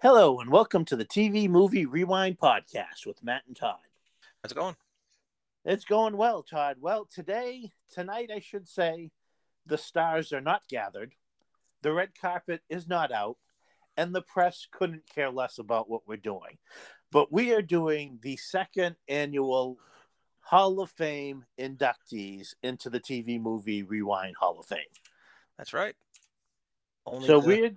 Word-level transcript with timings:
Hello, 0.00 0.38
and 0.38 0.48
welcome 0.48 0.84
to 0.84 0.94
the 0.94 1.04
TV 1.04 1.48
Movie 1.48 1.84
Rewind 1.84 2.38
podcast 2.38 3.04
with 3.04 3.20
Matt 3.24 3.42
and 3.48 3.56
Todd. 3.56 3.80
How's 4.40 4.52
it 4.52 4.54
going? 4.54 4.76
It's 5.64 5.84
going 5.84 6.16
well, 6.16 6.44
Todd. 6.44 6.76
Well, 6.80 7.08
today, 7.12 7.72
tonight, 7.92 8.30
I 8.32 8.38
should 8.38 8.68
say, 8.68 9.10
the 9.66 9.76
stars 9.76 10.32
are 10.32 10.40
not 10.40 10.62
gathered, 10.68 11.14
the 11.82 11.92
red 11.92 12.10
carpet 12.14 12.60
is 12.68 12.86
not 12.86 13.10
out, 13.10 13.38
and 13.96 14.14
the 14.14 14.22
press 14.22 14.68
couldn't 14.70 15.12
care 15.12 15.30
less 15.30 15.58
about 15.58 15.90
what 15.90 16.06
we're 16.06 16.16
doing. 16.16 16.58
But 17.10 17.32
we 17.32 17.52
are 17.52 17.60
doing 17.60 18.20
the 18.22 18.36
second 18.36 18.94
annual 19.08 19.78
Hall 20.42 20.78
of 20.78 20.92
Fame 20.92 21.44
inductees 21.58 22.54
into 22.62 22.88
the 22.88 23.00
TV 23.00 23.40
Movie 23.40 23.82
Rewind 23.82 24.36
Hall 24.38 24.60
of 24.60 24.66
Fame. 24.66 24.78
That's 25.56 25.72
right. 25.72 25.96
Only 27.04 27.26
so 27.26 27.40
the, 27.40 27.48
weird. 27.48 27.76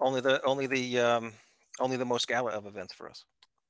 Only 0.00 0.20
the 0.20 0.42
only 0.42 0.66
the 0.66 0.98
um, 0.98 1.32
only 1.80 1.96
the 1.96 2.04
most 2.04 2.28
gala 2.28 2.52
of 2.52 2.66
events 2.66 2.94
for 2.94 3.08
us. 3.08 3.24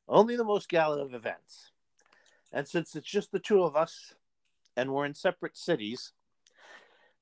Only 0.08 0.36
the 0.36 0.44
most 0.44 0.68
gala 0.68 1.02
of 1.02 1.14
events. 1.14 1.70
And 2.52 2.66
since 2.66 2.96
it's 2.96 3.08
just 3.08 3.30
the 3.32 3.38
two 3.38 3.62
of 3.62 3.76
us 3.76 4.14
and 4.76 4.92
we're 4.92 5.06
in 5.06 5.14
separate 5.14 5.56
cities, 5.56 6.12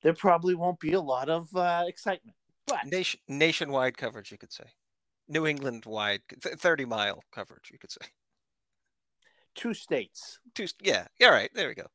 there 0.01 0.13
probably 0.13 0.55
won't 0.55 0.79
be 0.79 0.93
a 0.93 1.01
lot 1.01 1.29
of 1.29 1.55
uh, 1.55 1.83
excitement. 1.87 2.35
But 2.65 2.85
Nation, 2.85 3.19
nationwide 3.27 3.97
coverage, 3.97 4.31
you 4.31 4.37
could 4.37 4.51
say. 4.53 4.65
New 5.27 5.45
England 5.45 5.85
wide, 5.85 6.21
30 6.41 6.85
mile 6.85 7.23
coverage, 7.31 7.69
you 7.71 7.77
could 7.77 7.91
say. 7.91 8.07
two 9.55 9.73
states. 9.73 10.39
Two, 10.55 10.65
yeah, 10.81 11.05
yeah, 11.19 11.27
right. 11.29 11.51
There 11.53 11.67
we 11.67 11.75
go. 11.75 11.85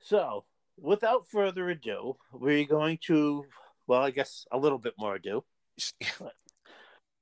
So, 0.00 0.44
without 0.78 1.26
further 1.28 1.70
ado, 1.70 2.16
we're 2.32 2.66
going 2.66 2.98
to, 3.06 3.46
well, 3.86 4.02
I 4.02 4.10
guess 4.10 4.46
a 4.52 4.58
little 4.58 4.78
bit 4.78 4.94
more 4.98 5.14
ado. 5.14 5.44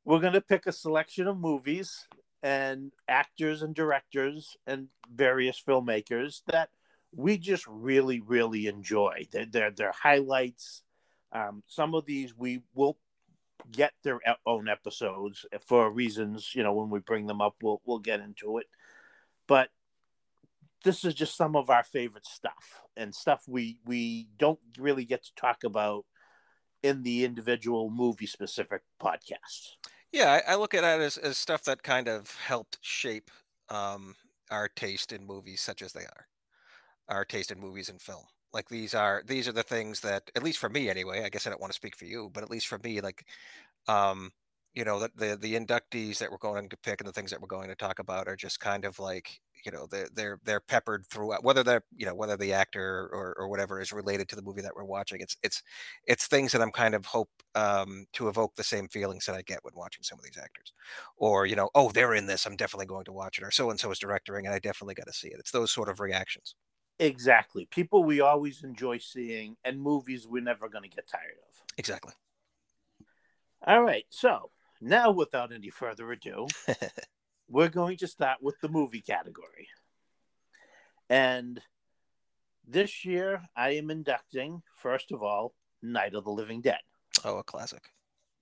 We're 0.05 0.21
going 0.21 0.33
to 0.33 0.41
pick 0.41 0.67
a 0.67 0.73
selection 0.73 1.29
of 1.29 1.39
movies 1.39 2.09
and 2.43 2.93
actors 3.09 3.63
and 3.63 3.75
directors 3.75 4.57
and 4.67 4.89
various 5.13 5.63
filmmakers 5.65 6.43
that 6.47 6.71
we 7.15 7.39
just 7.39 7.67
really, 7.69 8.21
really 8.21 8.67
enjoy. 8.67 9.29
They're, 9.31 9.47
they're, 9.47 9.71
they're 9.71 9.93
highlights. 9.93 10.83
Um, 11.31 11.63
some 11.69 11.95
of 11.95 12.05
these 12.05 12.37
we 12.37 12.63
will 12.75 12.99
get 13.71 13.93
their 14.03 14.19
own 14.45 14.69
episodes 14.69 15.47
for 15.67 15.89
reasons, 15.91 16.53
you 16.55 16.65
know, 16.65 16.73
when 16.73 16.91
we 16.91 16.99
bring 16.99 17.27
them 17.27 17.41
up, 17.41 17.55
we'll, 17.63 17.81
we'll 17.85 18.01
get 18.01 18.21
into 18.21 18.59
it. 18.59 18.67
But 19.47 19.69
this 20.85 21.05
is 21.05 21.15
just 21.15 21.37
some 21.37 21.55
of 21.55 21.71
our 21.71 21.85
favorite 21.85 22.27
stuff 22.27 22.83
and 22.97 23.15
stuff 23.15 23.45
we, 23.47 23.79
we 23.87 24.27
don't 24.37 24.59
really 24.79 25.05
get 25.05 25.23
to 25.23 25.35
talk 25.37 25.63
about 25.63 26.05
in 26.83 27.03
the 27.03 27.25
individual 27.25 27.91
movie 27.91 28.27
specific 28.27 28.83
podcasts. 29.01 29.77
Yeah, 30.13 30.41
I, 30.47 30.53
I 30.53 30.55
look 30.57 30.75
at 30.75 30.85
it 30.85 31.01
as, 31.01 31.17
as 31.17 31.39
stuff 31.39 31.65
that 31.65 31.83
kind 31.83 32.09
of 32.09 32.37
helped 32.45 32.79
shape 32.83 33.31
um, 33.69 34.15
our 34.51 34.69
taste 34.69 35.13
in 35.13 35.27
movies 35.27 35.61
such 35.61 35.81
as 35.81 35.93
they 35.93 36.03
are, 36.03 36.27
our 37.09 37.25
taste 37.25 37.51
in 37.51 37.59
movies 37.61 37.89
and 37.89 38.01
film. 38.01 38.25
Like 38.53 38.69
these 38.69 38.95
are 38.95 39.23
these 39.27 39.49
are 39.49 39.53
the 39.53 39.63
things 39.63 40.01
that, 40.01 40.31
at 40.37 40.43
least 40.43 40.59
for 40.59 40.69
me 40.69 40.91
anyway. 40.91 41.25
I 41.25 41.31
guess 41.31 41.47
I 41.47 41.51
don't 41.51 41.61
want 41.61 41.73
to 41.73 41.77
speak 41.77 41.97
for 41.97 42.05
you, 42.05 42.31
but 42.35 42.43
at 42.43 42.51
least 42.51 42.67
for 42.67 42.79
me, 42.79 43.01
like, 43.01 43.25
um, 43.89 44.31
you 44.75 44.85
know, 44.85 45.01
the, 45.01 45.11
the 45.15 45.37
the 45.37 45.55
inductees 45.55 46.19
that 46.19 46.31
we're 46.31 46.39
going 46.39 46.69
to 46.69 46.77
pick 46.79 47.01
and 47.01 47.09
the 47.09 47.13
things 47.13 47.31
that 47.31 47.41
we're 47.41 47.47
going 47.47 47.69
to 47.69 47.75
talk 47.75 47.99
about 47.99 48.29
are 48.29 48.37
just 48.37 48.61
kind 48.61 48.85
of 48.85 48.99
like 48.99 49.41
you 49.65 49.73
know 49.73 49.87
they're 49.91 50.09
they're 50.15 50.41
they're 50.45 50.61
peppered 50.61 51.07
throughout 51.07 51.45
whether 51.45 51.63
they're 51.63 51.85
you 51.97 52.07
know 52.07 52.15
whether 52.15 52.37
the 52.37 52.53
actor 52.53 53.09
or, 53.13 53.35
or 53.39 53.49
whatever 53.49 53.81
is 53.81 53.93
related 53.93 54.29
to 54.29 54.37
the 54.37 54.43
movie 54.43 54.63
that 54.63 54.75
we're 54.75 54.85
watching 54.85 55.21
it's 55.21 55.37
it's 55.43 55.63
it's 56.07 56.27
things 56.27 56.53
that 56.53 56.61
i'm 56.61 56.73
kind 56.73 56.95
of 56.95 57.07
hope 57.07 57.31
um, 57.55 58.07
to 58.13 58.29
evoke 58.29 58.55
the 58.57 58.65
same 58.65 58.89
feelings 58.89 59.25
that 59.27 59.37
i 59.37 59.43
get 59.43 59.61
when 59.63 59.75
watching 59.77 60.03
some 60.03 60.19
of 60.19 60.25
these 60.25 60.39
actors 60.39 60.73
or 61.17 61.47
you 61.47 61.55
know 61.55 61.71
oh 61.75 61.91
they're 61.93 62.15
in 62.15 62.27
this 62.27 62.47
i'm 62.47 62.57
definitely 62.57 62.87
going 62.87 63.05
to 63.05 63.13
watch 63.13 63.39
it 63.39 63.45
or 63.45 63.51
so 63.51 63.71
and 63.71 63.79
so 63.79 63.91
is 63.91 63.99
directing 63.99 64.35
and 64.35 64.49
i 64.49 64.59
definitely 64.59 64.95
got 64.95 65.07
to 65.07 65.13
see 65.13 65.29
it 65.29 65.37
it's 65.39 65.53
those 65.53 65.71
sort 65.71 65.89
of 65.89 66.01
reactions 66.01 66.55
Exactly. 66.99 67.67
People 67.67 68.05
we 68.05 68.21
always 68.21 68.63
enjoy 68.63 68.99
seeing 68.99 69.57
and 69.65 69.81
movies 69.81 70.27
we're 70.29 70.43
never 70.43 70.69
going 70.69 70.89
to 70.89 70.95
get 70.95 71.09
tired 71.09 71.39
of. 71.49 71.63
exactly 71.77 72.13
All 73.67 73.83
right. 73.83 74.05
So 74.09 74.51
now, 74.83 75.13
without 75.13 75.53
any 75.53 75.71
further 75.71 76.11
ado, 76.11 76.49
we're 77.49 77.69
going 77.69 77.97
to 77.99 78.09
start 78.09 78.39
with 78.43 78.57
the 78.61 78.69
movie 78.69 79.01
category. 79.01 79.69
And 81.09 81.61
this 82.67 83.05
year, 83.05 83.43
I 83.57 83.71
am 83.77 83.91
inducting, 83.91 84.63
first 84.77 85.13
of 85.13 85.23
all, 85.23 85.55
Night 85.83 86.15
of 86.15 86.25
the 86.25 86.31
Living 86.31 86.63
Dead. 86.63 86.81
oh 87.25 87.39
a 87.39 87.45
classic 87.45 87.91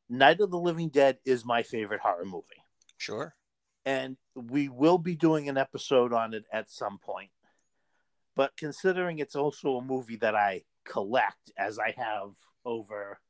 Night 0.08 0.40
of 0.40 0.50
the 0.50 0.58
Living 0.58 0.88
Dead 0.88 1.18
is 1.26 1.44
my 1.44 1.62
favorite 1.62 2.00
horror 2.00 2.24
movie. 2.24 2.64
sure 2.96 3.34
And 3.84 4.16
we 4.34 4.70
will 4.70 4.98
be 4.98 5.16
doing 5.16 5.48
an 5.48 5.58
episode 5.58 6.14
on 6.14 6.32
it 6.32 6.44
at 6.50 6.70
some 6.70 6.98
point. 6.98 7.30
But 8.34 8.56
considering 8.56 9.18
it's 9.18 9.36
also 9.36 9.76
a 9.76 9.84
movie 9.84 10.16
that 10.16 10.34
I 10.34 10.62
collect, 10.84 11.52
as 11.58 11.78
I 11.78 11.94
have 11.98 12.30
over 12.64 13.20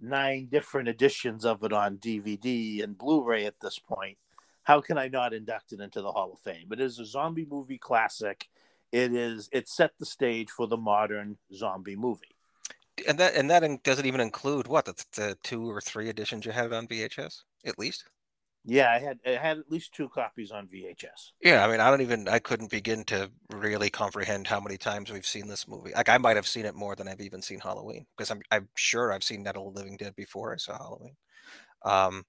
nine 0.00 0.48
different 0.50 0.88
editions 0.88 1.44
of 1.44 1.62
it 1.62 1.72
on 1.72 1.98
DVD 1.98 2.82
and 2.82 2.96
Blu 2.96 3.22
ray 3.22 3.46
at 3.46 3.60
this 3.60 3.78
point, 3.78 4.18
how 4.62 4.80
can 4.80 4.98
I 4.98 5.08
not 5.08 5.32
induct 5.32 5.72
it 5.72 5.80
into 5.80 6.02
the 6.02 6.12
Hall 6.12 6.32
of 6.32 6.38
Fame? 6.40 6.68
It 6.72 6.80
is 6.80 6.98
a 6.98 7.04
zombie 7.04 7.46
movie 7.48 7.78
classic. 7.78 8.48
It 8.92 9.12
is 9.14 9.48
it 9.52 9.68
set 9.68 9.92
the 9.98 10.06
stage 10.06 10.50
for 10.50 10.66
the 10.66 10.76
modern 10.76 11.38
zombie 11.54 11.96
movie. 11.96 12.34
and 13.08 13.18
that 13.18 13.34
and 13.34 13.50
that 13.50 13.82
doesn't 13.82 14.06
even 14.06 14.20
include 14.20 14.66
what 14.66 14.84
the, 14.84 15.04
the 15.12 15.38
two 15.42 15.70
or 15.70 15.80
three 15.80 16.08
editions 16.08 16.44
you 16.44 16.52
had 16.52 16.72
on 16.72 16.86
vhs 16.88 17.42
at 17.64 17.78
least 17.78 18.04
Yeah, 18.64 18.90
I 18.90 18.98
had 18.98 19.18
I 19.26 19.30
had 19.30 19.58
at 19.58 19.70
least 19.70 19.94
two 19.94 20.08
copies 20.08 20.50
on 20.50 20.68
VHS. 20.68 21.32
Yeah, 21.42 21.64
I 21.64 21.70
mean, 21.70 21.80
I 21.80 21.90
don't 21.90 22.02
even, 22.02 22.28
I 22.28 22.38
couldn't 22.38 22.70
begin 22.70 23.04
to 23.04 23.30
really 23.54 23.88
comprehend 23.88 24.46
how 24.46 24.60
many 24.60 24.76
times 24.76 25.10
we've 25.10 25.26
seen 25.26 25.48
this 25.48 25.66
movie. 25.66 25.92
Like, 25.94 26.10
I 26.10 26.18
might 26.18 26.36
have 26.36 26.46
seen 26.46 26.66
it 26.66 26.74
more 26.74 26.94
than 26.94 27.08
I've 27.08 27.22
even 27.22 27.40
seen 27.40 27.58
Halloween 27.60 28.06
because 28.16 28.30
I'm, 28.30 28.42
I'm 28.50 28.68
sure 28.76 29.12
I've 29.12 29.24
seen 29.24 29.42
Night 29.42 29.56
of 29.56 29.64
the 29.64 29.80
Living 29.80 29.96
Dead 29.96 30.14
before 30.14 30.52
I 30.52 30.58
saw 30.58 30.76
Halloween. 30.76 31.16
Um, 31.84 32.24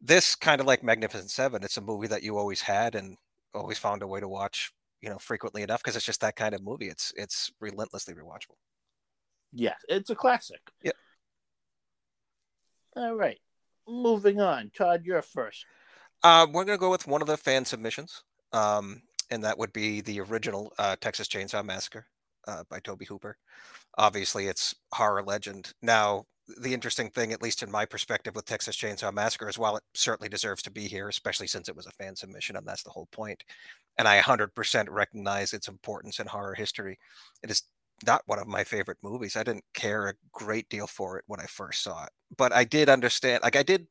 this 0.00 0.34
kind 0.34 0.60
of 0.60 0.66
like 0.66 0.82
Magnificent 0.82 1.30
Seven, 1.30 1.62
it's 1.62 1.76
a 1.76 1.82
movie 1.82 2.06
that 2.08 2.22
you 2.22 2.38
always 2.38 2.62
had 2.62 2.94
and 2.94 3.16
always 3.54 3.78
found 3.78 4.02
a 4.02 4.06
way 4.06 4.20
to 4.20 4.28
watch, 4.28 4.72
you 5.02 5.10
know, 5.10 5.18
frequently 5.18 5.62
enough 5.62 5.82
because 5.82 5.96
it's 5.96 6.06
just 6.06 6.22
that 6.22 6.36
kind 6.36 6.54
of 6.54 6.62
movie. 6.62 6.88
It's, 6.88 7.12
it's 7.16 7.52
relentlessly 7.60 8.14
rewatchable. 8.14 8.56
Yeah, 9.52 9.74
it's 9.88 10.10
a 10.10 10.14
classic. 10.14 10.60
Yep. 10.82 10.94
All 12.96 13.14
right. 13.14 13.38
Moving 13.90 14.40
on. 14.40 14.70
Todd, 14.76 15.02
you're 15.04 15.20
first. 15.20 15.66
Uh, 16.22 16.46
we're 16.46 16.64
going 16.64 16.78
to 16.78 16.80
go 16.80 16.90
with 16.90 17.08
one 17.08 17.22
of 17.22 17.26
the 17.26 17.36
fan 17.36 17.64
submissions, 17.64 18.22
um, 18.52 19.02
and 19.30 19.42
that 19.42 19.58
would 19.58 19.72
be 19.72 20.00
the 20.00 20.20
original 20.20 20.72
uh, 20.78 20.94
Texas 21.00 21.26
Chainsaw 21.26 21.64
Massacre 21.64 22.06
uh, 22.46 22.62
by 22.70 22.78
Tobe 22.78 23.04
Hooper. 23.04 23.36
Obviously, 23.98 24.46
it's 24.46 24.74
horror 24.92 25.22
legend. 25.22 25.72
Now, 25.82 26.24
the 26.58 26.74
interesting 26.74 27.10
thing, 27.10 27.32
at 27.32 27.42
least 27.42 27.62
in 27.62 27.70
my 27.70 27.84
perspective, 27.84 28.34
with 28.34 28.44
Texas 28.44 28.76
Chainsaw 28.76 29.12
Massacre, 29.12 29.48
is 29.48 29.58
while 29.58 29.76
it 29.76 29.82
certainly 29.94 30.28
deserves 30.28 30.62
to 30.62 30.70
be 30.70 30.86
here, 30.86 31.08
especially 31.08 31.46
since 31.46 31.68
it 31.68 31.76
was 31.76 31.86
a 31.86 31.92
fan 31.92 32.14
submission, 32.14 32.56
and 32.56 32.66
that's 32.66 32.82
the 32.82 32.90
whole 32.90 33.08
point, 33.12 33.42
and 33.98 34.06
I 34.06 34.20
100% 34.20 34.86
recognize 34.88 35.52
its 35.52 35.68
importance 35.68 36.20
in 36.20 36.26
horror 36.26 36.54
history, 36.54 36.98
it 37.42 37.50
is 37.50 37.62
not 38.06 38.22
one 38.26 38.38
of 38.38 38.46
my 38.48 38.64
favorite 38.64 38.98
movies. 39.02 39.36
I 39.36 39.42
didn't 39.44 39.64
care 39.74 40.08
a 40.08 40.14
great 40.32 40.68
deal 40.68 40.86
for 40.86 41.18
it 41.18 41.24
when 41.26 41.40
I 41.40 41.46
first 41.46 41.82
saw 41.82 42.04
it, 42.04 42.10
but 42.36 42.52
I 42.52 42.64
did 42.64 42.88
understand, 42.88 43.42
like, 43.42 43.56
I 43.56 43.62
did 43.62 43.86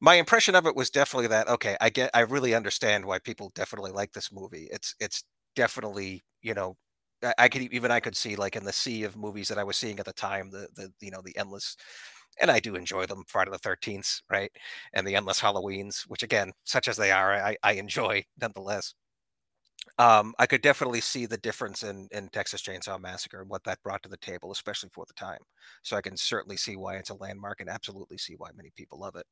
my 0.00 0.14
impression 0.14 0.54
of 0.54 0.66
it 0.66 0.76
was 0.76 0.90
definitely 0.90 1.26
that 1.28 1.48
okay 1.48 1.76
i 1.80 1.90
get 1.90 2.10
i 2.14 2.20
really 2.20 2.54
understand 2.54 3.04
why 3.04 3.18
people 3.18 3.50
definitely 3.54 3.90
like 3.92 4.12
this 4.12 4.32
movie 4.32 4.68
it's 4.70 4.94
it's 5.00 5.24
definitely 5.56 6.22
you 6.42 6.54
know 6.54 6.76
I- 7.22 7.34
i 7.38 7.48
could 7.48 7.62
even 7.62 7.90
i 7.90 8.00
could 8.00 8.16
see 8.16 8.36
like 8.36 8.56
in 8.56 8.64
the 8.64 8.72
sea 8.72 9.04
of 9.04 9.16
movies 9.16 9.48
that 9.48 9.58
i 9.58 9.64
was 9.64 9.76
seeing 9.76 9.98
at 9.98 10.06
the 10.06 10.12
time 10.12 10.50
the 10.50 10.68
the 10.74 10.92
you 11.00 11.10
know 11.10 11.22
the 11.24 11.36
endless 11.36 11.76
and 12.40 12.50
i 12.50 12.60
do 12.60 12.74
enjoy 12.76 13.06
them 13.06 13.24
friday 13.28 13.50
the 13.50 13.58
13th 13.58 14.20
right 14.30 14.50
and 14.94 15.06
the 15.06 15.16
endless 15.16 15.40
halloweens 15.40 16.02
which 16.08 16.22
again 16.22 16.52
such 16.64 16.88
as 16.88 16.96
they 16.96 17.10
are 17.12 17.34
i 17.34 17.56
i 17.62 17.72
enjoy 17.72 18.24
nonetheless 18.40 18.94
um, 19.98 20.34
I 20.38 20.46
could 20.46 20.62
definitely 20.62 21.00
see 21.00 21.26
the 21.26 21.38
difference 21.38 21.82
in 21.82 22.08
in 22.12 22.28
Texas 22.28 22.62
Chainsaw 22.62 23.00
Massacre 23.00 23.40
and 23.40 23.50
what 23.50 23.64
that 23.64 23.82
brought 23.82 24.02
to 24.04 24.08
the 24.08 24.16
table, 24.16 24.52
especially 24.52 24.90
for 24.92 25.04
the 25.06 25.14
time. 25.14 25.40
So 25.82 25.96
I 25.96 26.00
can 26.00 26.16
certainly 26.16 26.56
see 26.56 26.76
why 26.76 26.96
it's 26.96 27.10
a 27.10 27.14
landmark 27.14 27.60
and 27.60 27.68
absolutely 27.68 28.18
see 28.18 28.34
why 28.36 28.50
many 28.56 28.70
people 28.76 29.00
love 29.00 29.16
it. 29.16 29.26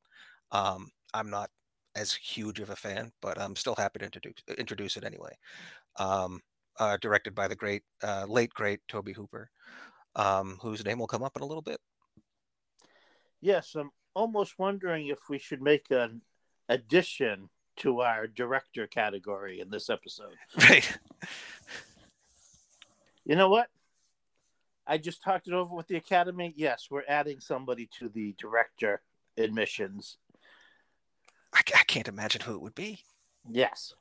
Um, 0.51 0.89
I'm 1.13 1.29
not 1.29 1.49
as 1.95 2.13
huge 2.13 2.59
of 2.59 2.69
a 2.69 2.75
fan, 2.75 3.11
but 3.21 3.39
I'm 3.39 3.55
still 3.55 3.75
happy 3.75 3.99
to 3.99 4.05
introduce 4.05 4.35
introduce 4.57 4.97
it 4.97 5.03
anyway. 5.03 5.35
Um, 5.97 6.41
uh, 6.79 6.97
directed 7.01 7.33
by 7.33 7.47
the 7.47 7.55
great, 7.55 7.83
uh, 8.03 8.25
late 8.27 8.53
great 8.53 8.79
Tobe 8.87 9.15
Hooper, 9.15 9.49
um, 10.15 10.57
whose 10.61 10.85
name 10.85 10.99
will 10.99 11.07
come 11.07 11.23
up 11.23 11.35
in 11.35 11.41
a 11.41 11.45
little 11.45 11.61
bit. 11.61 11.79
Yes, 13.41 13.75
I'm 13.75 13.91
almost 14.13 14.57
wondering 14.57 15.07
if 15.07 15.19
we 15.29 15.39
should 15.39 15.61
make 15.61 15.89
an 15.91 16.21
addition 16.69 17.49
to 17.77 18.01
our 18.01 18.27
director 18.27 18.87
category 18.87 19.59
in 19.59 19.69
this 19.69 19.89
episode. 19.89 20.35
Right. 20.57 20.97
You 23.25 23.35
know 23.35 23.49
what? 23.49 23.67
I 24.87 24.97
just 24.97 25.21
talked 25.21 25.49
it 25.49 25.53
over 25.53 25.75
with 25.75 25.87
the 25.87 25.97
Academy. 25.97 26.53
Yes, 26.55 26.87
we're 26.89 27.03
adding 27.09 27.41
somebody 27.41 27.89
to 27.99 28.07
the 28.07 28.33
director 28.39 29.01
admissions. 29.37 30.17
I, 31.53 31.59
I 31.75 31.83
can't 31.87 32.07
imagine 32.07 32.41
who 32.41 32.55
it 32.55 32.61
would 32.61 32.75
be. 32.75 33.03
Yes. 33.49 33.93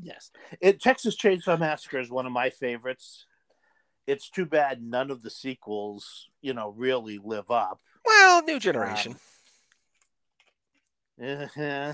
Yes. 0.00 0.30
It, 0.60 0.80
Texas 0.80 1.16
Chainsaw 1.16 1.58
Massacre 1.58 2.00
is 2.00 2.10
one 2.10 2.24
of 2.24 2.32
my 2.32 2.48
favorites. 2.48 3.26
It's 4.06 4.30
too 4.30 4.46
bad 4.46 4.82
none 4.82 5.10
of 5.10 5.22
the 5.22 5.30
sequels, 5.30 6.28
you 6.40 6.54
know, 6.54 6.70
really 6.70 7.18
live 7.22 7.50
up. 7.50 7.80
Well, 8.04 8.42
new 8.42 8.58
generation. 8.58 9.16
Um, 11.20 11.26
uh-huh. 11.28 11.92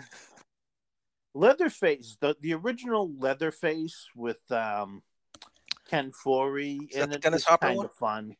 Leatherface, 1.34 2.16
the, 2.20 2.36
the 2.40 2.54
original 2.54 3.12
Leatherface 3.18 4.08
with 4.14 4.40
um, 4.50 5.02
Ken 5.88 6.12
Foree 6.12 6.90
in 6.90 7.12
it 7.12 7.20
Dennis 7.20 7.44
Hopper 7.44 7.66
kind 7.66 7.76
one? 7.76 7.86
of 7.86 7.92
fun. 7.92 8.36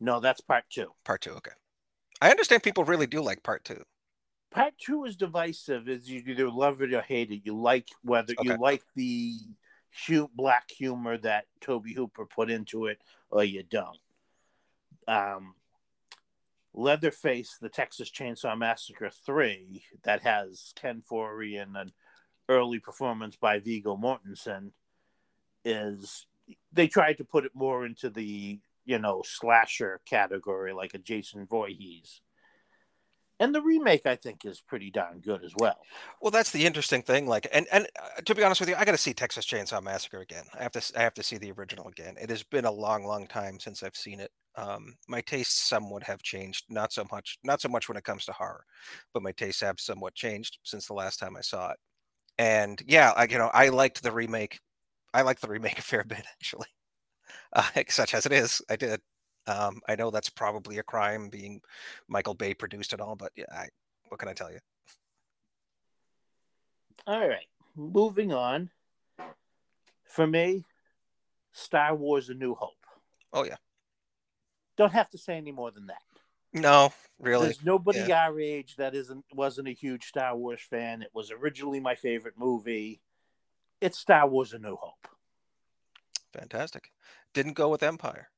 No, 0.00 0.20
that's 0.20 0.40
part 0.40 0.64
two. 0.68 0.92
Part 1.04 1.22
two, 1.22 1.32
okay. 1.32 1.52
I 2.20 2.30
understand 2.30 2.62
people 2.62 2.84
really 2.84 3.06
do 3.06 3.22
like 3.22 3.42
part 3.42 3.64
two. 3.64 3.82
Part 4.50 4.74
two 4.78 5.04
is 5.04 5.16
divisive. 5.16 5.88
Is 5.88 6.08
you 6.08 6.22
either 6.26 6.50
love 6.50 6.82
it 6.82 6.92
or 6.92 7.00
hate 7.00 7.30
it. 7.30 7.42
You 7.44 7.56
like 7.56 7.88
whether 8.02 8.34
you 8.40 8.56
like 8.56 8.82
the 8.94 9.34
hu- 10.06 10.30
black 10.34 10.70
humor 10.70 11.18
that 11.18 11.46
Tobe 11.60 11.88
Hooper 11.88 12.26
put 12.26 12.50
into 12.50 12.86
it, 12.86 12.98
or 13.30 13.42
you 13.42 13.62
don't. 13.64 13.98
Um, 15.08 15.54
Leatherface, 16.72 17.56
the 17.60 17.68
Texas 17.68 18.10
Chainsaw 18.10 18.56
Massacre 18.56 19.10
three, 19.10 19.84
that 20.04 20.22
has 20.22 20.72
Ken 20.76 21.02
Foree 21.02 21.60
and 21.60 21.76
an 21.76 21.92
early 22.48 22.78
performance 22.78 23.36
by 23.36 23.58
Viggo 23.58 23.96
Mortensen, 23.96 24.72
is 25.64 26.26
they 26.72 26.88
tried 26.88 27.18
to 27.18 27.24
put 27.24 27.44
it 27.44 27.52
more 27.54 27.86
into 27.86 28.10
the 28.10 28.60
you 28.84 28.98
know 28.98 29.22
slasher 29.24 30.00
category, 30.06 30.72
like 30.72 30.94
a 30.94 30.98
Jason 30.98 31.46
Voorhees. 31.46 32.20
And 33.40 33.52
the 33.52 33.60
remake, 33.60 34.06
I 34.06 34.14
think, 34.14 34.44
is 34.44 34.60
pretty 34.60 34.92
darn 34.92 35.18
good 35.18 35.44
as 35.44 35.52
well. 35.56 35.78
Well, 36.20 36.30
that's 36.30 36.52
the 36.52 36.64
interesting 36.64 37.02
thing. 37.02 37.26
Like, 37.26 37.48
and 37.52 37.66
and 37.72 37.88
uh, 38.00 38.20
to 38.24 38.34
be 38.34 38.44
honest 38.44 38.60
with 38.60 38.68
you, 38.68 38.76
I 38.76 38.84
got 38.84 38.92
to 38.92 38.98
see 38.98 39.12
Texas 39.12 39.44
Chainsaw 39.44 39.82
Massacre 39.82 40.20
again. 40.20 40.44
I 40.58 40.62
have 40.62 40.72
to 40.72 40.92
I 40.96 41.02
have 41.02 41.14
to 41.14 41.22
see 41.22 41.38
the 41.38 41.50
original 41.52 41.88
again. 41.88 42.14
It 42.20 42.30
has 42.30 42.44
been 42.44 42.64
a 42.64 42.70
long, 42.70 43.04
long 43.04 43.26
time 43.26 43.58
since 43.58 43.82
I've 43.82 43.96
seen 43.96 44.20
it. 44.20 44.30
Um, 44.56 44.94
my 45.08 45.20
tastes 45.20 45.68
somewhat 45.68 46.04
have 46.04 46.22
changed. 46.22 46.66
Not 46.68 46.92
so 46.92 47.04
much, 47.10 47.38
not 47.42 47.60
so 47.60 47.68
much 47.68 47.88
when 47.88 47.98
it 47.98 48.04
comes 48.04 48.24
to 48.26 48.32
horror, 48.32 48.64
but 49.12 49.22
my 49.24 49.32
tastes 49.32 49.62
have 49.62 49.80
somewhat 49.80 50.14
changed 50.14 50.58
since 50.62 50.86
the 50.86 50.94
last 50.94 51.18
time 51.18 51.36
I 51.36 51.40
saw 51.40 51.72
it. 51.72 51.78
And 52.38 52.82
yeah, 52.86 53.12
I 53.16 53.24
you 53.24 53.38
know 53.38 53.50
I 53.52 53.68
liked 53.68 54.02
the 54.02 54.12
remake. 54.12 54.60
I 55.12 55.22
liked 55.22 55.40
the 55.40 55.48
remake 55.48 55.78
a 55.78 55.82
fair 55.82 56.04
bit 56.04 56.24
actually, 56.40 56.68
uh, 57.52 57.68
such 57.88 58.14
as 58.14 58.26
it 58.26 58.32
is. 58.32 58.62
I 58.68 58.76
did. 58.76 59.00
Um, 59.46 59.80
I 59.86 59.94
know 59.94 60.10
that's 60.10 60.30
probably 60.30 60.78
a 60.78 60.82
crime, 60.82 61.28
being 61.28 61.60
Michael 62.08 62.32
Bay 62.32 62.54
produced 62.54 62.94
and 62.94 63.02
all, 63.02 63.14
but 63.14 63.30
yeah, 63.36 63.44
I, 63.52 63.68
what 64.08 64.18
can 64.18 64.30
I 64.30 64.32
tell 64.32 64.50
you? 64.50 64.58
All 67.06 67.28
right, 67.28 67.46
moving 67.76 68.32
on. 68.32 68.70
For 70.04 70.26
me, 70.26 70.64
Star 71.52 71.94
Wars: 71.94 72.30
A 72.30 72.34
New 72.34 72.54
Hope. 72.54 72.86
Oh 73.32 73.44
yeah. 73.44 73.56
Don't 74.76 74.92
have 74.92 75.10
to 75.10 75.18
say 75.18 75.36
any 75.36 75.52
more 75.52 75.70
than 75.70 75.86
that. 75.86 76.02
No, 76.54 76.92
really. 77.18 77.46
There's 77.46 77.64
nobody 77.64 78.12
our 78.12 78.40
age 78.40 78.76
that 78.76 78.94
isn't 78.94 79.24
wasn't 79.34 79.68
a 79.68 79.72
huge 79.72 80.04
Star 80.04 80.36
Wars 80.36 80.60
fan. 80.62 81.02
It 81.02 81.10
was 81.12 81.32
originally 81.32 81.80
my 81.80 81.96
favorite 81.96 82.34
movie. 82.38 83.00
It's 83.80 83.98
Star 83.98 84.28
Wars: 84.28 84.52
A 84.52 84.58
New 84.58 84.76
Hope. 84.76 85.08
Fantastic. 86.32 86.92
Didn't 87.32 87.54
go 87.54 87.68
with 87.68 87.82
Empire. 87.82 88.30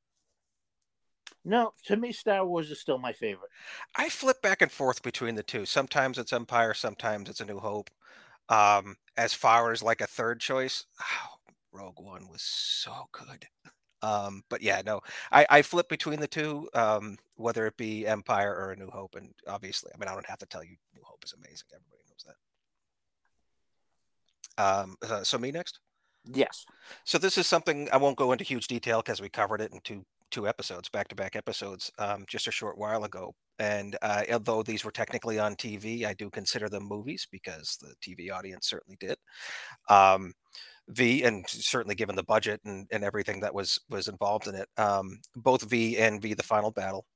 No, 1.45 1.75
to 1.85 1.97
me, 1.97 2.11
Star 2.11 2.45
Wars 2.45 2.71
is 2.71 2.81
still 2.81 2.99
my 2.99 3.13
favorite. 3.13 3.51
I 3.95 4.09
flip 4.09 4.43
back 4.43 4.63
and 4.63 4.73
forth 4.73 5.03
between 5.03 5.37
the 5.37 5.45
two. 5.45 5.65
Sometimes 5.65 6.19
it's 6.19 6.33
Empire, 6.33 6.75
sometimes 6.75 7.29
it's 7.31 7.41
A 7.41 7.45
New 7.45 7.61
Hope. 7.61 7.89
Um, 8.49 8.97
as 9.17 9.33
far 9.33 9.71
as 9.71 9.83
like 9.83 10.01
a 10.01 10.07
third 10.07 10.41
choice, 10.41 10.87
oh, 11.01 11.37
Rogue 11.73 12.01
One 12.01 12.29
was 12.29 12.43
so 12.43 13.09
good. 13.13 13.47
Um, 14.07 14.43
but 14.49 14.63
yeah, 14.63 14.83
no, 14.87 15.01
I, 15.33 15.47
I 15.51 15.63
flip 15.63 15.89
between 15.89 16.21
the 16.21 16.29
two, 16.29 16.69
um, 16.75 17.17
whether 17.37 17.67
it 17.67 17.77
be 17.77 18.07
Empire 18.07 18.55
or 18.55 18.71
A 18.71 18.77
New 18.77 18.91
Hope. 18.91 19.17
And 19.17 19.35
obviously, 19.49 19.91
I 19.93 19.99
mean, 19.99 20.09
I 20.09 20.15
don't 20.15 20.29
have 20.29 20.39
to 20.39 20.47
tell 20.47 20.63
you, 20.63 20.77
New 20.95 21.03
Hope 21.03 21.25
is 21.25 21.33
amazing. 21.33 21.67
Everybody 21.75 22.03
knows 22.09 22.25
that. 24.57 24.63
Um, 24.63 24.97
uh, 25.03 25.25
so 25.25 25.39
me 25.39 25.51
next. 25.51 25.81
Yes. 26.25 26.65
So 27.05 27.19
this 27.19 27.37
is 27.37 27.47
something 27.47 27.89
I 27.93 27.97
won't 27.97 28.17
go 28.17 28.33
into 28.33 28.45
huge 28.45 28.69
detail 28.69 29.03
because 29.03 29.21
we 29.21 29.29
covered 29.29 29.61
it 29.61 29.73
in 29.73 29.81
two 29.83 30.05
two 30.33 30.49
episodes, 30.49 30.89
back 30.89 31.07
to 31.09 31.15
back 31.15 31.37
episodes, 31.37 31.91
um, 31.99 32.25
just 32.27 32.49
a 32.49 32.51
short 32.51 32.77
while 32.77 33.05
ago. 33.05 33.33
And 33.59 33.97
uh, 34.03 34.25
although 34.33 34.63
these 34.63 34.85
were 34.85 34.91
technically 34.91 35.39
on 35.39 35.55
TV, 35.55 36.05
I 36.05 36.15
do 36.15 36.31
consider 36.31 36.69
them 36.69 36.83
movies 36.83 37.27
because 37.31 37.79
the 37.81 37.95
TV 38.03 38.33
audience 38.33 38.69
certainly 38.69 38.97
did. 38.99 39.17
Um, 39.89 40.33
V 40.89 41.25
and 41.25 41.45
certainly 41.49 41.95
given 41.95 42.17
the 42.17 42.23
budget 42.23 42.61
and, 42.65 42.87
and 42.93 43.03
everything 43.05 43.41
that 43.41 43.55
was 43.55 43.79
was 43.91 44.09
involved 44.09 44.47
in 44.47 44.55
it, 44.55 44.69
um, 44.77 45.19
both 45.37 45.69
V 45.69 45.99
and 45.99 46.23
V 46.23 46.35
the 46.35 46.43
Final 46.43 46.71
Battle. 46.71 47.07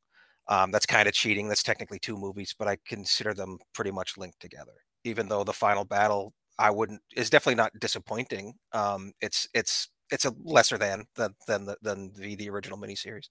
Um, 0.49 0.73
that's 0.73 0.87
kind 0.87 1.07
of 1.07 1.15
cheating. 1.15 1.49
That's 1.49 1.63
technically 1.63 2.01
two 2.01 2.17
movies, 2.17 2.55
but 2.59 2.67
I 2.67 2.77
consider 2.87 3.35
them 3.35 3.59
pretty 3.73 3.93
much 3.93 4.19
linked 4.19 4.41
together. 4.41 4.73
Even 5.05 5.29
though 5.29 5.45
the 5.45 5.53
Final 5.53 5.85
Battle 5.85 6.35
I 6.61 6.71
wouldn't 6.71 7.01
is 7.17 7.31
definitely 7.31 7.57
not 7.57 7.73
disappointing. 7.81 8.55
Um, 8.73 9.13
it's 9.21 9.49
it's 9.55 9.89
it's 10.13 10.27
a 10.27 10.35
lesser 10.45 10.77
than 10.77 11.05
than 11.17 11.35
than 11.47 11.65
the, 11.65 11.77
than 11.83 12.13
the 12.15 12.37
the 12.37 12.51
original 12.51 12.79
miniseries. 12.79 13.27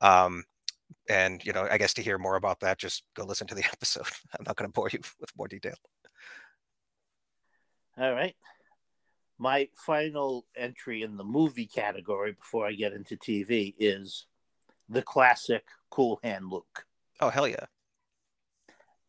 Um, 0.00 0.44
and 1.08 1.44
you 1.44 1.52
know, 1.52 1.68
I 1.70 1.78
guess 1.78 1.94
to 1.94 2.02
hear 2.02 2.18
more 2.18 2.36
about 2.36 2.60
that, 2.60 2.78
just 2.78 3.04
go 3.14 3.24
listen 3.24 3.46
to 3.48 3.54
the 3.54 3.64
episode. 3.72 4.06
I'm 4.38 4.44
not 4.46 4.56
going 4.56 4.68
to 4.68 4.72
bore 4.72 4.88
you 4.90 5.00
with 5.20 5.30
more 5.36 5.48
detail. 5.48 5.74
All 7.98 8.12
right. 8.12 8.34
My 9.42 9.68
final 9.74 10.46
entry 10.54 11.02
in 11.02 11.16
the 11.16 11.24
movie 11.24 11.66
category 11.66 12.30
before 12.30 12.64
I 12.64 12.74
get 12.74 12.92
into 12.92 13.16
TV 13.16 13.74
is 13.76 14.26
the 14.88 15.02
classic 15.02 15.64
Cool 15.90 16.20
Hand 16.22 16.48
Luke. 16.48 16.86
Oh 17.20 17.28
hell 17.28 17.48
yeah! 17.48 17.64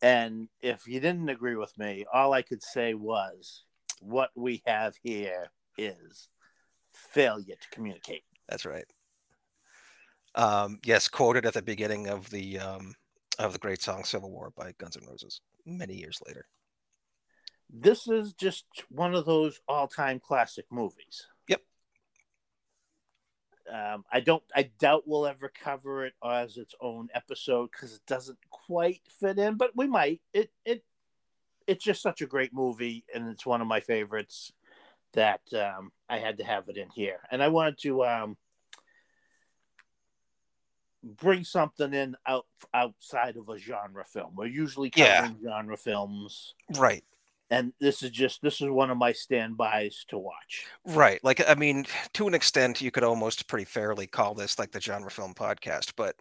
And 0.02 0.48
if 0.60 0.88
you 0.88 0.98
didn't 0.98 1.28
agree 1.28 1.54
with 1.54 1.78
me, 1.78 2.04
all 2.12 2.32
I 2.32 2.42
could 2.42 2.64
say 2.64 2.94
was 2.94 3.62
what 4.00 4.30
we 4.34 4.60
have 4.66 4.96
here 5.04 5.52
is 5.78 6.30
failure 6.92 7.54
to 7.54 7.68
communicate. 7.70 8.24
That's 8.48 8.66
right. 8.66 8.86
Um, 10.34 10.80
yes, 10.84 11.06
quoted 11.06 11.46
at 11.46 11.54
the 11.54 11.62
beginning 11.62 12.08
of 12.08 12.28
the 12.30 12.58
um, 12.58 12.96
of 13.38 13.52
the 13.52 13.60
great 13.60 13.82
song 13.82 14.02
"Civil 14.02 14.32
War" 14.32 14.52
by 14.56 14.72
Guns 14.78 14.96
N' 14.96 15.06
Roses 15.08 15.40
many 15.64 15.94
years 15.94 16.20
later. 16.26 16.48
This 17.70 18.06
is 18.08 18.32
just 18.34 18.64
one 18.88 19.14
of 19.14 19.24
those 19.24 19.60
all-time 19.66 20.20
classic 20.20 20.66
movies. 20.70 21.26
Yep. 21.48 21.62
Um, 23.72 24.04
I 24.12 24.20
don't. 24.20 24.42
I 24.54 24.70
doubt 24.78 25.04
we'll 25.06 25.26
ever 25.26 25.50
cover 25.62 26.04
it 26.06 26.14
as 26.24 26.56
its 26.56 26.74
own 26.80 27.08
episode 27.14 27.70
because 27.72 27.94
it 27.94 28.06
doesn't 28.06 28.38
quite 28.50 29.00
fit 29.20 29.38
in, 29.38 29.56
but 29.56 29.72
we 29.74 29.86
might. 29.86 30.20
It 30.32 30.52
it 30.64 30.84
it's 31.66 31.82
just 31.84 32.02
such 32.02 32.20
a 32.20 32.26
great 32.26 32.52
movie, 32.52 33.04
and 33.14 33.28
it's 33.28 33.46
one 33.46 33.60
of 33.60 33.66
my 33.66 33.80
favorites 33.80 34.52
that 35.14 35.40
um, 35.54 35.90
I 36.08 36.18
had 36.18 36.38
to 36.38 36.44
have 36.44 36.68
it 36.68 36.76
in 36.76 36.90
here. 36.90 37.20
And 37.30 37.42
I 37.42 37.48
wanted 37.48 37.78
to 37.78 38.04
um, 38.04 38.36
bring 41.02 41.44
something 41.44 41.94
in 41.94 42.16
out 42.26 42.46
outside 42.74 43.36
of 43.36 43.48
a 43.48 43.58
genre 43.58 44.04
film. 44.04 44.34
We're 44.36 44.46
usually 44.46 44.92
Yeah. 44.94 45.20
covering 45.22 45.40
genre 45.42 45.76
films, 45.76 46.54
Right. 46.76 47.04
And 47.54 47.72
this 47.80 48.02
is 48.02 48.10
just 48.10 48.42
this 48.42 48.60
is 48.60 48.68
one 48.68 48.90
of 48.90 48.98
my 48.98 49.12
standbys 49.12 50.04
to 50.08 50.18
watch. 50.18 50.66
Right. 50.84 51.22
Like, 51.22 51.40
I 51.48 51.54
mean, 51.54 51.86
to 52.14 52.26
an 52.26 52.34
extent, 52.34 52.80
you 52.82 52.90
could 52.90 53.04
almost 53.04 53.46
pretty 53.46 53.64
fairly 53.64 54.08
call 54.08 54.34
this 54.34 54.58
like 54.58 54.72
the 54.72 54.80
genre 54.80 55.10
film 55.10 55.34
podcast. 55.34 55.92
But 55.96 56.16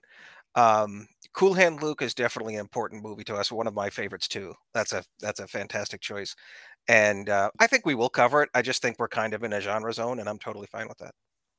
um, 0.54 1.08
Cool 1.34 1.56
Hand 1.56 1.82
Luke 1.82 2.04
is 2.04 2.14
definitely 2.14 2.54
an 2.54 2.60
important 2.60 3.04
movie 3.04 3.24
to 3.24 3.36
us. 3.36 3.52
One 3.52 3.66
of 3.66 3.74
my 3.74 3.90
favorites 3.90 4.28
too. 4.28 4.54
That's 4.76 4.94
a 4.94 5.04
that's 5.20 5.40
a 5.40 5.48
fantastic 5.48 6.02
choice, 6.02 6.36
and 6.88 7.30
uh, 7.30 7.50
I 7.60 7.66
think 7.66 7.86
we 7.86 7.96
will 7.96 8.10
cover 8.10 8.44
it. 8.44 8.50
I 8.54 8.62
just 8.62 8.84
think 8.84 9.00
we're 9.00 9.08
kind 9.08 9.34
of 9.34 9.44
in 9.44 9.54
a 9.54 9.62
genre 9.62 9.92
zone, 9.92 10.20
and 10.20 10.30
I'm 10.30 10.40
totally 10.40 10.68
fine 10.68 10.88
with 10.88 11.00
that. 11.00 11.16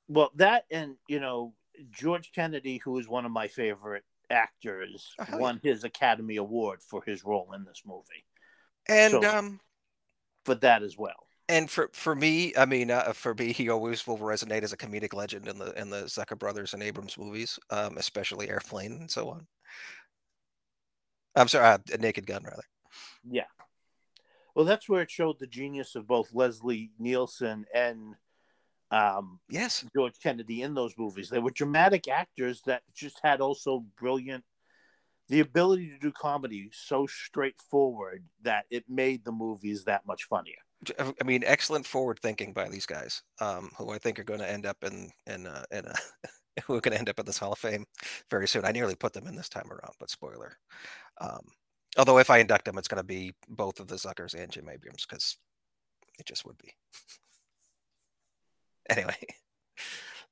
Well, 0.06 0.30
that 0.36 0.66
and 0.70 0.94
you 1.08 1.18
know 1.18 1.52
George 1.90 2.30
Kennedy, 2.32 2.80
who 2.84 2.96
is 2.98 3.08
one 3.08 3.24
of 3.24 3.32
my 3.32 3.48
favorite 3.48 4.04
actors, 4.30 5.12
Oh, 5.18 5.38
won 5.38 5.58
his 5.64 5.82
Academy 5.82 6.36
Award 6.36 6.80
for 6.80 7.02
his 7.04 7.24
role 7.24 7.52
in 7.54 7.64
this 7.64 7.82
movie. 7.84 8.24
And 8.88 9.10
So- 9.12 9.24
um, 9.24 9.60
For 10.44 10.54
that 10.56 10.82
as 10.82 10.96
well. 10.98 11.26
and 11.48 11.70
for 11.70 11.90
for 11.92 12.14
me, 12.14 12.54
I 12.56 12.64
mean, 12.66 12.90
uh, 12.90 13.12
for 13.12 13.34
me, 13.34 13.52
he 13.52 13.68
always 13.68 14.06
will 14.06 14.18
resonate 14.18 14.62
as 14.62 14.72
a 14.72 14.76
comedic 14.76 15.12
legend 15.14 15.48
in 15.48 15.58
the 15.58 15.72
in 15.80 15.90
the 15.90 16.02
Zucker 16.04 16.38
brothers 16.38 16.74
and 16.74 16.82
Abrams 16.82 17.16
movies, 17.18 17.58
um, 17.70 17.96
especially 17.98 18.48
Airplane 18.48 18.92
and 18.92 19.10
so 19.10 19.28
on. 19.30 19.46
I'm 21.36 21.48
sorry, 21.48 21.66
uh, 21.66 21.78
Naked 21.98 22.26
Gun 22.26 22.44
rather. 22.44 22.62
Yeah. 23.28 23.46
Well, 24.54 24.64
that's 24.64 24.88
where 24.88 25.02
it 25.02 25.10
showed 25.10 25.38
the 25.40 25.46
genius 25.48 25.96
of 25.96 26.06
both 26.06 26.32
Leslie 26.32 26.92
Nielsen 26.98 27.66
and 27.74 28.14
um, 28.90 29.40
Yes, 29.48 29.84
George 29.96 30.14
Kennedy 30.22 30.62
in 30.62 30.74
those 30.74 30.94
movies. 30.96 31.28
They 31.28 31.40
were 31.40 31.50
dramatic 31.50 32.06
actors 32.06 32.62
that 32.66 32.82
just 32.94 33.18
had 33.24 33.40
also 33.40 33.84
brilliant 33.98 34.44
the 35.28 35.40
ability 35.40 35.88
to 35.88 35.98
do 35.98 36.12
comedy 36.12 36.70
so 36.72 37.06
straightforward 37.06 38.24
that 38.42 38.66
it 38.70 38.84
made 38.88 39.24
the 39.24 39.32
movies 39.32 39.84
that 39.84 40.06
much 40.06 40.24
funnier. 40.24 40.56
I 40.98 41.24
mean, 41.24 41.42
excellent 41.46 41.86
forward 41.86 42.18
thinking 42.20 42.52
by 42.52 42.68
these 42.68 42.84
guys, 42.84 43.22
um, 43.40 43.70
who 43.78 43.90
I 43.90 43.98
think 43.98 44.18
are 44.18 44.24
going 44.24 44.40
to 44.40 44.50
end 44.50 44.66
up 44.66 44.76
in 44.82 45.10
in 45.26 45.46
uh, 45.46 45.64
in 45.70 45.86
a, 45.86 45.94
who 46.64 46.74
are 46.74 46.80
going 46.80 46.92
to 46.92 46.98
end 46.98 47.08
up 47.08 47.18
in 47.18 47.26
this 47.26 47.38
Hall 47.38 47.52
of 47.52 47.58
Fame 47.58 47.86
very 48.30 48.46
soon. 48.46 48.64
I 48.64 48.72
nearly 48.72 48.94
put 48.94 49.12
them 49.12 49.26
in 49.26 49.34
this 49.34 49.48
time 49.48 49.70
around, 49.70 49.94
but 49.98 50.10
spoiler. 50.10 50.58
Um, 51.20 51.40
although 51.96 52.18
if 52.18 52.28
I 52.28 52.38
induct 52.38 52.66
them, 52.66 52.76
it's 52.76 52.88
going 52.88 53.02
to 53.02 53.06
be 53.06 53.32
both 53.48 53.80
of 53.80 53.88
the 53.88 53.96
Zuckers 53.96 54.34
and 54.34 54.50
Jim 54.52 54.68
Abrahams 54.68 55.06
because 55.08 55.38
it 56.18 56.26
just 56.26 56.44
would 56.44 56.58
be. 56.58 56.74
anyway, 58.90 59.16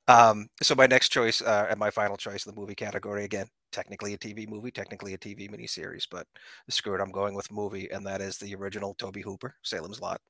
um, 0.08 0.48
so 0.62 0.74
my 0.74 0.86
next 0.86 1.10
choice 1.10 1.40
uh, 1.42 1.66
and 1.70 1.78
my 1.78 1.90
final 1.90 2.16
choice 2.16 2.44
in 2.46 2.54
the 2.54 2.60
movie 2.60 2.74
category 2.74 3.24
again, 3.24 3.46
technically 3.70 4.14
a 4.14 4.18
TV 4.18 4.48
movie, 4.48 4.70
technically 4.70 5.14
a 5.14 5.18
TV 5.18 5.48
miniseries, 5.48 6.06
but 6.10 6.26
screw 6.68 6.94
it, 6.94 7.00
I'm 7.00 7.12
going 7.12 7.34
with 7.34 7.52
movie, 7.52 7.90
and 7.90 8.06
that 8.06 8.20
is 8.20 8.38
the 8.38 8.54
original 8.54 8.94
Tobe 8.94 9.22
Hooper, 9.22 9.54
Salem's 9.62 10.00
Lot. 10.00 10.20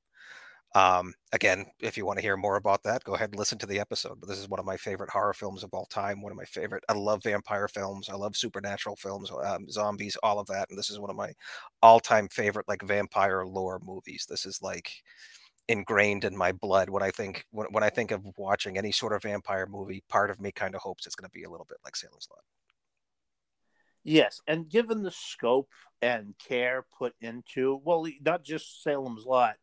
Um, 0.75 1.13
again, 1.31 1.65
if 1.79 1.97
you 1.97 2.05
want 2.05 2.17
to 2.17 2.23
hear 2.23 2.35
more 2.35 2.55
about 2.55 2.81
that, 2.83 3.03
go 3.03 3.13
ahead 3.13 3.29
and 3.29 3.37
listen 3.37 3.59
to 3.59 3.67
the 3.67 3.79
episode. 3.79 4.19
But 4.19 4.27
this 4.27 4.39
is 4.39 4.49
one 4.49 4.59
of 4.59 4.65
my 4.65 4.75
favorite 4.75 5.11
horror 5.11 5.33
films 5.33 5.63
of 5.63 5.71
all 5.73 5.85
time. 5.85 6.21
One 6.21 6.31
of 6.31 6.37
my 6.37 6.45
favorite. 6.45 6.83
I 6.89 6.93
love 6.93 7.21
vampire 7.23 7.67
films. 7.67 8.09
I 8.09 8.15
love 8.15 8.35
supernatural 8.35 8.95
films, 8.95 9.31
um, 9.43 9.69
zombies, 9.69 10.17
all 10.23 10.39
of 10.39 10.47
that. 10.47 10.67
And 10.69 10.77
this 10.77 10.89
is 10.89 10.99
one 10.99 11.11
of 11.11 11.15
my 11.15 11.31
all-time 11.83 12.27
favorite 12.29 12.67
like 12.67 12.81
vampire 12.81 13.45
lore 13.45 13.79
movies. 13.83 14.25
This 14.27 14.47
is 14.47 14.63
like 14.63 14.89
ingrained 15.67 16.23
in 16.23 16.35
my 16.35 16.51
blood 16.51 16.89
when 16.89 17.03
I 17.03 17.11
think 17.11 17.45
when, 17.51 17.67
when 17.67 17.83
I 17.83 17.89
think 17.89 18.11
of 18.11 18.21
watching 18.37 18.77
any 18.77 18.91
sort 18.91 19.13
of 19.13 19.23
vampire 19.23 19.65
movie. 19.65 20.03
Part 20.09 20.29
of 20.29 20.39
me 20.39 20.51
kind 20.51 20.75
of 20.75 20.81
hopes 20.81 21.05
it's 21.05 21.15
going 21.15 21.29
to 21.29 21.33
be 21.33 21.43
a 21.43 21.49
little 21.49 21.67
bit 21.67 21.77
like 21.83 21.95
Salem's 21.95 22.27
Lot. 22.29 22.43
Yes, 24.03 24.41
and 24.47 24.67
given 24.67 25.01
the 25.03 25.11
scope 25.11 25.69
and 26.01 26.35
care 26.37 26.85
put 26.97 27.13
into 27.21 27.79
well, 27.83 28.05
not 28.21 28.43
just 28.43 28.83
Salem's 28.83 29.25
Lot 29.25 29.55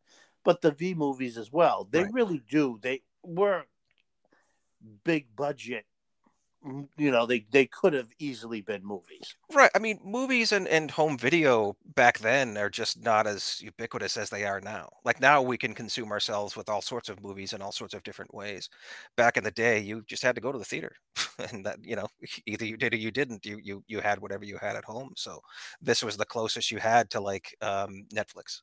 but 0.45 0.61
the 0.61 0.71
V 0.71 0.95
movies 0.95 1.37
as 1.37 1.53
well. 1.53 1.89
They 1.91 2.05
right. 2.05 2.13
really 2.13 2.43
do. 2.49 2.79
They 2.81 3.03
were 3.23 3.65
big 5.05 5.27
budget 5.37 5.85
you 6.99 7.11
know 7.11 7.25
they 7.25 7.47
they 7.51 7.65
could 7.67 7.95
have 7.95 8.09
easily 8.19 8.61
been 8.61 8.85
movies 8.85 9.35
right 9.55 9.71
i 9.75 9.79
mean 9.79 9.99
movies 10.05 10.53
and, 10.53 10.69
and 10.69 10.91
home 10.91 11.17
video 11.17 11.75
back 11.95 12.19
then 12.19 12.57
are 12.59 12.69
just 12.69 13.03
not 13.03 13.27
as 13.27 13.61
ubiquitous 13.63 14.17
as 14.19 14.29
they 14.29 14.45
are 14.45 14.61
now 14.61 14.89
like 15.05 15.21
now 15.21 15.41
we 15.41 15.57
can 15.57 15.75
consume 15.75 16.11
ourselves 16.13 16.57
with 16.57 16.69
all 16.69 16.83
sorts 16.83 17.09
of 17.09 17.23
movies 17.23 17.55
in 17.55 17.63
all 17.63 17.73
sorts 17.73 17.95
of 17.95 18.03
different 18.03 18.33
ways 18.35 18.69
back 19.17 19.39
in 19.39 19.45
the 19.45 19.51
day 19.51 19.79
you 19.79 20.03
just 20.07 20.23
had 20.23 20.35
to 20.35 20.41
go 20.41 20.53
to 20.53 20.59
the 20.59 20.65
theater 20.65 20.95
and 21.51 21.65
that 21.65 21.79
you 21.83 21.97
know 21.97 22.07
either 22.47 22.67
you 22.67 22.77
did 22.77 22.93
or 22.93 22.99
you 22.99 23.11
didn't 23.11 23.45
you 23.47 23.59
you 23.63 23.83
you 23.87 24.01
had 24.01 24.21
whatever 24.21 24.45
you 24.45 24.59
had 24.59 24.77
at 24.77 24.85
home 24.85 25.13
so 25.17 25.41
this 25.81 26.03
was 26.03 26.17
the 26.17 26.27
closest 26.27 26.71
you 26.71 26.79
had 26.79 27.09
to 27.09 27.21
like 27.21 27.57
um, 27.63 28.05
netflix 28.15 28.61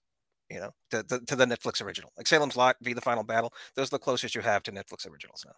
you 0.49 0.61
know, 0.61 0.71
to, 0.91 1.03
to, 1.03 1.19
to, 1.25 1.35
the 1.35 1.45
Netflix 1.45 1.83
original. 1.83 2.13
Like 2.15 2.25
Salem's 2.25 2.55
Lot, 2.55 2.77
V 2.81 2.93
the 2.93 3.01
Final 3.01 3.25
Battle. 3.25 3.51
Those 3.75 3.87
are 3.87 3.97
the 3.97 3.99
closest 3.99 4.33
you 4.33 4.39
have 4.39 4.63
to 4.63 4.71
Netflix 4.71 5.05
originals 5.05 5.43
now. 5.45 5.55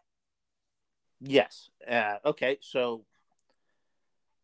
Yes. 1.21 1.69
Uh, 1.89 2.15
okay. 2.25 2.57
So 2.61 3.05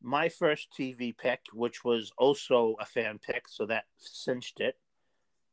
my 0.01 0.29
first 0.29 0.70
TV 0.77 1.17
pick, 1.17 1.41
which 1.53 1.84
was 1.84 2.12
also 2.17 2.75
a 2.79 2.86
fan 2.86 3.20
pick, 3.20 3.48
so 3.48 3.65
that 3.65 3.86
cinched 3.98 4.60
it, 4.60 4.77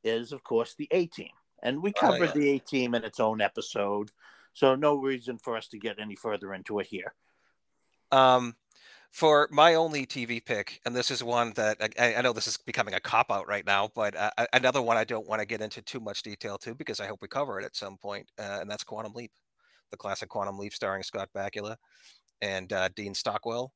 is 0.05 0.33
of 0.33 0.43
course 0.45 0.75
the 0.75 0.89
A 0.91 1.07
Team, 1.07 1.31
and 1.63 1.83
we 1.83 1.93
covered 1.93 2.21
oh, 2.21 2.25
yeah. 2.25 2.33
the 2.33 2.51
A 2.51 2.59
Team 2.59 2.95
in 2.95 3.05
its 3.05 3.21
own 3.21 3.41
episode, 3.41 4.11
so 4.53 4.75
no 4.75 4.97
reason 4.97 5.39
for 5.39 5.57
us 5.57 5.69
to 5.69 5.79
get 5.79 5.99
any 5.99 6.17
further 6.17 6.53
into 6.53 6.81
it 6.81 6.87
here. 6.87 7.15
Um, 8.11 8.57
for 9.11 9.49
my 9.51 9.75
only 9.75 10.07
TV 10.07 10.45
pick, 10.45 10.81
and 10.85 10.95
this 10.95 11.11
is 11.11 11.23
one 11.23 11.53
that 11.55 11.77
I, 11.99 12.15
I 12.15 12.23
know 12.23 12.33
this 12.33 12.47
is 12.47 12.57
becoming 12.57 12.95
a 12.95 13.01
cop 13.01 13.31
out 13.31 13.47
right 13.47 13.65
now, 13.65 13.91
but 13.95 14.17
uh, 14.17 14.31
another 14.53 14.83
one 14.83 14.97
I 14.97 15.05
don't 15.05 15.27
want 15.27 15.41
to 15.41 15.47
get 15.47 15.61
into 15.61 15.83
too 15.83 16.01
much 16.01 16.23
detail 16.23 16.59
to 16.59 16.75
because 16.75 16.99
I 17.01 17.07
hope 17.07 17.23
we 17.23 17.29
cover 17.29 17.61
it 17.61 17.65
at 17.65 17.77
some 17.77 17.97
point, 17.97 18.29
uh, 18.39 18.59
and 18.61 18.71
that's 18.71 18.85
Quantum 18.85 19.13
Leap, 19.15 19.31
the 19.93 19.97
classic 19.97 20.29
Quantum 20.29 20.59
Leap 20.59 20.75
starring 20.75 21.05
Scott 21.05 21.29
Bakula 21.37 21.77
and 22.41 22.73
uh, 22.73 22.89
Dean 22.97 23.15
Stockwell. 23.15 23.73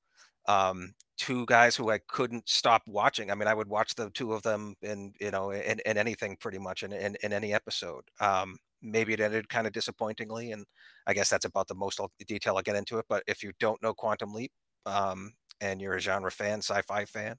Um, 0.48 0.94
two 1.16 1.46
guys 1.46 1.76
who 1.76 1.90
I 1.90 1.98
couldn't 2.08 2.48
stop 2.48 2.82
watching. 2.86 3.30
I 3.30 3.34
mean, 3.34 3.48
I 3.48 3.54
would 3.54 3.68
watch 3.68 3.94
the 3.94 4.10
two 4.10 4.32
of 4.32 4.42
them 4.42 4.74
in 4.82 5.12
you 5.20 5.30
know 5.30 5.50
in, 5.50 5.80
in 5.86 5.96
anything 5.96 6.36
pretty 6.40 6.58
much 6.58 6.82
in 6.82 6.92
in, 6.92 7.16
in 7.22 7.32
any 7.32 7.54
episode. 7.54 8.04
Um, 8.20 8.58
maybe 8.82 9.12
it 9.12 9.20
ended 9.20 9.48
kind 9.48 9.66
of 9.66 9.72
disappointingly, 9.72 10.52
and 10.52 10.64
I 11.06 11.14
guess 11.14 11.30
that's 11.30 11.44
about 11.44 11.68
the 11.68 11.74
most 11.74 12.00
detail 12.26 12.56
I'll 12.56 12.62
get 12.62 12.76
into 12.76 12.98
it. 12.98 13.06
But 13.08 13.22
if 13.26 13.42
you 13.42 13.52
don't 13.60 13.82
know 13.82 13.94
Quantum 13.94 14.34
Leap, 14.34 14.52
um, 14.84 15.32
and 15.60 15.80
you're 15.80 15.94
a 15.96 16.00
genre 16.00 16.30
fan, 16.30 16.58
sci-fi 16.58 17.04
fan, 17.06 17.36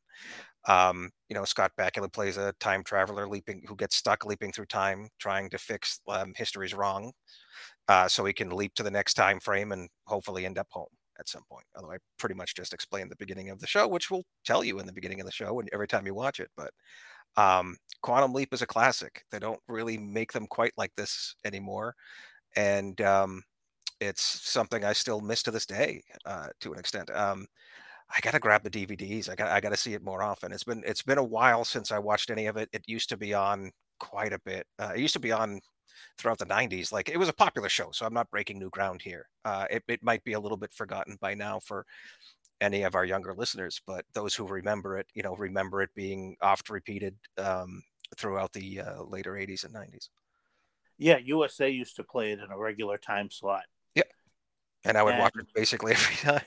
um, 0.68 1.10
you 1.30 1.36
know 1.36 1.46
Scott 1.46 1.72
Bakula 1.80 2.12
plays 2.12 2.38
a 2.38 2.54
time 2.60 2.84
traveler 2.84 3.28
leaping 3.28 3.64
who 3.68 3.76
gets 3.76 3.96
stuck 3.96 4.26
leaping 4.26 4.52
through 4.52 4.66
time, 4.66 5.10
trying 5.20 5.50
to 5.52 5.58
fix 5.58 6.02
um, 6.10 6.34
history's 6.36 6.74
wrong, 6.74 7.12
uh, 7.88 8.08
so 8.08 8.26
he 8.26 8.34
can 8.34 8.50
leap 8.50 8.74
to 8.76 8.84
the 8.84 8.92
next 8.92 9.14
time 9.14 9.40
frame 9.40 9.72
and 9.72 9.90
hopefully 10.06 10.46
end 10.46 10.58
up 10.58 10.68
home 10.70 10.88
at 11.20 11.30
some 11.30 11.44
point. 11.50 11.66
Although 11.76 11.94
I 11.94 11.98
pretty 12.20 12.36
much 12.36 12.56
just 12.56 12.74
explained 12.74 13.12
the 13.12 13.16
beginning 13.18 13.50
of 13.50 13.60
the 13.60 13.68
show, 13.68 13.88
which 13.88 14.12
we'll 14.12 14.26
tell 14.46 14.64
you 14.64 14.80
in 14.80 14.86
the 14.86 14.94
beginning 14.94 15.20
of 15.20 15.26
the 15.26 15.32
show 15.32 15.60
and 15.60 15.70
every 15.74 15.88
time 15.88 16.06
you 16.06 16.14
watch 16.14 16.40
it. 16.40 16.50
But 16.56 16.72
um, 17.36 17.78
Quantum 18.02 18.34
Leap 18.34 18.54
is 18.54 18.62
a 18.62 18.68
classic. 18.68 19.24
They 19.32 19.40
don't 19.40 19.60
really 19.68 19.98
make 19.98 20.32
them 20.32 20.48
quite 20.48 20.74
like 20.78 20.94
this 20.96 21.36
anymore, 21.46 21.96
and 22.56 23.00
um, 23.02 23.44
it's 24.00 24.22
something 24.24 24.84
I 24.84 24.94
still 24.94 25.22
miss 25.22 25.44
to 25.44 25.52
this 25.52 25.66
day 25.66 26.02
uh, 26.26 26.48
to 26.62 26.74
an 26.74 26.80
extent. 26.80 27.10
Um, 27.12 27.48
I 28.10 28.20
gotta 28.22 28.40
grab 28.40 28.64
the 28.64 28.70
DVDs. 28.70 29.30
I 29.30 29.36
got 29.36 29.50
I 29.50 29.60
gotta 29.60 29.78
see 29.78 29.94
it 29.94 30.04
more 30.04 30.24
often. 30.24 30.52
It's 30.52 30.64
been 30.64 30.84
it's 30.86 31.04
been 31.04 31.18
a 31.18 31.24
while 31.24 31.66
since 31.66 31.92
I 31.92 32.00
watched 32.00 32.30
any 32.30 32.48
of 32.48 32.58
it. 32.58 32.70
It 32.74 32.84
used 32.88 33.10
to 33.10 33.18
be 33.18 33.34
on 33.34 33.72
quite 34.00 34.34
a 34.34 34.40
bit. 34.46 34.66
Uh, 34.80 34.94
it 34.96 35.02
used 35.02 35.14
to 35.14 35.20
be 35.20 35.32
on 35.32 35.60
throughout 36.18 36.38
the 36.40 36.46
90s. 36.46 36.92
Like 36.92 37.10
it 37.10 37.18
was 37.18 37.30
a 37.30 37.34
popular 37.34 37.70
show, 37.70 37.90
so 37.92 38.06
I'm 38.06 38.14
not 38.14 38.30
breaking 38.32 38.60
new 38.60 38.70
ground 38.70 39.02
here. 39.02 39.28
Uh, 39.46 39.66
it, 39.70 39.84
it 39.88 40.04
might 40.04 40.24
be 40.24 40.34
a 40.34 40.40
little 40.40 40.58
bit 40.58 40.72
forgotten 40.74 41.18
by 41.22 41.34
now 41.34 41.60
for 41.60 41.86
any 42.60 42.84
of 42.84 42.96
our 42.96 43.06
younger 43.06 43.34
listeners, 43.36 43.82
but 43.86 44.04
those 44.14 44.34
who 44.34 44.48
remember 44.48 44.98
it, 44.98 45.08
you 45.14 45.22
know, 45.24 45.36
remember 45.36 45.82
it 45.82 45.90
being 45.96 46.36
oft 46.42 46.70
repeated 46.70 47.16
um, 47.38 47.84
throughout 48.18 48.52
the 48.54 48.82
uh, 48.82 49.04
later 49.04 49.34
80s 49.34 49.64
and 49.64 49.74
90s. 49.76 50.10
Yeah, 50.98 51.18
USA 51.18 51.70
used 51.70 51.96
to 51.98 52.04
play 52.04 52.32
it 52.32 52.40
in 52.40 52.50
a 52.52 52.58
regular 52.58 52.98
time 52.98 53.30
slot 53.30 53.64
Yep. 53.96 54.08
and 54.86 54.98
I 54.98 55.04
would 55.04 55.14
and 55.14 55.22
watch 55.22 55.34
it 55.38 55.46
basically 55.54 55.92
every 55.98 56.16
time. 56.16 56.42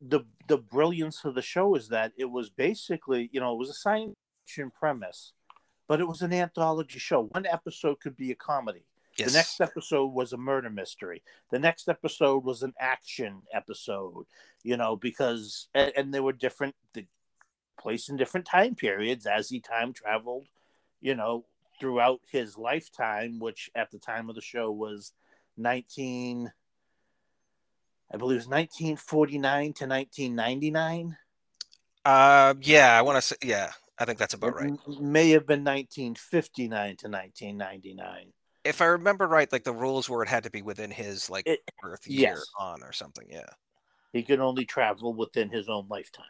the 0.00 0.20
the 0.48 0.58
brilliance 0.58 1.24
of 1.24 1.34
the 1.36 1.42
show 1.42 1.74
is 1.76 1.88
that 1.88 2.12
it 2.18 2.24
was 2.30 2.50
basically, 2.50 3.30
you 3.32 3.40
know, 3.40 3.52
it 3.52 3.58
was 3.58 3.70
a 3.70 3.74
science 3.74 4.16
fiction 4.44 4.70
premise, 4.76 5.32
but 5.86 6.00
it 6.00 6.08
was 6.08 6.22
an 6.22 6.32
anthology 6.32 6.98
show. 6.98 7.22
One 7.30 7.46
episode 7.46 8.00
could 8.00 8.16
be 8.16 8.32
a 8.32 8.34
comedy. 8.34 8.84
Yes. 9.16 9.30
The 9.30 9.38
next 9.38 9.60
episode 9.60 10.06
was 10.06 10.32
a 10.32 10.38
murder 10.38 10.70
mystery. 10.70 11.22
The 11.50 11.58
next 11.58 11.88
episode 11.88 12.44
was 12.44 12.62
an 12.62 12.72
action 12.78 13.42
episode, 13.52 14.26
you 14.62 14.76
know, 14.76 14.96
because 14.96 15.68
and, 15.74 15.92
and 15.96 16.14
there 16.14 16.22
were 16.22 16.32
different 16.32 16.74
the 16.94 17.06
place 17.78 18.08
in 18.08 18.16
different 18.16 18.46
time 18.46 18.74
periods 18.74 19.26
as 19.26 19.48
he 19.48 19.60
time 19.60 19.92
traveled, 19.92 20.46
you 21.00 21.14
know, 21.14 21.44
throughout 21.80 22.20
his 22.30 22.56
lifetime, 22.56 23.38
which 23.38 23.70
at 23.74 23.90
the 23.90 23.98
time 23.98 24.28
of 24.28 24.34
the 24.34 24.40
show 24.40 24.70
was 24.70 25.12
19 25.56 26.50
I 28.12 28.18
believe 28.18 28.36
it 28.36 28.40
was 28.40 28.48
1949 28.48 29.72
to 29.72 29.86
1999. 29.86 31.16
Uh, 32.04 32.54
yeah, 32.60 32.98
I 32.98 33.02
want 33.02 33.16
to 33.16 33.22
say, 33.22 33.36
yeah, 33.42 33.70
I 33.98 34.04
think 34.04 34.18
that's 34.18 34.34
about 34.34 34.54
right. 34.54 34.72
May 35.00 35.30
have 35.30 35.46
been 35.46 35.64
1959 35.64 36.68
to 36.68 37.08
1999. 37.08 38.32
If 38.64 38.80
I 38.80 38.86
remember 38.86 39.26
right, 39.26 39.50
like 39.50 39.64
the 39.64 39.72
rules 39.72 40.08
were 40.08 40.22
it 40.22 40.28
had 40.28 40.44
to 40.44 40.50
be 40.50 40.62
within 40.62 40.90
his 40.90 41.28
like 41.28 41.46
it, 41.46 41.60
birth 41.80 42.06
year 42.06 42.30
yes. 42.30 42.46
on 42.58 42.82
or 42.82 42.92
something. 42.92 43.26
Yeah, 43.28 43.46
he 44.12 44.22
could 44.22 44.40
only 44.40 44.64
travel 44.64 45.14
within 45.14 45.48
his 45.48 45.68
own 45.68 45.86
lifetime. 45.88 46.26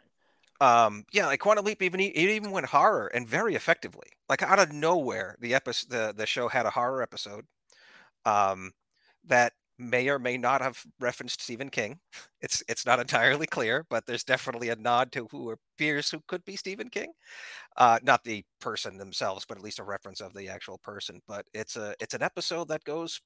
Um, 0.61 1.05
yeah, 1.11 1.25
like 1.25 1.39
Quantum 1.39 1.65
Leap 1.65 1.81
even 1.81 1.99
it 1.99 2.15
even 2.15 2.51
went 2.51 2.67
horror 2.67 3.07
and 3.13 3.27
very 3.27 3.55
effectively. 3.55 4.07
Like 4.29 4.41
out 4.41 4.59
of 4.59 4.71
nowhere, 4.71 5.35
the 5.39 5.53
episode 5.53 5.89
the 5.89 6.13
the 6.15 6.25
show 6.25 6.47
had 6.47 6.65
a 6.65 6.71
horror 6.71 7.01
episode. 7.01 7.45
Um, 8.25 8.71
that 9.25 9.53
may 9.77 10.09
or 10.09 10.19
may 10.19 10.37
not 10.37 10.61
have 10.61 10.81
referenced 10.99 11.41
Stephen 11.41 11.69
King. 11.69 11.99
It's 12.41 12.61
it's 12.67 12.85
not 12.85 12.99
entirely 12.99 13.47
clear, 13.47 13.85
but 13.89 14.05
there's 14.05 14.25
definitely 14.25 14.67
a 14.67 14.75
nod 14.75 15.13
to 15.13 15.29
who 15.31 15.51
appears 15.51 16.09
who 16.09 16.19
could 16.27 16.43
be 16.43 16.57
Stephen 16.57 16.89
King. 16.89 17.13
Uh, 17.77 17.99
not 18.03 18.21
the 18.25 18.43
person 18.59 18.97
themselves, 18.97 19.45
but 19.47 19.57
at 19.57 19.63
least 19.63 19.79
a 19.79 19.83
reference 19.85 20.19
of 20.19 20.33
the 20.33 20.49
actual 20.49 20.77
person. 20.79 21.21
But 21.25 21.45
it's 21.53 21.77
a 21.77 21.95
it's 22.01 22.13
an 22.13 22.21
episode 22.21 22.67
that 22.67 22.83
goes 22.83 23.21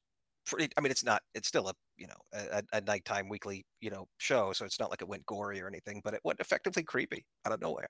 pretty. 0.45 0.71
I 0.77 0.81
mean, 0.81 0.91
it's 0.91 1.03
not. 1.03 1.23
It's 1.33 1.47
still 1.47 1.67
a 1.67 1.73
you 1.97 2.05
know 2.05 2.13
a, 2.31 2.61
a 2.73 2.81
nighttime 2.81 3.27
weekly 3.27 3.65
you 3.81 3.89
know 3.89 4.07
show, 4.17 4.53
so 4.53 4.65
it's 4.65 4.79
not 4.79 4.91
like 4.91 5.01
it 5.01 5.07
went 5.07 5.25
gory 5.25 5.61
or 5.61 5.67
anything, 5.67 6.01
but 6.03 6.13
it 6.13 6.21
went 6.23 6.39
effectively 6.39 6.83
creepy 6.83 7.25
out 7.43 7.53
of 7.53 7.59
nowhere. 7.59 7.89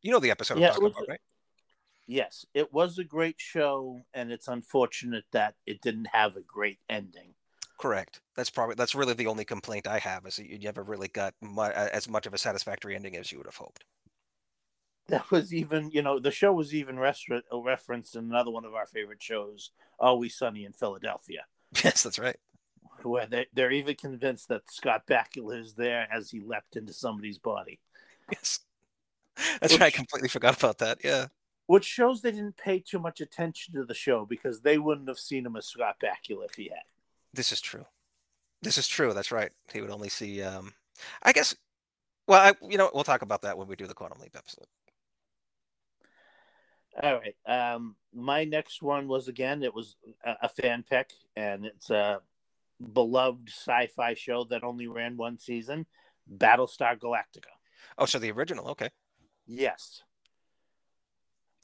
You 0.00 0.12
know 0.12 0.18
the 0.18 0.30
episode 0.30 0.60
yeah, 0.60 0.68
I'm 0.68 0.74
talking 0.74 0.86
about, 0.88 1.08
right? 1.08 1.20
Yes, 2.06 2.46
it 2.54 2.72
was 2.72 2.98
a 2.98 3.04
great 3.04 3.36
show, 3.38 4.00
and 4.14 4.32
it's 4.32 4.48
unfortunate 4.48 5.24
that 5.32 5.56
it 5.66 5.82
didn't 5.82 6.08
have 6.12 6.36
a 6.36 6.40
great 6.40 6.78
ending. 6.88 7.34
Correct. 7.78 8.20
That's 8.36 8.50
probably 8.50 8.74
that's 8.74 8.94
really 8.94 9.14
the 9.14 9.26
only 9.28 9.44
complaint 9.44 9.86
I 9.86 9.98
have 10.00 10.26
is 10.26 10.36
that 10.36 10.46
you 10.46 10.58
never 10.58 10.82
really 10.82 11.08
got 11.08 11.34
mu- 11.40 11.62
as 11.62 12.08
much 12.08 12.26
of 12.26 12.34
a 12.34 12.38
satisfactory 12.38 12.94
ending 12.94 13.16
as 13.16 13.30
you 13.32 13.38
would 13.38 13.46
have 13.46 13.56
hoped. 13.56 13.84
that 15.08 15.30
was 15.30 15.54
even 15.54 15.90
you 15.90 16.02
know 16.02 16.18
the 16.18 16.30
show 16.30 16.52
was 16.52 16.74
even 16.74 16.98
refer- 16.98 17.42
uh, 17.52 17.58
referenced 17.60 18.14
in 18.16 18.24
another 18.24 18.50
one 18.50 18.64
of 18.64 18.74
our 18.74 18.86
favorite 18.86 19.22
shows, 19.22 19.70
Always 19.98 20.36
Sunny 20.36 20.64
in 20.64 20.72
Philadelphia. 20.72 21.44
Yes, 21.84 22.02
that's 22.02 22.18
right. 22.18 22.36
Where 23.02 23.26
they, 23.26 23.46
they're 23.52 23.70
even 23.72 23.94
convinced 23.96 24.48
that 24.48 24.70
Scott 24.70 25.06
Bakula 25.08 25.60
is 25.60 25.74
there 25.74 26.08
as 26.12 26.30
he 26.30 26.40
leapt 26.40 26.76
into 26.76 26.92
somebody's 26.92 27.38
body. 27.38 27.80
Yes, 28.32 28.60
that's 29.60 29.74
which, 29.74 29.80
right. 29.80 29.88
I 29.88 29.90
completely 29.90 30.28
forgot 30.28 30.56
about 30.56 30.78
that. 30.78 30.98
Yeah, 31.04 31.26
which 31.66 31.84
shows 31.84 32.20
they 32.22 32.32
didn't 32.32 32.56
pay 32.56 32.80
too 32.80 32.98
much 32.98 33.20
attention 33.20 33.74
to 33.74 33.84
the 33.84 33.94
show 33.94 34.26
because 34.26 34.60
they 34.60 34.78
wouldn't 34.78 35.08
have 35.08 35.18
seen 35.18 35.46
him 35.46 35.56
as 35.56 35.66
Scott 35.68 35.96
Bakula 36.02 36.46
if 36.46 36.54
he 36.56 36.64
had. 36.70 36.82
This 37.38 37.52
is 37.52 37.60
true. 37.60 37.84
This 38.62 38.78
is 38.78 38.88
true. 38.88 39.14
That's 39.14 39.30
right. 39.30 39.52
He 39.72 39.80
would 39.80 39.92
only 39.92 40.08
see. 40.08 40.42
um 40.42 40.72
I 41.22 41.32
guess. 41.32 41.54
Well, 42.26 42.40
I, 42.40 42.66
you 42.68 42.76
know, 42.76 42.90
we'll 42.92 43.04
talk 43.04 43.22
about 43.22 43.42
that 43.42 43.56
when 43.56 43.68
we 43.68 43.76
do 43.76 43.86
the 43.86 43.94
Quantum 43.94 44.18
Leap 44.20 44.34
episode. 44.36 44.66
All 47.00 47.20
right. 47.20 47.36
Um, 47.46 47.94
my 48.12 48.42
next 48.42 48.82
one 48.82 49.06
was 49.06 49.28
again, 49.28 49.62
it 49.62 49.72
was 49.72 49.94
a, 50.24 50.34
a 50.42 50.48
fan 50.48 50.82
pick, 50.82 51.12
and 51.36 51.64
it's 51.64 51.90
a 51.90 52.22
beloved 52.92 53.48
sci-fi 53.48 54.14
show 54.14 54.42
that 54.50 54.64
only 54.64 54.88
ran 54.88 55.16
one 55.16 55.38
season, 55.38 55.86
Battlestar 56.28 56.98
Galactica. 56.98 57.52
Oh, 57.98 58.06
so 58.06 58.18
the 58.18 58.32
original, 58.32 58.66
okay. 58.70 58.88
Yes. 59.46 60.02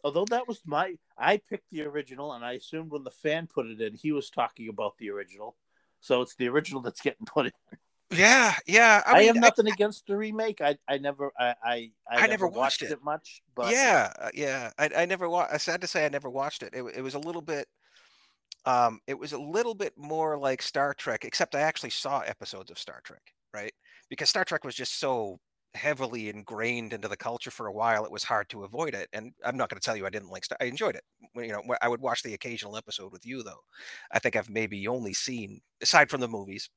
Although 0.04 0.26
that 0.30 0.46
was 0.46 0.62
my, 0.64 0.94
I 1.18 1.38
picked 1.38 1.70
the 1.72 1.82
original, 1.82 2.32
and 2.32 2.44
I 2.44 2.52
assumed 2.52 2.92
when 2.92 3.02
the 3.02 3.10
fan 3.10 3.48
put 3.48 3.66
it 3.66 3.80
in, 3.80 3.94
he 3.94 4.12
was 4.12 4.30
talking 4.30 4.68
about 4.68 4.98
the 4.98 5.10
original. 5.10 5.56
So 6.04 6.20
it's 6.20 6.36
the 6.36 6.48
original 6.48 6.82
that's 6.82 7.00
getting 7.00 7.26
put 7.26 7.46
in. 7.46 7.52
Yeah, 8.10 8.54
yeah. 8.66 9.02
I, 9.06 9.20
mean, 9.20 9.26
have 9.28 9.36
nothing 9.36 9.66
I, 9.66 9.70
against 9.72 10.06
the 10.06 10.16
remake. 10.16 10.60
I, 10.60 10.76
I 10.86 10.98
never, 10.98 11.32
I, 11.38 11.46
I, 11.46 11.54
I, 11.64 11.90
I 12.08 12.16
never, 12.16 12.28
never 12.28 12.46
watched, 12.48 12.82
watched 12.82 12.82
it. 12.82 12.90
it. 12.90 13.02
much. 13.02 13.42
But 13.56 13.72
yeah, 13.72 14.12
uh, 14.20 14.28
yeah. 14.34 14.70
I, 14.78 14.90
I 14.98 15.04
never 15.06 15.28
watched. 15.30 15.58
Sad 15.62 15.80
to 15.80 15.86
say, 15.86 16.04
I 16.04 16.10
never 16.10 16.28
watched 16.28 16.62
it. 16.62 16.74
It, 16.74 16.84
it 16.96 17.00
was 17.00 17.14
a 17.14 17.18
little 17.18 17.40
bit. 17.40 17.66
Um, 18.66 19.00
it 19.06 19.18
was 19.18 19.32
a 19.32 19.38
little 19.38 19.74
bit 19.74 19.94
more 19.96 20.36
like 20.38 20.60
Star 20.60 20.92
Trek, 20.92 21.24
except 21.24 21.54
I 21.54 21.60
actually 21.60 21.90
saw 21.90 22.20
episodes 22.20 22.70
of 22.70 22.78
Star 22.78 23.00
Trek, 23.02 23.22
right? 23.54 23.72
Because 24.10 24.28
Star 24.28 24.44
Trek 24.44 24.64
was 24.64 24.74
just 24.74 25.00
so 25.00 25.40
heavily 25.74 26.28
ingrained 26.28 26.92
into 26.92 27.08
the 27.08 27.16
culture 27.16 27.50
for 27.50 27.66
a 27.66 27.72
while, 27.72 28.04
it 28.04 28.10
was 28.12 28.24
hard 28.24 28.48
to 28.50 28.64
avoid 28.64 28.94
it. 28.94 29.08
And 29.12 29.32
I'm 29.44 29.56
not 29.56 29.68
going 29.68 29.80
to 29.80 29.84
tell 29.84 29.96
you 29.96 30.06
I 30.06 30.10
didn't 30.10 30.30
like. 30.30 30.44
Star- 30.44 30.58
I 30.60 30.64
enjoyed 30.64 30.96
it. 30.96 31.04
You 31.34 31.48
know, 31.52 31.62
I 31.82 31.88
would 31.88 32.00
watch 32.00 32.22
the 32.22 32.34
occasional 32.34 32.76
episode 32.76 33.12
with 33.12 33.26
you, 33.26 33.42
though. 33.42 33.60
I 34.12 34.18
think 34.18 34.36
I've 34.36 34.50
maybe 34.50 34.86
only 34.88 35.12
seen, 35.12 35.60
aside 35.82 36.10
from 36.10 36.20
the 36.20 36.28
movies, 36.28 36.70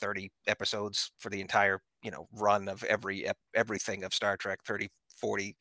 30 0.00 0.30
episodes 0.46 1.12
for 1.18 1.30
the 1.30 1.40
entire 1.40 1.80
you 2.02 2.10
know 2.10 2.26
run 2.32 2.68
of 2.68 2.82
every 2.84 3.26
everything 3.54 4.02
of 4.04 4.12
Star 4.14 4.36
Trek 4.36 4.58
30 4.66 4.88
40 5.16 5.56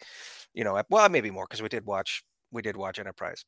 you 0.54 0.64
know 0.64 0.82
well 0.90 1.10
maybe 1.10 1.30
more 1.30 1.46
because 1.48 1.62
we 1.62 1.70
did 1.70 1.86
watch 1.86 2.24
we 2.52 2.62
did 2.64 2.76
watch 2.76 2.98
Enterprise 2.98 3.46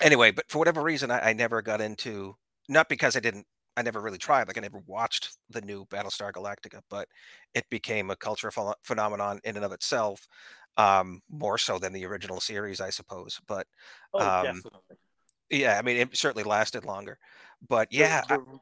anyway 0.00 0.30
but 0.30 0.44
for 0.48 0.58
whatever 0.58 0.82
reason 0.82 1.10
I, 1.10 1.30
I 1.30 1.32
never 1.32 1.62
got 1.62 1.80
into 1.80 2.36
not 2.68 2.88
because 2.88 3.16
I 3.16 3.20
didn't 3.20 3.46
I 3.76 3.82
never 3.82 4.00
really 4.00 4.18
tried 4.18 4.46
like 4.48 4.58
I 4.58 4.60
never 4.60 4.82
watched 4.86 5.36
the 5.50 5.60
new 5.60 5.84
Battlestar 5.86 6.32
Galactica 6.32 6.80
but 6.90 7.08
it 7.54 7.64
became 7.70 8.10
a 8.10 8.16
cultural 8.16 8.52
ph- 8.52 8.76
phenomenon 8.82 9.40
in 9.44 9.56
and 9.56 9.64
of 9.64 9.72
itself 9.72 10.26
um 10.76 11.20
more 11.30 11.58
so 11.58 11.78
than 11.78 11.92
the 11.92 12.04
original 12.04 12.40
series 12.40 12.80
I 12.80 12.90
suppose 12.90 13.40
but 13.46 13.66
oh, 14.12 14.20
um 14.20 14.44
definitely. 14.44 14.96
yeah 15.50 15.78
I 15.78 15.82
mean 15.82 15.96
it 15.96 16.16
certainly 16.16 16.44
lasted 16.44 16.84
longer 16.84 17.18
but 17.68 17.88
yeah 17.90 18.22
the, 18.28 18.38
the, 18.38 18.60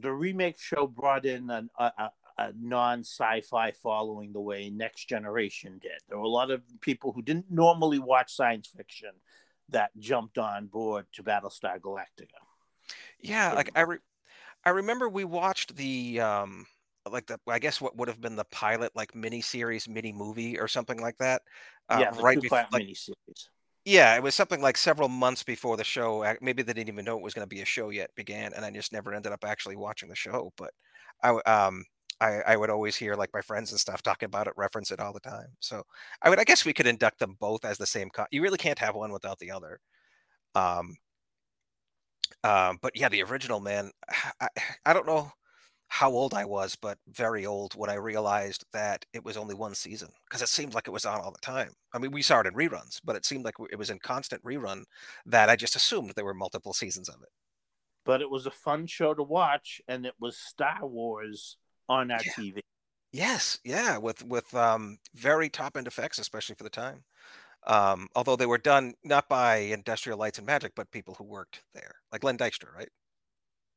the 0.00 0.12
remake 0.12 0.58
show 0.60 0.86
brought 0.86 1.26
in 1.26 1.50
an, 1.50 1.70
a, 1.78 1.92
a, 1.98 2.10
a 2.38 2.52
non 2.60 3.00
sci-fi 3.00 3.72
following 3.72 4.32
the 4.32 4.40
way 4.40 4.70
Next 4.70 5.08
Generation 5.08 5.78
did. 5.80 6.00
There 6.08 6.18
were 6.18 6.24
a 6.24 6.28
lot 6.28 6.50
of 6.50 6.62
people 6.80 7.12
who 7.12 7.22
didn't 7.22 7.50
normally 7.50 7.98
watch 7.98 8.34
science 8.34 8.66
fiction 8.66 9.10
that 9.68 9.90
jumped 9.98 10.38
on 10.38 10.66
board 10.66 11.06
to 11.12 11.22
Battlestar 11.22 11.78
Galactica. 11.80 12.40
Yeah, 13.20 13.52
like 13.52 13.70
I, 13.74 13.82
re- 13.82 13.98
I 14.64 14.70
remember 14.70 15.08
we 15.08 15.24
watched 15.24 15.76
the 15.76 16.20
um, 16.20 16.66
like 17.10 17.26
the 17.26 17.38
I 17.48 17.58
guess 17.58 17.80
what 17.80 17.96
would 17.96 18.08
have 18.08 18.20
been 18.20 18.36
the 18.36 18.44
pilot 18.44 18.92
like 18.94 19.14
mini 19.14 19.40
series, 19.40 19.88
mini 19.88 20.12
movie 20.12 20.58
or 20.58 20.68
something 20.68 21.00
like 21.00 21.18
that. 21.18 21.42
Uh, 21.88 21.98
yeah, 22.00 22.22
right 22.22 22.40
before 22.40 22.66
like, 22.72 22.82
mini 22.82 22.94
series. 22.94 23.50
Yeah, 23.84 24.16
it 24.16 24.22
was 24.22 24.34
something 24.34 24.62
like 24.62 24.78
several 24.78 25.10
months 25.10 25.42
before 25.42 25.76
the 25.76 25.84
show. 25.84 26.24
Maybe 26.40 26.62
they 26.62 26.72
didn't 26.72 26.88
even 26.88 27.04
know 27.04 27.18
it 27.18 27.22
was 27.22 27.34
going 27.34 27.46
to 27.46 27.54
be 27.54 27.60
a 27.60 27.66
show 27.66 27.90
yet 27.90 28.14
began, 28.14 28.54
and 28.54 28.64
I 28.64 28.70
just 28.70 28.92
never 28.92 29.12
ended 29.12 29.32
up 29.32 29.44
actually 29.44 29.76
watching 29.76 30.08
the 30.08 30.16
show. 30.16 30.52
But 30.56 30.70
I, 31.22 31.28
um, 31.44 31.84
I, 32.18 32.40
I 32.46 32.56
would 32.56 32.70
always 32.70 32.96
hear 32.96 33.14
like 33.14 33.28
my 33.34 33.42
friends 33.42 33.72
and 33.72 33.80
stuff 33.80 34.02
talking 34.02 34.26
about 34.26 34.46
it, 34.46 34.54
reference 34.56 34.90
it 34.90 35.00
all 35.00 35.12
the 35.12 35.20
time. 35.20 35.48
So 35.60 35.82
I 36.22 36.30
would, 36.30 36.40
I 36.40 36.44
guess 36.44 36.64
we 36.64 36.72
could 36.72 36.86
induct 36.86 37.18
them 37.18 37.36
both 37.38 37.66
as 37.66 37.76
the 37.76 37.86
same. 37.86 38.08
Co- 38.08 38.26
you 38.30 38.40
really 38.40 38.56
can't 38.56 38.78
have 38.78 38.94
one 38.94 39.12
without 39.12 39.38
the 39.38 39.50
other. 39.50 39.80
Um, 40.54 40.96
um, 42.42 42.78
but 42.82 42.96
yeah, 42.96 43.08
the 43.08 43.22
original 43.22 43.60
man, 43.60 43.90
I, 44.40 44.48
I 44.86 44.92
don't 44.92 45.06
know 45.06 45.32
how 45.88 46.10
old 46.10 46.34
I 46.34 46.44
was, 46.44 46.76
but 46.76 46.98
very 47.08 47.46
old 47.46 47.74
when 47.74 47.90
I 47.90 47.94
realized 47.94 48.64
that 48.72 49.04
it 49.12 49.24
was 49.24 49.36
only 49.36 49.54
one 49.54 49.74
season 49.74 50.08
because 50.28 50.42
it 50.42 50.48
seemed 50.48 50.74
like 50.74 50.88
it 50.88 50.92
was 50.92 51.04
on 51.04 51.20
all 51.20 51.30
the 51.30 51.38
time. 51.38 51.70
I 51.92 51.98
mean, 51.98 52.10
we 52.10 52.22
saw 52.22 52.40
it 52.40 52.46
in 52.46 52.54
reruns, 52.54 53.00
but 53.04 53.16
it 53.16 53.24
seemed 53.24 53.44
like 53.44 53.54
it 53.70 53.78
was 53.78 53.90
in 53.90 53.98
constant 54.00 54.42
rerun 54.42 54.84
that 55.26 55.48
I 55.48 55.56
just 55.56 55.76
assumed 55.76 56.12
there 56.16 56.24
were 56.24 56.34
multiple 56.34 56.72
seasons 56.72 57.08
of 57.08 57.22
it. 57.22 57.28
But 58.04 58.20
it 58.20 58.30
was 58.30 58.46
a 58.46 58.50
fun 58.50 58.86
show 58.86 59.14
to 59.14 59.22
watch, 59.22 59.80
and 59.86 60.04
it 60.04 60.14
was 60.18 60.36
Star 60.36 60.78
Wars 60.82 61.56
on 61.88 62.10
our 62.10 62.20
yeah. 62.24 62.32
TV. 62.32 62.60
Yes, 63.12 63.60
yeah, 63.64 63.96
with 63.96 64.24
with 64.24 64.52
um, 64.54 64.98
very 65.14 65.48
top 65.48 65.76
end 65.76 65.86
effects, 65.86 66.18
especially 66.18 66.56
for 66.56 66.64
the 66.64 66.70
time. 66.70 67.04
Um, 67.66 68.08
although 68.14 68.36
they 68.36 68.46
were 68.46 68.58
done 68.58 68.94
not 69.04 69.28
by 69.28 69.56
Industrial 69.56 70.18
Lights 70.18 70.38
and 70.38 70.46
Magic, 70.46 70.72
but 70.74 70.90
people 70.90 71.14
who 71.14 71.24
worked 71.24 71.62
there, 71.74 71.94
like 72.12 72.22
Len 72.22 72.36
Dykstra, 72.36 72.74
right? 72.74 72.90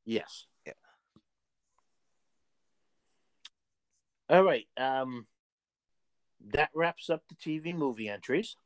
Yes. 0.06 0.46
Yeah. 0.66 0.74
All 4.30 4.44
right. 4.44 4.66
Um, 4.78 5.28
that 6.54 6.70
wraps 6.74 7.10
up 7.10 7.24
the 7.30 7.36
TV 7.36 7.74
movie 7.74 8.10
entries. 8.10 8.58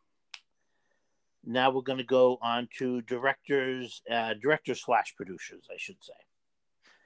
Now 1.43 1.71
we're 1.71 1.81
going 1.81 1.97
to 1.97 2.03
go 2.03 2.37
on 2.41 2.67
to 2.77 3.01
directors, 3.01 4.01
uh, 4.11 4.35
directors 4.41 4.83
slash 4.83 5.15
producers, 5.15 5.67
I 5.71 5.75
should 5.77 6.03
say. 6.03 6.13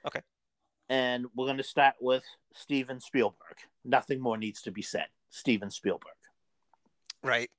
Okay. 0.06 0.20
And 0.88 1.26
we're 1.34 1.46
going 1.46 1.56
to 1.56 1.62
start 1.62 1.94
with 2.00 2.24
Steven 2.54 3.00
Spielberg. 3.00 3.56
Nothing 3.84 4.20
more 4.20 4.36
needs 4.36 4.62
to 4.62 4.70
be 4.70 4.82
said. 4.82 5.06
Steven 5.30 5.70
Spielberg. 5.70 6.12
Right. 7.22 7.50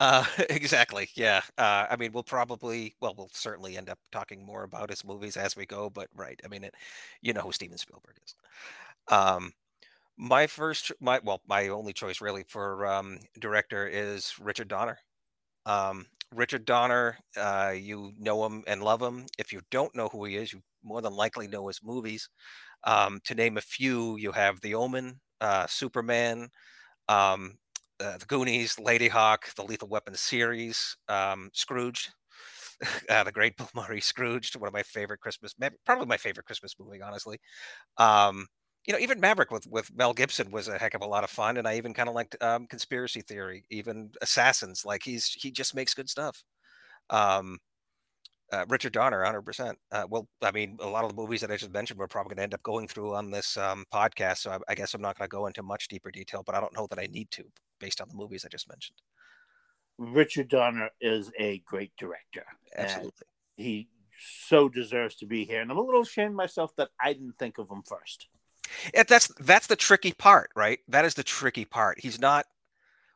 Uh, 0.00 0.24
exactly. 0.50 1.08
Yeah. 1.14 1.40
Uh, 1.56 1.86
I 1.90 1.96
mean, 1.96 2.12
we'll 2.12 2.22
probably, 2.22 2.94
well, 3.00 3.14
we'll 3.16 3.30
certainly 3.32 3.76
end 3.76 3.88
up 3.90 3.98
talking 4.12 4.44
more 4.44 4.62
about 4.62 4.90
his 4.90 5.04
movies 5.04 5.36
as 5.36 5.56
we 5.56 5.66
go. 5.66 5.90
But 5.90 6.08
right. 6.14 6.40
I 6.44 6.48
mean, 6.48 6.64
it, 6.64 6.74
you 7.22 7.32
know 7.32 7.40
who 7.42 7.52
Steven 7.52 7.78
Spielberg 7.78 8.16
is. 8.24 8.34
Um, 9.08 9.52
my 10.18 10.46
first, 10.46 10.92
my 11.00 11.20
well, 11.24 11.42
my 11.48 11.68
only 11.68 11.92
choice 11.94 12.20
really 12.20 12.44
for 12.48 12.86
um, 12.86 13.20
director 13.40 13.86
is 13.88 14.34
Richard 14.40 14.68
Donner. 14.68 14.98
Um, 15.66 16.06
Richard 16.34 16.64
Donner, 16.64 17.18
uh, 17.36 17.74
you 17.76 18.12
know 18.18 18.44
him 18.46 18.64
and 18.66 18.82
love 18.82 19.02
him. 19.02 19.26
If 19.38 19.52
you 19.52 19.60
don't 19.70 19.94
know 19.94 20.08
who 20.08 20.24
he 20.24 20.36
is, 20.36 20.52
you 20.52 20.62
more 20.82 21.02
than 21.02 21.14
likely 21.14 21.48
know 21.48 21.68
his 21.68 21.80
movies. 21.82 22.28
Um, 22.84 23.20
to 23.24 23.34
name 23.34 23.58
a 23.58 23.62
few, 23.62 24.16
you 24.18 24.32
have 24.32 24.60
The 24.60 24.74
Omen, 24.74 25.20
uh, 25.40 25.66
Superman, 25.68 26.50
um, 27.08 27.58
uh, 28.00 28.18
The 28.18 28.26
Goonies, 28.26 28.76
Ladyhawke, 28.76 29.54
the 29.54 29.64
Lethal 29.64 29.88
Weapon 29.88 30.14
series, 30.14 30.96
um, 31.08 31.50
Scrooge, 31.52 32.10
uh, 33.10 33.24
the 33.24 33.32
Great 33.32 33.56
Bill 33.58 33.68
Murray 33.74 34.00
Scrooge, 34.00 34.52
one 34.56 34.68
of 34.68 34.74
my 34.74 34.82
favorite 34.82 35.20
Christmas, 35.20 35.54
probably 35.84 36.06
my 36.06 36.16
favorite 36.16 36.46
Christmas 36.46 36.74
movie, 36.78 37.02
honestly. 37.02 37.38
Um, 37.98 38.46
you 38.86 38.94
know, 38.94 39.00
even 39.00 39.20
Maverick 39.20 39.50
with 39.50 39.66
with 39.68 39.94
Mel 39.94 40.14
Gibson 40.14 40.50
was 40.50 40.68
a 40.68 40.78
heck 40.78 40.94
of 40.94 41.02
a 41.02 41.06
lot 41.06 41.24
of 41.24 41.30
fun, 41.30 41.58
and 41.58 41.68
I 41.68 41.76
even 41.76 41.94
kind 41.94 42.08
of 42.08 42.14
liked 42.14 42.36
um, 42.42 42.66
Conspiracy 42.66 43.22
Theory, 43.22 43.64
even 43.70 44.10
Assassins. 44.22 44.84
Like 44.84 45.02
he's 45.04 45.26
he 45.28 45.50
just 45.52 45.74
makes 45.74 45.94
good 45.94 46.08
stuff. 46.10 46.42
Um, 47.10 47.58
uh, 48.52 48.64
Richard 48.68 48.92
Donner, 48.92 49.18
100. 49.18 49.38
Uh, 49.38 49.42
percent 49.42 49.78
Well, 50.08 50.28
I 50.42 50.50
mean, 50.50 50.78
a 50.80 50.88
lot 50.88 51.04
of 51.04 51.10
the 51.10 51.16
movies 51.16 51.40
that 51.42 51.50
I 51.50 51.56
just 51.56 51.72
mentioned 51.72 51.98
we're 51.98 52.06
probably 52.06 52.30
going 52.30 52.38
to 52.38 52.42
end 52.44 52.54
up 52.54 52.62
going 52.62 52.88
through 52.88 53.14
on 53.14 53.30
this 53.30 53.56
um, 53.56 53.84
podcast, 53.92 54.38
so 54.38 54.50
I, 54.50 54.58
I 54.68 54.74
guess 54.74 54.94
I'm 54.94 55.02
not 55.02 55.18
going 55.18 55.28
to 55.28 55.34
go 55.34 55.46
into 55.46 55.62
much 55.62 55.88
deeper 55.88 56.10
detail, 56.10 56.42
but 56.44 56.54
I 56.54 56.60
don't 56.60 56.74
know 56.74 56.86
that 56.88 56.98
I 56.98 57.06
need 57.10 57.30
to, 57.32 57.44
based 57.78 58.00
on 58.00 58.08
the 58.08 58.16
movies 58.16 58.44
I 58.44 58.48
just 58.48 58.68
mentioned. 58.68 58.98
Richard 59.98 60.48
Donner 60.48 60.90
is 61.00 61.30
a 61.38 61.58
great 61.66 61.92
director. 61.98 62.44
Absolutely, 62.76 63.26
he 63.56 63.88
so 64.46 64.68
deserves 64.68 65.16
to 65.16 65.26
be 65.26 65.44
here, 65.44 65.60
and 65.60 65.70
I'm 65.70 65.78
a 65.78 65.82
little 65.82 66.02
ashamed 66.02 66.34
myself 66.34 66.74
that 66.76 66.88
I 67.00 67.12
didn't 67.12 67.36
think 67.36 67.58
of 67.58 67.70
him 67.70 67.82
first. 67.86 68.28
That's 69.08 69.28
that's 69.40 69.66
the 69.66 69.76
tricky 69.76 70.12
part, 70.12 70.50
right? 70.54 70.78
That 70.88 71.04
is 71.04 71.14
the 71.14 71.22
tricky 71.22 71.64
part. 71.64 72.00
He's 72.00 72.20
not. 72.20 72.46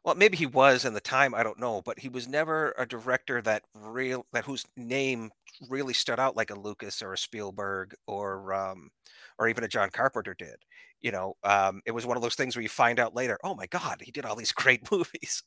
Well, 0.04 0.16
maybe 0.16 0.36
he 0.36 0.46
was 0.46 0.84
in 0.84 0.94
the 0.94 1.00
time. 1.00 1.32
I 1.34 1.44
don't 1.44 1.60
know, 1.60 1.80
but 1.84 1.98
he 2.00 2.08
was 2.08 2.26
never 2.26 2.74
a 2.76 2.84
director 2.86 3.40
that 3.42 3.62
real 3.74 4.26
that 4.32 4.44
whose 4.44 4.66
name 4.76 5.30
really 5.68 5.94
stood 5.94 6.18
out 6.18 6.36
like 6.36 6.50
a 6.50 6.58
Lucas 6.58 7.02
or 7.02 7.12
a 7.12 7.18
Spielberg 7.18 7.94
or 8.06 8.52
um, 8.52 8.90
or 9.38 9.48
even 9.48 9.62
a 9.62 9.68
John 9.68 9.90
Carpenter 9.90 10.34
did. 10.36 10.56
You 11.00 11.12
know, 11.12 11.36
um, 11.44 11.82
it 11.86 11.92
was 11.92 12.04
one 12.04 12.16
of 12.16 12.22
those 12.22 12.34
things 12.34 12.56
where 12.56 12.62
you 12.62 12.68
find 12.68 12.98
out 12.98 13.14
later, 13.14 13.38
oh 13.44 13.54
my 13.54 13.66
God, 13.66 14.02
he 14.02 14.10
did 14.10 14.24
all 14.24 14.36
these 14.36 14.52
great 14.52 14.90
movies. 14.90 15.44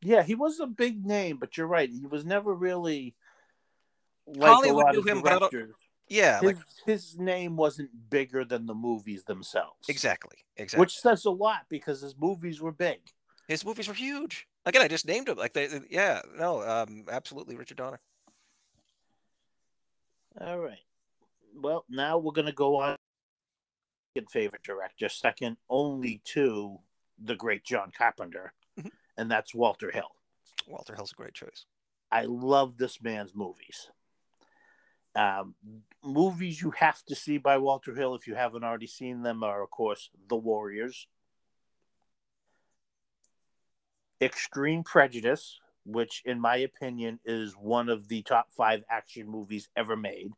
Yeah, 0.00 0.22
he 0.22 0.34
was 0.34 0.58
a 0.58 0.66
big 0.66 1.04
name, 1.04 1.36
but 1.38 1.56
you're 1.56 1.66
right. 1.66 1.88
He 1.88 2.06
was 2.06 2.24
never 2.24 2.52
really 2.54 3.14
like 4.26 4.50
Hollywood 4.50 4.94
knew 4.94 5.02
him, 5.02 5.22
but 5.22 5.32
I 5.32 5.38
don't- 5.38 5.52
directors. 5.52 5.74
Yeah, 6.08 6.40
His, 6.40 6.42
like 6.44 6.56
his 6.84 7.18
name 7.18 7.56
wasn't 7.56 7.90
bigger 8.10 8.44
than 8.44 8.66
the 8.66 8.74
movies 8.74 9.24
themselves. 9.24 9.88
exactly, 9.88 10.36
exactly. 10.56 10.80
Which 10.80 10.98
says 10.98 11.24
a 11.24 11.30
lot 11.30 11.62
because 11.70 12.00
his 12.02 12.14
movies 12.18 12.60
were 12.60 12.72
big. 12.72 13.00
His 13.48 13.64
movies 13.64 13.88
were 13.88 13.94
huge. 13.94 14.46
Again, 14.66 14.82
I 14.82 14.88
just 14.88 15.06
named 15.06 15.28
him. 15.28 15.36
Like 15.38 15.52
they, 15.54 15.66
they- 15.68 15.80
yeah, 15.90 16.20
no, 16.36 16.62
um, 16.62 17.04
absolutely, 17.10 17.56
Richard 17.56 17.78
Donner. 17.78 18.00
All 20.40 20.58
right. 20.58 20.78
Well, 21.54 21.84
now 21.88 22.18
we're 22.18 22.32
going 22.32 22.46
to 22.46 22.52
go 22.52 22.76
on. 22.76 22.96
Second 24.16 24.30
favorite 24.30 24.62
director, 24.62 25.08
second 25.08 25.56
only 25.70 26.20
to 26.26 26.78
the 27.18 27.34
great 27.34 27.64
John 27.64 27.90
Carpenter, 27.96 28.52
Mhm. 28.78 28.90
and 29.16 29.30
that's 29.30 29.54
Walter 29.54 29.90
Hill. 29.90 30.14
Walter 30.66 30.94
Hill's 30.94 31.12
a 31.12 31.14
great 31.14 31.32
choice. 31.34 31.64
I 32.10 32.24
love 32.26 32.76
this 32.76 33.00
man's 33.00 33.34
movies. 33.34 33.90
Um, 35.14 35.54
movies 36.02 36.60
you 36.60 36.70
have 36.72 37.02
to 37.04 37.14
see 37.14 37.38
by 37.38 37.58
Walter 37.58 37.94
Hill 37.94 38.14
if 38.14 38.26
you 38.26 38.34
haven't 38.34 38.64
already 38.64 38.86
seen 38.86 39.22
them 39.22 39.42
are, 39.42 39.62
of 39.62 39.70
course, 39.70 40.10
The 40.28 40.36
Warriors, 40.36 41.06
Extreme 44.20 44.84
Prejudice, 44.84 45.58
which, 45.84 46.22
in 46.24 46.40
my 46.40 46.56
opinion, 46.56 47.18
is 47.24 47.52
one 47.54 47.88
of 47.88 48.08
the 48.08 48.22
top 48.22 48.48
five 48.56 48.84
action 48.88 49.28
movies 49.28 49.68
ever 49.76 49.96
made. 49.96 50.30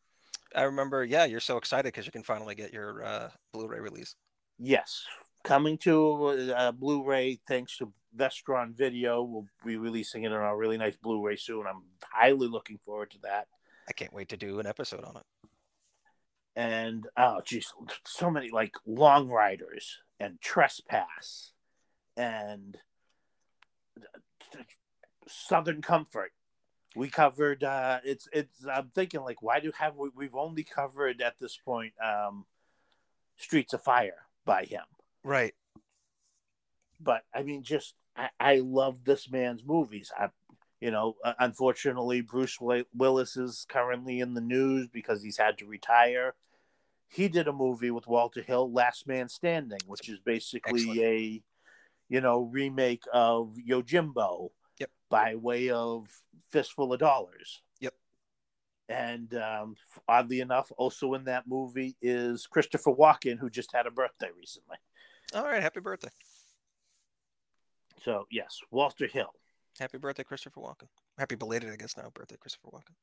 I 0.54 0.62
remember. 0.62 1.04
Yeah, 1.04 1.24
you're 1.24 1.40
so 1.40 1.56
excited 1.56 1.92
because 1.92 2.06
you 2.06 2.12
can 2.12 2.22
finally 2.22 2.54
get 2.54 2.72
your 2.72 3.04
uh, 3.04 3.28
Blu-ray 3.52 3.80
release. 3.80 4.14
Yes, 4.58 5.04
coming 5.42 5.76
to 5.78 6.52
uh, 6.56 6.72
Blu-ray 6.72 7.40
thanks 7.46 7.76
to 7.78 7.92
Vestron 8.16 8.74
Video. 8.74 9.22
We'll 9.22 9.46
be 9.66 9.76
releasing 9.76 10.22
it 10.22 10.32
on 10.32 10.40
a 10.40 10.56
really 10.56 10.78
nice 10.78 10.96
Blu-ray 10.96 11.37
soon. 11.37 11.66
I'm 11.66 11.82
highly 12.02 12.48
looking 12.48 12.78
forward 12.84 13.10
to 13.12 13.18
that. 13.22 13.48
I 13.88 13.92
can't 13.92 14.12
wait 14.12 14.29
to 14.31 14.37
do 14.37 14.61
an 14.61 14.66
episode 14.66 15.05
on 15.05 15.16
it. 15.16 15.23
And 16.57 17.07
oh, 17.16 17.40
geez, 17.44 17.73
so 18.07 18.31
many 18.31 18.51
like 18.51 18.75
Long 18.87 19.29
Riders 19.29 19.99
and 20.20 20.40
Trespass 20.40 21.53
and 22.16 22.79
Southern 25.27 25.83
Comfort. 25.83 26.33
We 26.97 27.09
covered. 27.11 27.64
uh 27.64 28.01
It's 28.05 28.29
it's. 28.33 28.66
I'm 28.73 28.90
thinking 28.94 29.23
like, 29.23 29.42
why 29.42 29.61
do 29.61 29.73
have 29.79 29.97
we? 29.97 30.11
We've 30.14 30.37
only 30.37 30.64
covered 30.64 31.20
at 31.23 31.38
this 31.40 31.57
point 31.57 31.94
um 32.05 32.47
Streets 33.37 33.73
of 33.75 33.83
Fire 33.83 34.27
by 34.44 34.64
him. 34.64 34.85
Right. 35.25 35.55
but 37.01 37.23
I 37.35 37.42
mean, 37.42 37.62
just 37.62 37.94
I, 38.16 38.31
I 38.40 38.57
love 38.59 39.05
this 39.05 39.31
man's 39.31 39.64
movies. 39.64 40.12
I, 40.16 40.29
you 40.85 40.90
know, 40.90 41.16
unfortunately, 41.38 42.20
Bruce 42.20 42.59
Willis 42.61 43.38
is 43.38 43.64
currently 43.70 44.20
in 44.20 44.35
the 44.35 44.42
news 44.42 44.87
because 44.92 45.23
he's 45.23 45.38
had 45.38 45.57
to 45.57 45.66
retire. 45.66 46.35
He 47.09 47.29
did 47.29 47.49
a 47.49 47.55
movie 47.55 47.90
with 47.90 48.07
Walter 48.07 48.42
Hill, 48.42 48.70
Last 48.70 49.07
Man 49.07 49.31
Standing, 49.31 49.79
which 49.87 50.11
is 50.11 50.18
basically 50.18 50.83
Excellent. 50.83 51.01
a, 51.01 51.42
you 52.11 52.20
know, 52.20 52.42
remake 52.42 53.05
of 53.14 53.55
Yojimbo, 53.66 54.51
Yep. 54.79 54.90
by 55.09 55.37
way 55.37 55.70
of 55.70 56.07
Fistful 56.53 56.92
of 56.92 57.01
Dollars. 57.01 57.62
Yep. 57.81 57.94
And 58.90 59.35
um, 59.37 59.77
oddly 60.07 60.40
enough, 60.40 60.70
also 60.77 61.14
in 61.14 61.25
that 61.25 61.44
movie 61.49 61.97
is 62.03 62.47
Christopher 62.47 62.92
Walken, 62.92 63.38
who 63.38 63.49
just 63.49 63.73
had 63.75 63.87
a 63.87 63.90
birthday 63.90 64.29
recently. 64.38 64.77
All 65.35 65.44
right. 65.44 65.62
Happy 65.62 65.81
birthday. 65.81 66.11
So 68.03 68.27
yes, 68.31 68.59
Walter 68.70 69.07
Hill. 69.07 69.33
Happy 69.78 69.98
birthday, 69.98 70.24
Christopher 70.24 70.60
Walken. 70.60 70.88
Happy 71.18 71.34
belated, 71.34 71.70
I 71.70 71.76
guess 71.76 71.96
now. 71.96 72.10
Birthday, 72.14 72.37
Christopher 72.37 72.68
Walken. 72.68 72.94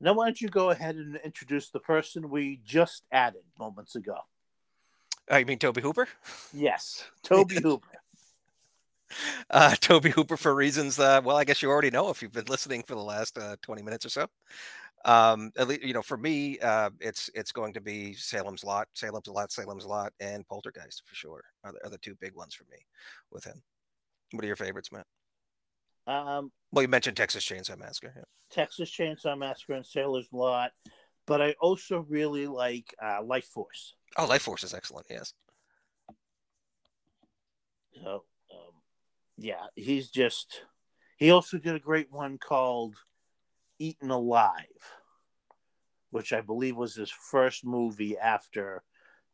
Now, 0.00 0.14
why 0.14 0.26
don't 0.26 0.40
you 0.40 0.48
go 0.48 0.70
ahead 0.70 0.96
and 0.96 1.16
introduce 1.24 1.70
the 1.70 1.78
person 1.78 2.28
we 2.28 2.60
just 2.64 3.04
added 3.12 3.42
moments 3.58 3.94
ago? 3.94 4.16
Oh, 5.30 5.36
you 5.36 5.46
mean 5.46 5.58
Tobe 5.58 5.78
Hooper? 5.78 6.08
Yes, 6.52 7.04
Tobe 7.22 7.52
Hooper. 7.52 7.88
Uh, 9.50 9.74
Tobe 9.78 10.06
Hooper 10.06 10.38
for 10.38 10.54
reasons. 10.54 10.98
Uh, 10.98 11.20
well, 11.22 11.36
I 11.36 11.44
guess 11.44 11.60
you 11.60 11.68
already 11.68 11.90
know 11.90 12.08
if 12.08 12.22
you've 12.22 12.32
been 12.32 12.46
listening 12.46 12.82
for 12.82 12.94
the 12.94 13.02
last 13.02 13.36
uh, 13.36 13.56
twenty 13.60 13.82
minutes 13.82 14.06
or 14.06 14.08
so. 14.08 14.26
Um, 15.04 15.52
at 15.58 15.68
least, 15.68 15.82
you 15.82 15.92
know, 15.92 16.00
for 16.00 16.16
me, 16.16 16.58
uh, 16.60 16.88
it's 16.98 17.28
it's 17.34 17.52
going 17.52 17.74
to 17.74 17.82
be 17.82 18.14
Salem's 18.14 18.64
Lot, 18.64 18.88
Salem's 18.94 19.28
Lot, 19.28 19.52
Salem's 19.52 19.84
Lot, 19.84 20.14
and 20.18 20.46
Poltergeist 20.48 21.02
for 21.04 21.14
sure. 21.14 21.44
Are 21.62 21.72
the, 21.72 21.84
are 21.84 21.90
the 21.90 21.98
two 21.98 22.14
big 22.22 22.34
ones 22.34 22.54
for 22.54 22.64
me 22.70 22.78
with 23.30 23.44
him. 23.44 23.62
What 24.32 24.44
are 24.44 24.46
your 24.46 24.56
favorites, 24.56 24.90
Matt? 24.92 25.06
Um, 26.06 26.50
Well, 26.72 26.82
you 26.82 26.88
mentioned 26.88 27.16
Texas 27.16 27.44
Chainsaw 27.44 27.78
Massacre. 27.78 28.12
Yeah. 28.16 28.22
Texas 28.50 28.90
Chainsaw 28.90 29.38
Massacre 29.38 29.74
and 29.74 29.86
Sailor's 29.86 30.28
Lot, 30.32 30.72
but 31.26 31.40
I 31.40 31.54
also 31.60 32.04
really 32.08 32.46
like 32.46 32.94
uh, 33.00 33.22
Lifeforce. 33.22 33.92
Oh, 34.16 34.26
Lifeforce 34.26 34.64
is 34.64 34.74
excellent. 34.74 35.06
Yes. 35.08 35.32
So, 38.02 38.24
um, 38.50 38.72
yeah, 39.38 39.66
he's 39.74 40.10
just. 40.10 40.62
He 41.18 41.30
also 41.30 41.58
did 41.58 41.74
a 41.74 41.80
great 41.80 42.10
one 42.10 42.36
called 42.38 42.96
Eaten 43.78 44.10
Alive, 44.10 44.66
which 46.10 46.32
I 46.32 46.40
believe 46.40 46.76
was 46.76 46.94
his 46.96 47.10
first 47.10 47.64
movie 47.64 48.18
after 48.18 48.82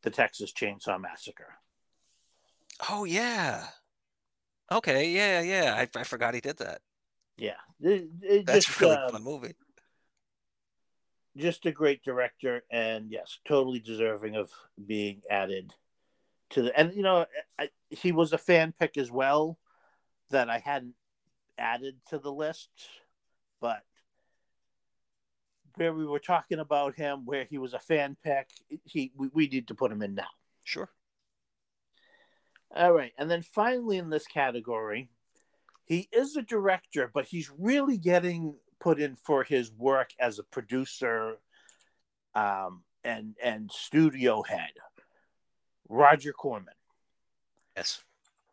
the 0.02 0.10
Texas 0.10 0.52
Chainsaw 0.52 1.00
Massacre. 1.00 1.54
Oh 2.90 3.04
yeah. 3.04 3.68
Okay. 4.70 5.10
Yeah. 5.10 5.40
Yeah. 5.40 5.74
I, 5.76 5.98
I 5.98 6.04
forgot 6.04 6.34
he 6.34 6.40
did 6.40 6.58
that. 6.58 6.80
Yeah, 7.38 7.52
it, 7.80 8.08
it 8.20 8.46
That's 8.46 8.66
just, 8.66 8.80
a 8.80 8.84
really 8.84 8.96
um, 8.96 9.12
fun 9.12 9.22
movie. 9.22 9.54
just 11.36 11.66
a 11.66 11.72
great 11.72 12.02
director, 12.02 12.64
and 12.70 13.10
yes, 13.10 13.38
totally 13.46 13.78
deserving 13.78 14.34
of 14.34 14.50
being 14.84 15.22
added 15.30 15.72
to 16.50 16.62
the. 16.62 16.78
And 16.78 16.92
you 16.94 17.02
know, 17.02 17.26
I, 17.58 17.70
he 17.90 18.12
was 18.12 18.32
a 18.32 18.38
fan 18.38 18.74
pick 18.78 18.98
as 18.98 19.10
well 19.10 19.58
that 20.30 20.50
I 20.50 20.58
hadn't 20.58 20.94
added 21.56 21.94
to 22.08 22.18
the 22.18 22.32
list, 22.32 22.70
but 23.60 23.82
where 25.76 25.94
we 25.94 26.06
were 26.06 26.18
talking 26.18 26.58
about 26.58 26.96
him, 26.96 27.24
where 27.24 27.44
he 27.44 27.58
was 27.58 27.74
a 27.74 27.78
fan 27.78 28.16
pick, 28.24 28.48
he 28.84 29.12
we, 29.16 29.28
we 29.32 29.46
need 29.46 29.68
to 29.68 29.76
put 29.76 29.92
him 29.92 30.02
in 30.02 30.14
now. 30.16 30.28
Sure. 30.64 30.90
All 32.74 32.92
right, 32.92 33.12
and 33.18 33.30
then 33.30 33.42
finally 33.42 33.96
in 33.96 34.10
this 34.10 34.26
category, 34.26 35.08
he 35.84 36.08
is 36.12 36.36
a 36.36 36.42
director, 36.42 37.10
but 37.12 37.24
he's 37.24 37.50
really 37.58 37.96
getting 37.96 38.54
put 38.78 39.00
in 39.00 39.16
for 39.16 39.42
his 39.42 39.72
work 39.72 40.10
as 40.20 40.38
a 40.38 40.44
producer 40.44 41.38
um, 42.34 42.82
and 43.04 43.34
and 43.42 43.70
studio 43.72 44.42
head. 44.42 44.72
Roger 45.88 46.32
Corman. 46.32 46.74
Yes. 47.76 48.04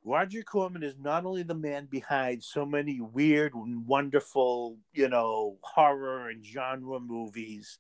Roger 0.06 0.44
Corman 0.44 0.84
is 0.84 0.96
not 1.00 1.26
only 1.26 1.44
the 1.44 1.56
man 1.56 1.88
behind 1.88 2.44
so 2.44 2.66
many 2.66 3.02
weird 3.02 3.56
and 3.56 3.88
wonderful, 3.88 4.78
you 4.94 5.10
know, 5.10 5.58
horror 5.62 6.30
and 6.30 6.46
genre 6.46 7.00
movies, 7.00 7.80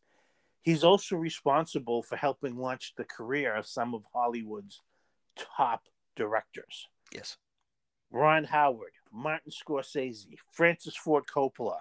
he's 0.64 0.84
also 0.84 1.16
responsible 1.16 2.02
for 2.02 2.16
helping 2.16 2.58
launch 2.58 2.94
the 2.98 3.06
career 3.06 3.54
of 3.54 3.68
some 3.68 3.94
of 3.94 4.04
Hollywood's 4.12 4.82
top 5.38 5.84
directors. 6.16 6.88
Yes. 7.14 7.38
Ron 8.12 8.46
Howard, 8.46 8.92
Martin 9.12 9.52
Scorsese, 9.52 10.26
Francis 10.52 10.96
Ford 10.96 11.26
Coppola, 11.28 11.80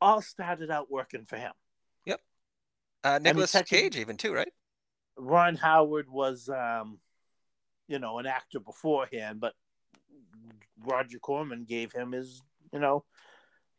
all 0.00 0.22
started 0.22 0.70
out 0.70 0.90
working 0.90 1.24
for 1.24 1.36
him. 1.36 1.52
Yep. 2.04 2.20
Uh, 3.04 3.18
Nicolas 3.22 3.56
Cage, 3.66 3.96
even 3.96 4.16
too, 4.16 4.32
right? 4.32 4.52
Ron 5.16 5.56
Howard 5.56 6.10
was, 6.10 6.48
um, 6.48 6.98
you 7.88 7.98
know, 7.98 8.18
an 8.18 8.26
actor 8.26 8.60
beforehand, 8.60 9.40
but 9.40 9.54
Roger 10.82 11.18
Corman 11.18 11.64
gave 11.64 11.92
him 11.92 12.12
his, 12.12 12.42
you 12.72 12.78
know, 12.78 13.04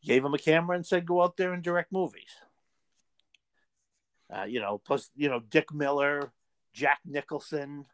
gave 0.03 0.23
him 0.23 0.33
a 0.33 0.39
camera 0.39 0.75
and 0.75 0.85
said, 0.85 1.05
go 1.05 1.21
out 1.21 1.37
there 1.37 1.53
and 1.53 1.63
direct 1.63 1.91
movies. 1.91 2.31
Uh, 4.33 4.45
you 4.45 4.59
know, 4.59 4.77
plus, 4.77 5.09
you 5.15 5.29
know, 5.29 5.39
Dick 5.39 5.73
Miller, 5.73 6.31
Jack 6.73 6.99
Nicholson, 7.05 7.85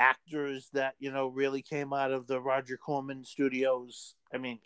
actors 0.00 0.70
that, 0.72 0.94
you 0.98 1.12
know, 1.12 1.28
really 1.28 1.62
came 1.62 1.92
out 1.92 2.10
of 2.10 2.26
the 2.26 2.40
Roger 2.40 2.76
Corman 2.76 3.22
studios. 3.22 4.14
I 4.34 4.38
mean, 4.38 4.58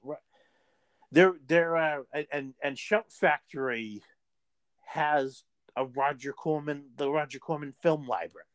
there, 1.12 1.34
there 1.46 1.76
uh, 1.76 1.80
are, 2.14 2.26
and, 2.32 2.54
and 2.62 2.78
Shout 2.78 3.12
Factory 3.12 4.02
has 4.86 5.42
a 5.76 5.84
Roger 5.84 6.32
Corman, 6.32 6.84
the 6.96 7.10
Roger 7.10 7.40
Corman 7.40 7.74
film 7.82 8.06
library, 8.06 8.46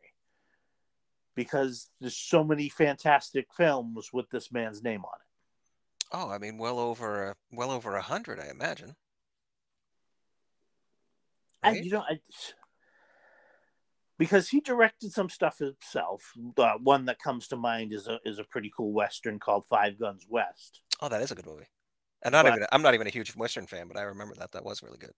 because 1.36 1.90
there's 2.00 2.16
so 2.16 2.44
many 2.44 2.70
fantastic 2.70 3.48
films 3.56 4.12
with 4.14 4.30
this 4.30 4.52
man's 4.52 4.82
name 4.82 5.04
on 5.04 5.20
it. 5.20 6.08
Oh, 6.12 6.30
I 6.30 6.38
mean, 6.38 6.58
well 6.58 6.80
over 6.80 7.26
a, 7.26 7.36
well 7.52 7.72
over 7.72 7.96
a 7.96 8.02
hundred, 8.02 8.40
I 8.40 8.50
imagine. 8.50 8.96
And 11.62 11.76
Right? 11.76 11.84
you 11.84 11.92
know, 11.92 12.06
I, 12.10 12.20
because 14.20 14.50
he 14.50 14.60
directed 14.60 15.12
some 15.12 15.30
stuff 15.30 15.58
himself. 15.58 16.34
Uh, 16.58 16.74
one 16.84 17.06
that 17.06 17.18
comes 17.18 17.48
to 17.48 17.56
mind 17.56 17.94
is 17.94 18.08
a 18.08 18.20
is 18.26 18.38
a 18.38 18.44
pretty 18.44 18.72
cool 18.76 18.92
western 18.92 19.40
called 19.40 19.66
Five 19.66 19.98
Guns 19.98 20.28
West. 20.30 20.82
Oh, 21.02 21.10
that 21.10 21.22
is 21.22 21.32
a 21.32 21.36
good 21.36 21.48
movie. 21.48 21.66
And 22.22 22.34
not 22.34 22.44
but, 22.46 22.54
even 22.54 22.68
I'm 22.72 22.84
not 22.84 22.94
even 22.94 23.08
a 23.08 23.12
huge 23.12 23.36
Western 23.36 23.66
fan, 23.66 23.88
but 23.88 23.98
I 23.98 24.02
remember 24.02 24.36
that 24.36 24.52
that 24.52 24.66
was 24.66 24.84
really 24.84 25.00
good. 25.00 25.14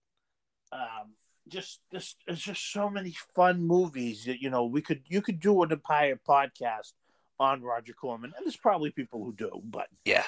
Um, 0.70 1.14
just 1.48 1.80
this 1.90 2.14
there's 2.26 2.40
just 2.40 2.72
so 2.72 2.88
many 2.88 3.14
fun 3.34 3.60
movies 3.60 4.24
that 4.24 4.40
you 4.40 4.48
know 4.48 4.64
we 4.64 4.80
could 4.80 5.02
you 5.08 5.20
could 5.20 5.40
do 5.40 5.62
an 5.62 5.72
entire 5.72 6.16
podcast 6.16 6.92
on 7.40 7.60
Roger 7.60 7.92
Corman, 7.92 8.32
and 8.36 8.46
there's 8.46 8.56
probably 8.56 8.92
people 8.92 9.24
who 9.24 9.34
do, 9.34 9.60
but 9.64 9.88
yeah, 10.04 10.24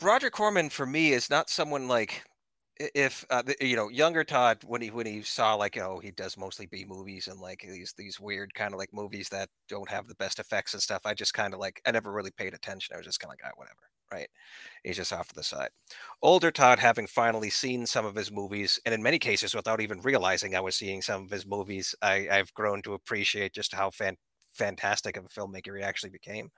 Roger 0.00 0.30
Corman 0.30 0.70
for 0.70 0.86
me 0.86 1.12
is 1.12 1.28
not 1.28 1.50
someone 1.50 1.88
like 1.88 2.22
if 2.78 3.24
uh, 3.30 3.42
you 3.60 3.76
know 3.76 3.88
younger 3.88 4.24
Todd 4.24 4.58
when 4.66 4.82
he 4.82 4.90
when 4.90 5.06
he 5.06 5.22
saw 5.22 5.54
like 5.54 5.78
oh 5.78 5.98
he 5.98 6.10
does 6.10 6.36
mostly 6.36 6.66
B 6.66 6.84
movies 6.86 7.28
and 7.28 7.40
like 7.40 7.64
these 7.66 7.94
these 7.96 8.20
weird 8.20 8.54
kind 8.54 8.72
of 8.74 8.78
like 8.78 8.92
movies 8.92 9.28
that 9.30 9.48
don't 9.68 9.90
have 9.90 10.06
the 10.06 10.14
best 10.16 10.38
effects 10.38 10.74
and 10.74 10.82
stuff. 10.82 11.02
I 11.04 11.14
just 11.14 11.34
kind 11.34 11.54
of 11.54 11.60
like 11.60 11.80
I 11.86 11.90
never 11.90 12.12
really 12.12 12.32
paid 12.32 12.54
attention. 12.54 12.94
I 12.94 12.98
was 12.98 13.06
just 13.06 13.20
kind 13.20 13.32
of 13.32 13.38
like 13.40 13.52
ah, 13.52 13.56
whatever 13.56 13.90
right? 14.12 14.28
He's 14.84 14.96
just 14.96 15.12
off 15.12 15.28
to 15.28 15.34
the 15.34 15.42
side. 15.42 15.70
Older 16.22 16.50
Todd, 16.50 16.78
having 16.78 17.06
finally 17.06 17.50
seen 17.50 17.86
some 17.86 18.06
of 18.06 18.14
his 18.14 18.30
movies, 18.30 18.78
and 18.84 18.94
in 18.94 19.02
many 19.02 19.18
cases 19.18 19.54
without 19.54 19.80
even 19.80 20.00
realizing 20.00 20.54
I 20.54 20.60
was 20.60 20.76
seeing 20.76 21.02
some 21.02 21.24
of 21.24 21.30
his 21.30 21.46
movies, 21.46 21.94
I, 22.02 22.28
have 22.30 22.54
grown 22.54 22.82
to 22.82 22.94
appreciate 22.94 23.52
just 23.54 23.74
how 23.74 23.90
fan, 23.90 24.16
fantastic 24.56 25.16
of 25.16 25.24
a 25.24 25.28
filmmaker 25.28 25.76
he 25.76 25.82
actually 25.82 26.10
became. 26.10 26.50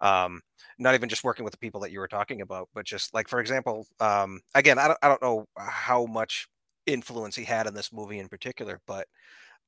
Um, 0.00 0.40
not 0.78 0.94
even 0.94 1.08
just 1.08 1.24
working 1.24 1.44
with 1.44 1.52
the 1.52 1.58
people 1.58 1.80
that 1.80 1.90
you 1.90 1.98
were 1.98 2.08
talking 2.08 2.40
about, 2.42 2.68
but 2.74 2.84
just 2.84 3.14
like, 3.14 3.28
for 3.28 3.40
example, 3.40 3.86
um, 4.00 4.40
again, 4.54 4.78
I 4.78 4.88
don't, 4.88 4.98
I 5.02 5.08
don't 5.08 5.22
know 5.22 5.46
how 5.56 6.06
much 6.06 6.48
influence 6.86 7.34
he 7.34 7.44
had 7.44 7.66
in 7.66 7.74
this 7.74 7.92
movie 7.92 8.18
in 8.18 8.28
particular, 8.28 8.80
but 8.86 9.06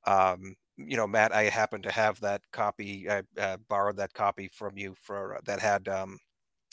um, 0.07 0.55
you 0.77 0.96
know, 0.96 1.07
Matt, 1.07 1.35
I 1.35 1.44
happen 1.44 1.83
to 1.83 1.90
have 1.90 2.20
that 2.20 2.40
copy. 2.53 3.11
I 3.11 3.22
uh, 3.38 3.57
borrowed 3.68 3.96
that 3.96 4.14
copy 4.14 4.48
from 4.48 4.79
you 4.79 4.94
for 5.03 5.37
uh, 5.37 5.40
that 5.44 5.61
had 5.61 5.88
um, 5.88 6.18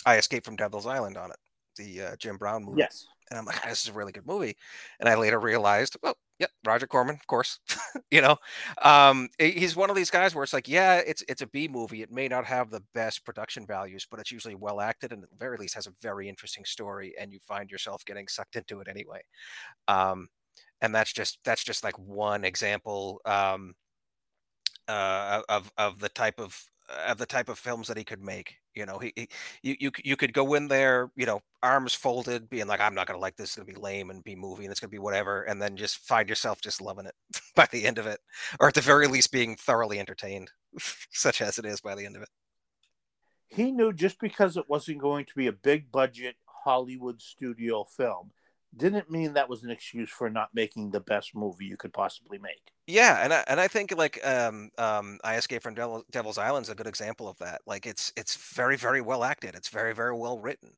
I 0.05 0.17
Escaped 0.17 0.45
from 0.45 0.55
Devil's 0.55 0.85
Island 0.85 1.17
on 1.17 1.31
it, 1.31 1.37
the 1.75 2.01
uh, 2.01 2.15
Jim 2.17 2.37
Brown 2.37 2.63
movie. 2.63 2.79
Yes. 2.79 3.07
And 3.29 3.39
I'm 3.39 3.45
like, 3.45 3.63
this 3.63 3.83
is 3.83 3.89
a 3.89 3.93
really 3.93 4.11
good 4.11 4.27
movie. 4.27 4.55
And 4.99 5.09
I 5.09 5.15
later 5.15 5.39
realized, 5.39 5.97
well, 6.03 6.15
yep, 6.39 6.51
Roger 6.65 6.87
Corman, 6.87 7.15
of 7.15 7.27
course. 7.27 7.59
you 8.11 8.21
know, 8.21 8.37
um, 8.81 9.29
he's 9.39 9.75
one 9.75 9.89
of 9.89 9.95
these 9.95 10.11
guys 10.11 10.35
where 10.35 10.43
it's 10.43 10.53
like, 10.53 10.67
yeah, 10.67 10.97
it's 10.97 11.23
it's 11.27 11.41
a 11.41 11.47
B 11.47 11.67
movie. 11.67 12.01
It 12.01 12.11
may 12.11 12.27
not 12.27 12.45
have 12.45 12.69
the 12.69 12.83
best 12.93 13.25
production 13.25 13.65
values, 13.65 14.07
but 14.09 14.19
it's 14.19 14.31
usually 14.31 14.55
well 14.55 14.81
acted 14.81 15.11
and 15.11 15.23
at 15.23 15.29
the 15.29 15.37
very 15.37 15.57
least 15.57 15.75
has 15.75 15.87
a 15.87 15.93
very 16.01 16.29
interesting 16.29 16.65
story, 16.65 17.13
and 17.19 17.31
you 17.33 17.39
find 17.39 17.71
yourself 17.71 18.05
getting 18.05 18.27
sucked 18.27 18.55
into 18.55 18.79
it 18.81 18.87
anyway. 18.87 19.21
Um, 19.87 20.27
and 20.81 20.93
that's 20.93 21.13
just 21.13 21.39
that's 21.43 21.63
just 21.63 21.83
like 21.83 21.97
one 21.99 22.45
example 22.45 23.21
um, 23.25 23.73
uh, 24.87 25.41
of 25.49 25.71
of 25.77 25.99
the 25.99 26.09
type 26.09 26.39
of 26.39 26.59
of 27.07 27.17
the 27.17 27.25
type 27.25 27.49
of 27.49 27.57
films 27.59 27.87
that 27.87 27.97
he 27.97 28.03
could 28.03 28.21
make. 28.21 28.57
You 28.75 28.85
know, 28.85 28.99
he, 28.99 29.13
he 29.15 29.29
you, 29.63 29.75
you 29.79 29.91
you 30.03 30.15
could 30.17 30.33
go 30.33 30.53
in 30.53 30.67
there, 30.67 31.09
you 31.15 31.25
know, 31.25 31.41
arms 31.63 31.93
folded, 31.93 32.49
being 32.49 32.67
like, 32.67 32.81
I'm 32.81 32.93
not 32.93 33.07
gonna 33.07 33.19
like 33.19 33.35
this, 33.35 33.49
it's 33.49 33.55
gonna 33.55 33.65
be 33.65 33.73
lame 33.73 34.09
and 34.09 34.23
be 34.23 34.35
movie 34.35 34.63
and 34.65 34.71
it's 34.71 34.79
gonna 34.79 34.89
be 34.89 34.99
whatever, 34.99 35.43
and 35.43 35.61
then 35.61 35.77
just 35.77 35.99
find 35.99 36.27
yourself 36.27 36.61
just 36.61 36.81
loving 36.81 37.05
it 37.05 37.15
by 37.55 37.67
the 37.71 37.85
end 37.85 37.97
of 37.97 38.05
it, 38.05 38.19
or 38.59 38.67
at 38.67 38.73
the 38.73 38.81
very 38.81 39.07
least 39.07 39.31
being 39.31 39.55
thoroughly 39.55 39.99
entertained, 39.99 40.51
such 41.11 41.41
as 41.41 41.57
it 41.57 41.65
is 41.65 41.81
by 41.81 41.95
the 41.95 42.05
end 42.05 42.15
of 42.15 42.21
it. 42.21 42.29
He 43.47 43.71
knew 43.71 43.93
just 43.93 44.19
because 44.19 44.57
it 44.57 44.65
wasn't 44.67 44.99
going 44.99 45.25
to 45.25 45.35
be 45.35 45.47
a 45.47 45.53
big 45.53 45.91
budget 45.91 46.35
Hollywood 46.65 47.21
studio 47.21 47.85
film, 47.85 48.31
didn't 48.77 49.09
mean 49.09 49.33
that 49.33 49.49
was 49.49 49.63
an 49.63 49.71
excuse 49.71 50.09
for 50.09 50.29
not 50.29 50.49
making 50.53 50.91
the 50.91 50.99
best 50.99 51.35
movie 51.35 51.65
you 51.65 51.77
could 51.77 51.93
possibly 51.93 52.37
make. 52.37 52.71
Yeah, 52.87 53.23
and 53.23 53.33
I, 53.33 53.43
and 53.47 53.59
I 53.59 53.67
think 53.67 53.95
like 53.97 54.25
um, 54.25 54.69
um, 54.77 55.19
I 55.23 55.35
Escape 55.35 55.63
from 55.63 55.73
Devil, 55.73 56.03
Devil's 56.11 56.37
Island 56.37 56.65
is 56.65 56.69
a 56.69 56.75
good 56.75 56.87
example 56.87 57.27
of 57.27 57.37
that. 57.39 57.61
Like 57.65 57.85
it's 57.85 58.11
it's 58.15 58.35
very 58.53 58.75
very 58.75 59.01
well 59.01 59.23
acted. 59.23 59.55
It's 59.55 59.69
very 59.69 59.93
very 59.93 60.15
well 60.15 60.39
written. 60.39 60.71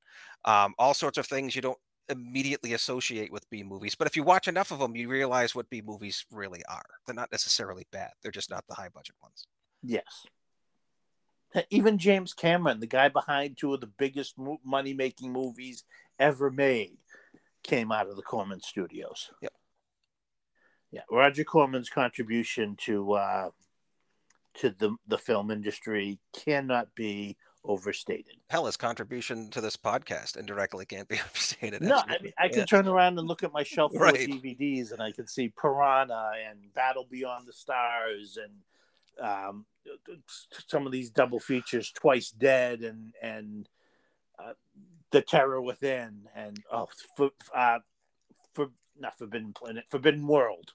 Um, 0.45 0.73
all 0.77 0.93
sorts 0.93 1.17
of 1.17 1.25
things 1.25 1.55
you 1.55 1.61
don't 1.61 1.77
immediately 2.09 2.73
associate 2.73 3.31
with 3.31 3.49
B 3.49 3.63
movies, 3.63 3.95
but 3.95 4.07
if 4.07 4.15
you 4.15 4.23
watch 4.23 4.47
enough 4.47 4.71
of 4.71 4.79
them, 4.79 4.95
you 4.95 5.09
realize 5.09 5.53
what 5.53 5.69
B 5.69 5.81
movies 5.85 6.25
really 6.31 6.61
are. 6.69 6.85
They're 7.05 7.15
not 7.15 7.31
necessarily 7.31 7.85
bad. 7.91 8.11
They're 8.21 8.31
just 8.31 8.49
not 8.49 8.63
the 8.69 8.75
high 8.75 8.89
budget 8.93 9.15
ones. 9.21 9.45
Yes. 9.83 10.25
Even 11.69 11.97
James 11.97 12.33
Cameron, 12.33 12.79
the 12.79 12.87
guy 12.87 13.09
behind 13.09 13.57
two 13.57 13.73
of 13.73 13.81
the 13.81 13.87
biggest 13.97 14.35
money 14.63 14.93
making 14.93 15.31
movies 15.31 15.83
ever 16.19 16.51
made, 16.51 16.97
came 17.67 17.91
out 17.91 18.07
of 18.07 18.15
the 18.15 18.23
Corman 18.23 18.61
Studios. 18.61 19.29
Yep. 19.41 19.53
Yeah, 20.89 21.01
Roger 21.11 21.43
Corman's 21.43 21.89
contribution 21.89 22.77
to 22.85 23.13
uh, 23.13 23.49
to 24.55 24.69
the 24.71 24.95
the 25.07 25.17
film 25.17 25.51
industry 25.51 26.17
cannot 26.33 26.95
be 26.95 27.35
overstated. 27.65 28.35
Hell, 28.49 28.65
his 28.65 28.77
contribution 28.77 29.49
to 29.49 29.59
this 29.59 29.75
podcast 29.75 30.37
indirectly 30.37 30.85
can't 30.85 31.07
be 31.07 31.19
overstated. 31.29 31.81
No, 31.81 32.01
I 32.07 32.17
mean, 32.21 32.33
I 32.37 32.47
can 32.47 32.59
yeah. 32.59 32.65
turn 32.65 32.87
around 32.87 33.19
and 33.19 33.27
look 33.27 33.43
at 33.43 33.51
my 33.51 33.63
shelf 33.63 33.91
full 33.91 34.01
right. 34.01 34.15
of 34.15 34.21
DVDs, 34.21 34.93
and 34.93 35.01
I 35.01 35.11
can 35.11 35.27
see 35.27 35.49
Piranha 35.49 36.31
and 36.49 36.73
Battle 36.73 37.05
Beyond 37.09 37.47
the 37.47 37.53
Stars, 37.53 38.37
and 38.41 39.27
um, 39.27 39.65
some 40.67 40.85
of 40.85 40.93
these 40.93 41.09
double 41.09 41.41
features, 41.41 41.91
Twice 41.91 42.31
Dead, 42.31 42.81
and 42.81 43.13
and 43.21 43.67
uh, 44.39 44.53
the 45.11 45.21
Terror 45.21 45.61
Within, 45.61 46.27
and 46.35 46.57
oh, 46.71 46.87
for, 47.15 47.31
uh, 47.55 47.79
for 48.53 48.69
not 48.99 49.17
Forbidden 49.17 49.53
Planet, 49.53 49.85
Forbidden 49.89 50.27
World, 50.27 50.73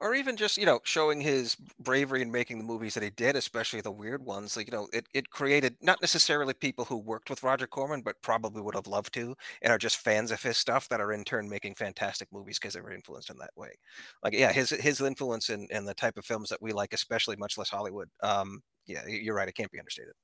or 0.00 0.14
even 0.14 0.36
just 0.36 0.56
you 0.56 0.66
know 0.66 0.80
showing 0.84 1.20
his 1.20 1.56
bravery 1.78 2.22
in 2.22 2.30
making 2.30 2.58
the 2.58 2.64
movies 2.64 2.94
that 2.94 3.02
he 3.02 3.10
did, 3.10 3.36
especially 3.36 3.80
the 3.80 3.90
weird 3.90 4.24
ones. 4.24 4.56
Like 4.56 4.66
you 4.66 4.76
know, 4.76 4.88
it 4.92 5.06
it 5.14 5.30
created 5.30 5.76
not 5.80 6.00
necessarily 6.00 6.54
people 6.54 6.84
who 6.84 6.96
worked 6.96 7.30
with 7.30 7.42
Roger 7.42 7.66
Corman, 7.66 8.02
but 8.02 8.20
probably 8.22 8.62
would 8.62 8.74
have 8.74 8.86
loved 8.86 9.14
to, 9.14 9.34
and 9.62 9.72
are 9.72 9.78
just 9.78 9.98
fans 9.98 10.30
of 10.30 10.42
his 10.42 10.56
stuff 10.56 10.88
that 10.88 11.00
are 11.00 11.12
in 11.12 11.24
turn 11.24 11.48
making 11.48 11.74
fantastic 11.74 12.28
movies 12.32 12.58
because 12.58 12.74
they 12.74 12.80
were 12.80 12.92
influenced 12.92 13.30
in 13.30 13.38
that 13.38 13.50
way. 13.56 13.70
Like 14.22 14.34
yeah, 14.34 14.52
his 14.52 14.70
his 14.70 15.00
influence 15.00 15.50
in, 15.50 15.66
in 15.70 15.84
the 15.84 15.94
type 15.94 16.16
of 16.16 16.24
films 16.24 16.48
that 16.50 16.62
we 16.62 16.72
like, 16.72 16.92
especially 16.92 17.36
much 17.36 17.58
less 17.58 17.70
Hollywood. 17.70 18.08
Um, 18.22 18.60
yeah, 18.86 19.06
you're 19.06 19.34
right. 19.34 19.48
It 19.48 19.54
can't 19.54 19.70
be 19.70 19.78
understated. 19.78 20.14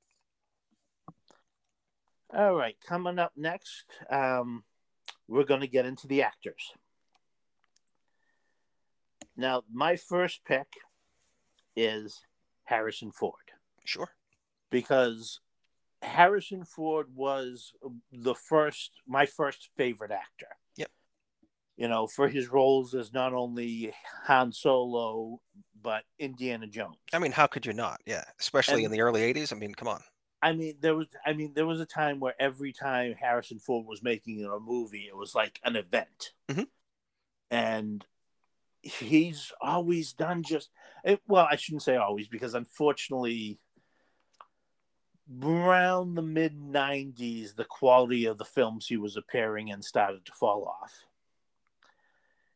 All 2.34 2.54
right, 2.54 2.76
coming 2.86 3.18
up 3.18 3.32
next, 3.36 3.84
um, 4.10 4.64
we're 5.28 5.44
going 5.44 5.60
to 5.60 5.68
get 5.68 5.86
into 5.86 6.06
the 6.06 6.22
actors. 6.22 6.72
Now, 9.36 9.62
my 9.72 9.96
first 9.96 10.40
pick 10.44 10.66
is 11.76 12.22
Harrison 12.64 13.12
Ford. 13.12 13.34
Sure. 13.84 14.08
Because 14.70 15.40
Harrison 16.02 16.64
Ford 16.64 17.08
was 17.14 17.72
the 18.12 18.34
first, 18.34 18.92
my 19.06 19.26
first 19.26 19.70
favorite 19.76 20.10
actor. 20.10 20.48
Yep. 20.76 20.90
You 21.76 21.88
know, 21.88 22.06
for 22.06 22.28
his 22.28 22.48
roles 22.48 22.94
as 22.94 23.12
not 23.12 23.34
only 23.34 23.92
Han 24.24 24.52
Solo, 24.52 25.40
but 25.80 26.02
Indiana 26.18 26.66
Jones. 26.66 26.96
I 27.12 27.18
mean, 27.18 27.32
how 27.32 27.46
could 27.46 27.66
you 27.66 27.72
not? 27.72 28.00
Yeah. 28.06 28.24
Especially 28.40 28.84
and, 28.84 28.86
in 28.86 28.90
the 28.90 29.02
early 29.02 29.20
80s. 29.32 29.52
I 29.52 29.56
mean, 29.56 29.74
come 29.74 29.88
on. 29.88 30.02
I 30.42 30.52
mean, 30.52 30.76
there 30.80 30.94
was. 30.94 31.06
I 31.24 31.32
mean, 31.32 31.52
there 31.54 31.66
was 31.66 31.80
a 31.80 31.86
time 31.86 32.20
where 32.20 32.34
every 32.38 32.72
time 32.72 33.14
Harrison 33.14 33.58
Ford 33.58 33.86
was 33.86 34.02
making 34.02 34.44
a 34.44 34.60
movie, 34.60 35.06
it 35.08 35.16
was 35.16 35.34
like 35.34 35.60
an 35.64 35.76
event, 35.76 36.32
mm-hmm. 36.48 36.64
and 37.50 38.04
he's 38.82 39.52
always 39.60 40.12
done 40.12 40.42
just. 40.42 40.70
It, 41.04 41.20
well, 41.26 41.48
I 41.50 41.56
shouldn't 41.56 41.82
say 41.82 41.96
always 41.96 42.28
because 42.28 42.54
unfortunately, 42.54 43.58
around 45.42 46.14
the 46.14 46.22
mid 46.22 46.60
'90s, 46.60 47.54
the 47.54 47.64
quality 47.64 48.26
of 48.26 48.36
the 48.38 48.44
films 48.44 48.86
he 48.86 48.98
was 48.98 49.16
appearing 49.16 49.68
in 49.68 49.82
started 49.82 50.24
to 50.26 50.32
fall 50.32 50.64
off. 50.82 51.04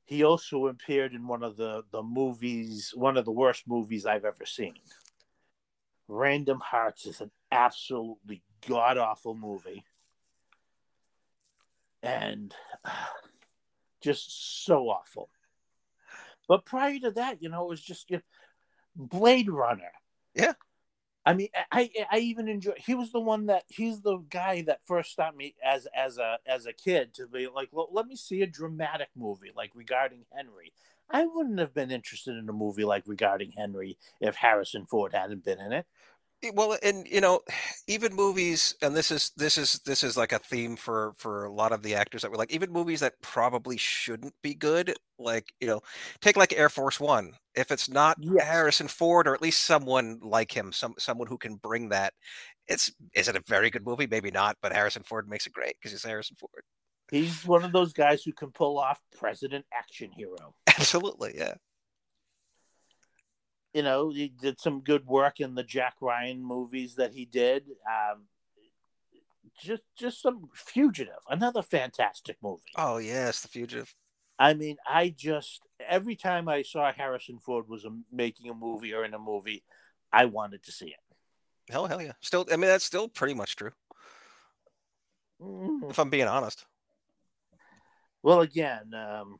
He 0.04 0.24
also 0.24 0.66
appeared 0.66 1.14
in 1.14 1.26
one 1.26 1.42
of 1.42 1.56
the 1.56 1.84
the 1.92 2.02
movies, 2.02 2.92
one 2.94 3.16
of 3.16 3.24
the 3.24 3.32
worst 3.32 3.66
movies 3.66 4.04
I've 4.04 4.24
ever 4.24 4.44
seen. 4.44 4.74
Random 6.10 6.58
Hearts 6.58 7.06
is 7.06 7.20
an 7.20 7.30
absolutely 7.52 8.42
god 8.66 8.98
awful 8.98 9.34
movie. 9.34 9.84
And 12.02 12.54
uh, 12.84 12.90
just 14.02 14.64
so 14.64 14.88
awful. 14.88 15.28
But 16.48 16.64
prior 16.64 16.98
to 17.00 17.12
that, 17.12 17.42
you 17.42 17.48
know, 17.48 17.64
it 17.64 17.68
was 17.68 17.80
just 17.80 18.10
you 18.10 18.16
know, 18.16 18.22
Blade 18.96 19.48
Runner. 19.48 19.92
Yeah. 20.34 20.54
I 21.24 21.34
mean, 21.34 21.48
I 21.70 21.90
I 22.10 22.18
even 22.18 22.48
enjoy. 22.48 22.72
He 22.78 22.94
was 22.94 23.12
the 23.12 23.20
one 23.20 23.46
that 23.46 23.64
he's 23.68 24.00
the 24.00 24.18
guy 24.30 24.62
that 24.62 24.80
first 24.86 25.12
stopped 25.12 25.36
me 25.36 25.54
as 25.62 25.86
as 25.94 26.18
a 26.18 26.38
as 26.46 26.66
a 26.66 26.72
kid 26.72 27.14
to 27.14 27.26
be 27.26 27.46
like, 27.46 27.68
well, 27.72 27.88
let 27.92 28.06
me 28.06 28.16
see 28.16 28.42
a 28.42 28.46
dramatic 28.46 29.08
movie 29.14 29.52
like 29.54 29.70
regarding 29.74 30.24
Henry. 30.34 30.72
I 31.10 31.26
wouldn't 31.26 31.58
have 31.58 31.74
been 31.74 31.90
interested 31.90 32.36
in 32.36 32.48
a 32.48 32.52
movie 32.52 32.84
like 32.84 33.04
regarding 33.06 33.52
Henry 33.52 33.98
if 34.20 34.36
Harrison 34.36 34.86
Ford 34.86 35.12
hadn't 35.12 35.44
been 35.44 35.60
in 35.60 35.72
it. 35.72 35.86
Well, 36.54 36.78
and 36.82 37.06
you 37.06 37.20
know, 37.20 37.40
even 37.86 38.14
movies, 38.14 38.74
and 38.82 38.96
this 38.96 39.10
is 39.10 39.32
this 39.36 39.58
is 39.58 39.80
this 39.84 40.02
is 40.02 40.16
like 40.16 40.32
a 40.32 40.38
theme 40.38 40.76
for 40.76 41.12
for 41.16 41.44
a 41.44 41.52
lot 41.52 41.72
of 41.72 41.82
the 41.82 41.94
actors 41.94 42.22
that 42.22 42.30
were 42.30 42.36
like, 42.36 42.52
even 42.52 42.72
movies 42.72 43.00
that 43.00 43.20
probably 43.22 43.76
shouldn't 43.76 44.34
be 44.42 44.54
good, 44.54 44.94
like 45.18 45.52
you 45.60 45.66
know, 45.66 45.80
take 46.20 46.36
like 46.36 46.54
Air 46.54 46.68
Force 46.68 46.98
One. 47.00 47.32
If 47.54 47.70
it's 47.70 47.88
not 47.88 48.16
yes. 48.20 48.44
Harrison 48.44 48.88
Ford 48.88 49.26
or 49.26 49.34
at 49.34 49.42
least 49.42 49.64
someone 49.64 50.18
like 50.22 50.52
him, 50.56 50.72
some 50.72 50.94
someone 50.98 51.26
who 51.28 51.38
can 51.38 51.56
bring 51.56 51.88
that, 51.90 52.14
it's 52.68 52.92
is 53.14 53.28
it 53.28 53.36
a 53.36 53.42
very 53.46 53.70
good 53.70 53.84
movie? 53.84 54.06
Maybe 54.06 54.30
not, 54.30 54.56
but 54.62 54.72
Harrison 54.72 55.02
Ford 55.02 55.28
makes 55.28 55.46
it 55.46 55.52
great 55.52 55.74
because 55.80 55.92
he's 55.92 56.04
Harrison 56.04 56.36
Ford. 56.36 56.62
He's 57.10 57.44
one 57.44 57.64
of 57.64 57.72
those 57.72 57.92
guys 57.92 58.22
who 58.22 58.32
can 58.32 58.50
pull 58.50 58.78
off 58.78 59.00
president 59.18 59.66
action 59.76 60.10
hero. 60.12 60.54
Absolutely, 60.68 61.34
yeah. 61.36 61.54
You 63.74 63.82
know, 63.82 64.10
he 64.10 64.28
did 64.28 64.60
some 64.60 64.80
good 64.80 65.06
work 65.06 65.40
in 65.40 65.54
the 65.54 65.62
Jack 65.62 65.94
Ryan 66.00 66.42
movies 66.42 66.96
that 66.96 67.12
he 67.12 67.24
did. 67.24 67.64
Um, 67.88 68.26
just, 69.60 69.82
just 69.96 70.22
some 70.22 70.48
Fugitive, 70.54 71.20
another 71.28 71.62
fantastic 71.62 72.36
movie. 72.42 72.62
Oh 72.76 72.98
yes, 72.98 73.40
The 73.42 73.48
Fugitive. 73.48 73.94
I 74.38 74.54
mean, 74.54 74.78
I 74.88 75.14
just 75.14 75.60
every 75.86 76.16
time 76.16 76.48
I 76.48 76.62
saw 76.62 76.90
Harrison 76.90 77.38
Ford 77.38 77.68
was 77.68 77.84
a, 77.84 77.90
making 78.10 78.50
a 78.50 78.54
movie 78.54 78.94
or 78.94 79.04
in 79.04 79.12
a 79.12 79.18
movie, 79.18 79.62
I 80.12 80.24
wanted 80.24 80.62
to 80.64 80.72
see 80.72 80.86
it. 80.86 81.70
Hell, 81.70 81.86
hell 81.86 82.00
yeah! 82.00 82.12
Still, 82.20 82.46
I 82.50 82.56
mean, 82.56 82.62
that's 82.62 82.84
still 82.84 83.06
pretty 83.06 83.34
much 83.34 83.54
true. 83.54 83.72
Mm. 85.42 85.90
If 85.90 85.98
I'm 85.98 86.10
being 86.10 86.26
honest. 86.26 86.64
Well, 88.22 88.40
again, 88.40 88.92
um, 88.94 89.38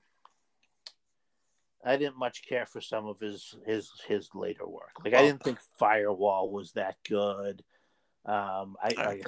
I 1.85 1.97
didn't 1.97 2.19
much 2.19 2.43
care 2.47 2.67
for 2.67 2.81
some 2.81 3.07
of 3.07 3.21
his 3.21 3.55
his 3.67 3.91
his 4.07 4.29
later 4.35 4.67
work. 4.67 4.93
Like, 5.05 5.15
I 5.15 5.23
didn't 5.23 5.43
think 5.43 5.59
Firewall 5.79 6.51
was 6.51 6.73
that 6.73 6.97
good. 7.09 7.63
Um, 8.25 8.77
I, 8.83 8.95
I 8.99 9.21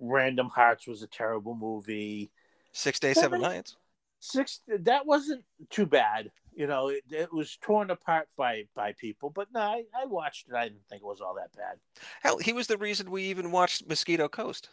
Random 0.00 0.48
Hearts 0.48 0.86
was 0.86 1.02
a 1.02 1.06
terrible 1.06 1.54
movie. 1.54 2.30
Six 2.72 2.98
Days, 2.98 3.20
Seven 3.20 3.40
Nights? 3.40 3.76
Six 4.18 4.60
that 4.68 5.04
wasn't 5.04 5.44
too 5.68 5.84
bad 5.84 6.30
you 6.56 6.66
know 6.66 6.88
it, 6.88 7.02
it, 7.10 7.32
was 7.32 7.56
torn 7.60 7.90
apart 7.90 8.28
by 8.36 8.64
by 8.74 8.92
people 8.92 9.30
but 9.30 9.48
no 9.52 9.60
I, 9.60 9.84
I 9.96 10.06
watched 10.06 10.48
it. 10.48 10.54
I 10.54 10.64
didn't 10.64 10.86
think 10.88 11.02
it 11.02 11.06
was 11.06 11.20
all 11.20 11.34
that 11.34 11.54
bad. 11.56 11.78
Hell 12.22 12.38
he 12.38 12.52
was 12.52 12.66
the 12.66 12.78
reason 12.78 13.10
we 13.10 13.24
even 13.24 13.50
watched 13.50 13.88
mosquito 13.88 14.28
coast. 14.28 14.70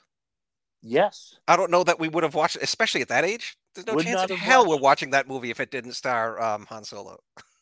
Yes. 0.81 1.37
I 1.47 1.55
don't 1.55 1.71
know 1.71 1.83
that 1.83 1.99
we 1.99 2.07
would 2.07 2.23
have 2.23 2.35
watched 2.35 2.57
especially 2.61 3.01
at 3.01 3.07
that 3.09 3.25
age 3.25 3.57
there's 3.73 3.87
no 3.87 3.95
Would 3.95 4.05
chance 4.05 4.29
in 4.29 4.37
hell 4.37 4.67
we're 4.67 4.77
watching 4.77 5.11
that 5.11 5.27
movie 5.27 5.49
if 5.49 5.59
it 5.59 5.71
didn't 5.71 5.93
star 5.93 6.41
um, 6.41 6.65
han 6.69 6.83
solo 6.83 7.17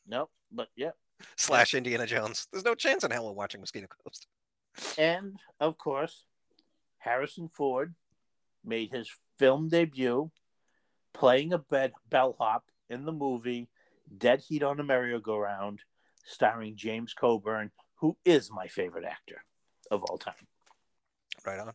nope 0.07 0.29
but 0.51 0.69
yeah 0.75 0.91
slash 1.37 1.73
indiana 1.73 2.05
jones 2.05 2.47
there's 2.51 2.65
no 2.65 2.75
chance 2.75 3.03
in 3.03 3.11
hell 3.11 3.25
we're 3.25 3.33
watching 3.33 3.59
mosquito 3.59 3.87
coast 4.03 4.27
and 4.97 5.39
of 5.59 5.77
course 5.77 6.25
harrison 6.99 7.49
ford 7.53 7.93
made 8.63 8.91
his 8.91 9.09
film 9.37 9.69
debut 9.69 10.31
playing 11.13 11.53
a 11.53 11.57
bed, 11.57 11.93
bellhop 12.09 12.65
in 12.89 13.05
the 13.05 13.11
movie 13.11 13.69
Dead 14.17 14.41
Heat 14.41 14.63
on 14.63 14.79
a 14.79 14.83
Merry-Go-Round, 14.83 15.81
starring 16.25 16.75
James 16.75 17.13
Coburn, 17.13 17.71
who 17.95 18.17
is 18.25 18.49
my 18.51 18.67
favorite 18.67 19.05
actor 19.05 19.43
of 19.91 20.03
all 20.03 20.17
time. 20.17 20.47
Right 21.45 21.59
on. 21.59 21.69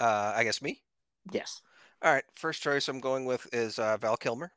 Uh, 0.00 0.32
I 0.36 0.44
guess 0.44 0.60
me? 0.60 0.82
Yes. 1.32 1.62
All 2.02 2.12
right. 2.12 2.24
First 2.34 2.62
choice 2.62 2.88
I'm 2.88 3.00
going 3.00 3.24
with 3.24 3.46
is 3.52 3.78
uh, 3.78 3.96
Val 3.96 4.16
Kilmer. 4.16 4.52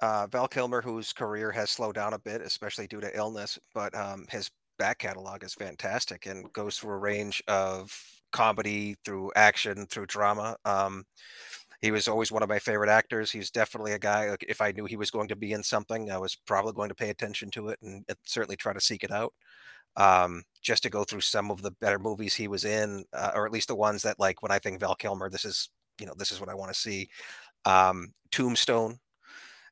Uh, 0.00 0.26
Val 0.26 0.46
Kilmer, 0.46 0.82
whose 0.82 1.12
career 1.12 1.50
has 1.50 1.70
slowed 1.70 1.94
down 1.94 2.12
a 2.12 2.18
bit, 2.18 2.40
especially 2.42 2.86
due 2.86 3.00
to 3.00 3.16
illness, 3.16 3.58
but 3.74 3.94
um, 3.94 4.26
his 4.30 4.50
back 4.78 4.98
catalog 4.98 5.42
is 5.42 5.54
fantastic 5.54 6.26
and 6.26 6.52
goes 6.52 6.78
through 6.78 6.92
a 6.92 6.98
range 6.98 7.42
of 7.48 7.98
comedy, 8.30 8.96
through 9.04 9.32
action, 9.34 9.86
through 9.86 10.06
drama. 10.06 10.56
Um, 10.66 11.04
he 11.80 11.90
was 11.90 12.08
always 12.08 12.30
one 12.30 12.42
of 12.42 12.48
my 12.48 12.58
favorite 12.58 12.90
actors. 12.90 13.30
He's 13.30 13.50
definitely 13.50 13.92
a 13.92 13.98
guy. 13.98 14.36
If 14.46 14.60
I 14.60 14.72
knew 14.72 14.84
he 14.84 14.96
was 14.96 15.10
going 15.10 15.28
to 15.28 15.36
be 15.36 15.52
in 15.52 15.62
something, 15.62 16.10
I 16.10 16.18
was 16.18 16.34
probably 16.34 16.72
going 16.72 16.88
to 16.88 16.94
pay 16.94 17.10
attention 17.10 17.50
to 17.52 17.68
it 17.68 17.78
and 17.82 18.04
certainly 18.24 18.56
try 18.56 18.72
to 18.72 18.80
seek 18.80 19.04
it 19.04 19.10
out. 19.10 19.32
Um, 19.96 20.42
just 20.62 20.82
to 20.82 20.90
go 20.90 21.04
through 21.04 21.20
some 21.20 21.50
of 21.50 21.62
the 21.62 21.70
better 21.72 21.98
movies 21.98 22.34
he 22.34 22.48
was 22.48 22.64
in, 22.64 23.04
uh, 23.12 23.30
or 23.34 23.46
at 23.46 23.52
least 23.52 23.68
the 23.68 23.76
ones 23.76 24.02
that, 24.02 24.18
like, 24.18 24.42
when 24.42 24.52
I 24.52 24.58
think 24.58 24.80
Val 24.80 24.94
Kilmer, 24.94 25.30
this 25.30 25.44
is 25.44 25.70
you 26.00 26.06
know 26.06 26.14
this 26.16 26.32
is 26.32 26.40
what 26.40 26.48
I 26.48 26.54
want 26.54 26.72
to 26.72 26.78
see. 26.78 27.08
Um, 27.64 28.12
Tombstone 28.30 28.98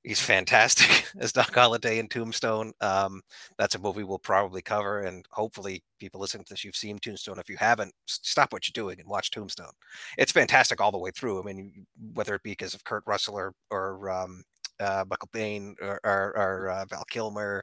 he's 0.04 0.20
fantastic 0.20 1.06
as 1.18 1.32
Doc 1.32 1.52
Holliday 1.52 1.98
in 1.98 2.08
Tombstone. 2.08 2.72
Um, 2.80 3.22
that's 3.58 3.74
a 3.74 3.78
movie 3.78 4.04
we'll 4.04 4.18
probably 4.18 4.62
cover, 4.62 5.00
and 5.00 5.26
hopefully, 5.30 5.82
people 5.98 6.20
listening 6.20 6.44
to 6.44 6.52
this, 6.52 6.64
you've 6.64 6.76
seen 6.76 6.98
Tombstone. 6.98 7.38
If 7.38 7.48
you 7.48 7.56
haven't, 7.58 7.92
stop 8.06 8.52
what 8.52 8.68
you're 8.68 8.84
doing 8.84 9.00
and 9.00 9.08
watch 9.08 9.30
Tombstone. 9.30 9.72
It's 10.18 10.32
fantastic 10.32 10.80
all 10.80 10.92
the 10.92 10.98
way 10.98 11.10
through. 11.10 11.40
I 11.40 11.44
mean, 11.44 11.86
whether 12.12 12.34
it 12.34 12.42
be 12.42 12.52
because 12.52 12.74
of 12.74 12.84
Kurt 12.84 13.02
Russell 13.06 13.36
or 13.36 13.54
or 13.70 14.10
um, 14.10 14.44
uh, 14.78 15.04
Michael 15.08 15.28
Biehn 15.32 15.74
or, 15.80 16.00
or, 16.04 16.36
or 16.36 16.70
uh, 16.70 16.84
Val 16.86 17.04
Kilmer, 17.10 17.62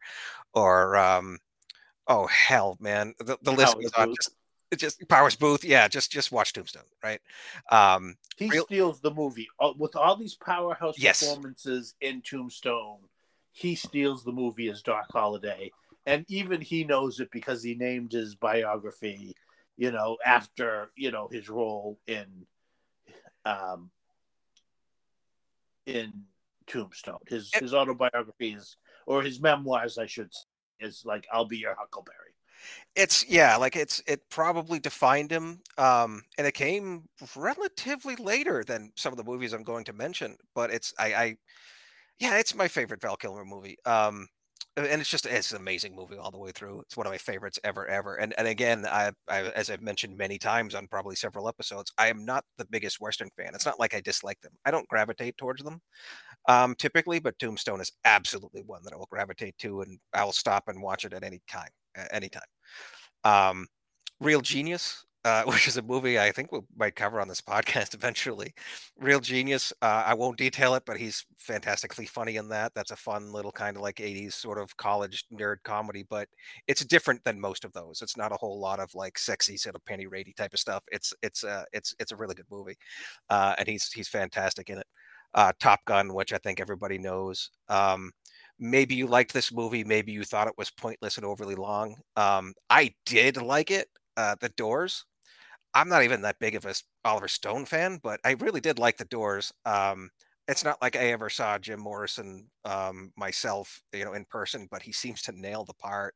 or 0.54 0.97
um, 0.97 1.38
oh 2.12 2.28
hell, 2.28 2.78
man, 2.80 3.13
the, 3.19 3.38
the 3.41 3.52
list 3.52 3.76
goes 3.76 3.93
on. 3.93 4.13
Just 4.13 4.36
just 4.78 5.08
Powers 5.10 5.36
Boothe, 5.36 5.63
yeah. 5.63 5.88
Just 5.88 6.12
just 6.12 6.32
watch 6.32 6.54
Tombstone, 6.54 6.84
right? 7.04 7.19
Um, 7.71 8.15
he 8.38 8.50
real, 8.50 8.65
steals 8.65 9.02
the 9.02 9.12
movie 9.12 9.47
uh, 9.60 9.74
with 9.78 9.95
all 9.95 10.15
these 10.15 10.36
powerhouse 10.36 10.95
yes. 10.97 11.21
performances 11.21 11.95
in 12.02 12.21
Tombstone. 12.21 13.00
He 13.52 13.76
steals 13.76 14.24
the 14.24 14.32
movie 14.32 14.69
as 14.69 14.82
Doc 14.82 15.08
Holliday, 15.12 15.71
and 16.06 16.26
even 16.30 16.62
he 16.62 16.84
knows 16.84 17.19
it 17.19 17.30
because 17.32 17.63
he 17.63 17.76
named 17.76 18.13
his 18.13 18.36
biography, 18.36 19.36
you 19.78 19.91
know, 19.91 20.17
after 20.26 20.91
you 20.95 21.12
know 21.12 21.28
his 21.30 21.50
role 21.50 22.00
in, 22.08 22.45
um, 23.45 23.89
in 25.86 26.13
Tombstone. 26.67 27.19
His 27.28 27.52
his 27.54 27.74
autobiography 27.74 28.54
is, 28.54 28.78
or 29.06 29.21
his 29.21 29.41
memoirs, 29.41 29.97
I 29.97 30.06
should 30.06 30.34
say, 30.34 30.45
is 30.82 31.04
like 31.06 31.28
"I'll 31.32 31.46
Be 31.46 31.58
Your 31.58 31.76
Huckleberry." 31.76 32.17
It's 32.96 33.28
yeah, 33.28 33.56
like 33.56 33.76
it's 33.76 34.02
it 34.08 34.30
probably 34.30 34.80
defined 34.80 35.32
him, 35.32 35.62
um, 35.78 36.24
and 36.38 36.46
it 36.46 36.54
came 36.54 37.08
relatively 37.36 38.15
later 38.17 38.63
than 38.63 38.91
some 38.96 39.13
of 39.13 39.17
the 39.17 39.24
movies 39.24 39.54
I'm 39.54 39.63
going 39.63 39.86
to 39.86 39.94
mention. 39.94 40.38
But 40.54 40.72
it's 40.72 40.94
I, 41.00 41.13
I 41.13 41.38
yeah, 42.20 42.38
it's 42.38 42.56
my 42.56 42.67
favorite 42.67 43.02
Val 43.02 43.17
Kilmer 43.17 43.46
movie. 43.46 43.78
Um, 43.86 44.28
and 44.77 45.01
it's 45.01 45.10
just 45.10 45.25
it's 45.25 45.51
an 45.51 45.57
amazing 45.57 45.95
movie 45.95 46.17
all 46.17 46.31
the 46.31 46.38
way 46.38 46.51
through. 46.51 46.81
It's 46.81 46.95
one 46.95 47.05
of 47.05 47.12
my 47.12 47.17
favorites 47.17 47.60
ever, 47.63 47.88
ever. 47.88 48.15
And 48.15 48.34
and 48.38 48.47
again, 48.47 48.86
I, 48.86 49.12
I 49.27 49.41
as 49.49 49.69
I've 49.69 49.81
mentioned 49.81 50.17
many 50.17 50.38
times 50.38 50.75
on 50.75 50.88
probably 50.88 51.15
several 51.15 51.47
episodes, 51.47 51.91
I 51.97 52.07
am 52.07 52.25
not 52.25 52.45
the 52.57 52.65
biggest 52.65 53.01
Western 53.01 53.29
fan. 53.38 53.51
It's 53.53 53.65
not 53.65 53.79
like 53.79 53.93
I 53.93 54.01
dislike 54.01 54.39
them. 54.41 54.53
I 54.65 54.71
don't 54.71 54.88
gravitate 54.88 55.38
towards 55.38 55.63
them 55.63 55.81
um, 56.47 56.75
typically, 56.75 57.19
but 57.19 57.38
Tombstone 57.39 57.81
is 57.81 57.91
absolutely 58.05 58.62
one 58.63 58.81
that 58.84 58.93
I 58.93 58.97
will 58.97 59.07
gravitate 59.12 59.57
to, 59.60 59.81
and 59.81 59.99
I 60.13 60.23
will 60.23 60.31
stop 60.31 60.67
and 60.67 60.81
watch 60.81 61.05
it 61.05 61.13
at 61.13 61.23
any 61.23 61.41
time 61.47 61.69
anytime. 62.12 62.41
Um, 63.23 63.67
Real 64.19 64.41
Genius, 64.41 65.05
uh, 65.25 65.43
which 65.45 65.67
is 65.67 65.77
a 65.77 65.81
movie 65.81 66.19
I 66.19 66.31
think 66.31 66.51
we 66.51 66.60
might 66.75 66.95
cover 66.95 67.19
on 67.21 67.27
this 67.27 67.41
podcast 67.41 67.93
eventually. 67.93 68.53
Real 68.99 69.19
Genius, 69.19 69.71
uh, 69.81 70.03
I 70.05 70.13
won't 70.13 70.38
detail 70.38 70.75
it, 70.75 70.84
but 70.86 70.97
he's 70.97 71.25
fantastically 71.38 72.05
funny 72.05 72.38
in 72.38 72.49
that. 72.49 72.73
That's 72.73 72.91
a 72.91 72.95
fun 72.95 73.31
little 73.31 73.51
kind 73.51 73.75
of 73.77 73.84
like 73.84 73.97
80s 73.97 74.34
sort 74.34 74.57
of 74.57 74.75
college 74.77 75.25
nerd 75.34 75.57
comedy, 75.63 76.05
but 76.10 76.27
it's 76.67 76.86
different 76.86 77.23
than 77.23 77.39
most 77.39 77.65
of 77.65 77.73
those. 77.73 78.01
It's 78.01 78.17
not 78.17 78.31
a 78.31 78.38
whole 78.38 78.60
lot 78.60 78.79
of 78.79 78.93
like 78.95 79.17
sexy 79.17 79.57
sort 79.57 79.75
of 79.75 79.86
Penny 79.86 80.07
Rady 80.07 80.34
type 80.34 80.53
of 80.53 80.60
stuff. 80.60 80.84
It's 80.91 81.13
it's 81.21 81.43
uh, 81.43 81.63
it's 81.73 81.95
it's 81.99 82.12
a 82.12 82.15
really 82.15 82.36
good 82.36 82.45
movie, 82.51 82.77
uh, 83.29 83.55
and 83.57 83.67
he's 83.67 83.91
he's 83.91 84.07
fantastic 84.07 84.69
in 84.69 84.79
it. 84.79 84.88
Uh, 85.34 85.53
Top 85.60 85.79
Gun, 85.86 86.13
which 86.13 86.34
I 86.34 86.38
think 86.39 86.60
everybody 86.60 86.97
knows. 86.97 87.51
Um, 87.69 88.12
maybe 88.60 88.93
you 88.95 89.07
liked 89.07 89.34
this 89.34 89.51
movie 89.51 89.84
maybe 89.84 90.11
you 90.11 90.24
thought 90.24 90.47
it 90.47 90.53
was 90.57 90.69
pointless 90.69 91.17
and 91.17 91.26
overly 91.26 91.55
long 91.55 91.95
um, 92.15 92.53
i 92.69 92.93
did 93.07 93.41
like 93.41 93.72
it 93.72 93.88
uh, 94.17 94.36
the 94.39 94.49
doors 94.49 95.05
i'm 95.74 95.89
not 95.89 96.03
even 96.03 96.22
that 96.22 96.39
big 96.39 96.55
of 96.55 96.65
a 96.65 96.74
oliver 97.05 97.28
stone 97.28 97.65
fan 97.65 97.99
but 98.03 98.19
i 98.24 98.32
really 98.39 98.61
did 98.61 98.80
like 98.80 98.97
the 98.97 99.05
doors 99.05 99.51
um, 99.65 100.09
it's 100.47 100.63
not 100.63 100.82
like 100.82 100.95
i 100.95 101.11
ever 101.11 101.30
saw 101.30 101.57
jim 101.57 101.80
morrison 101.80 102.47
um, 102.65 103.11
myself 103.17 103.82
you 103.93 104.05
know 104.05 104.13
in 104.13 104.26
person 104.26 104.67
but 104.72 104.82
he 104.82 104.91
seems 104.91 105.22
to 105.22 105.39
nail 105.39 105.65
the 105.65 105.74
part 105.74 106.13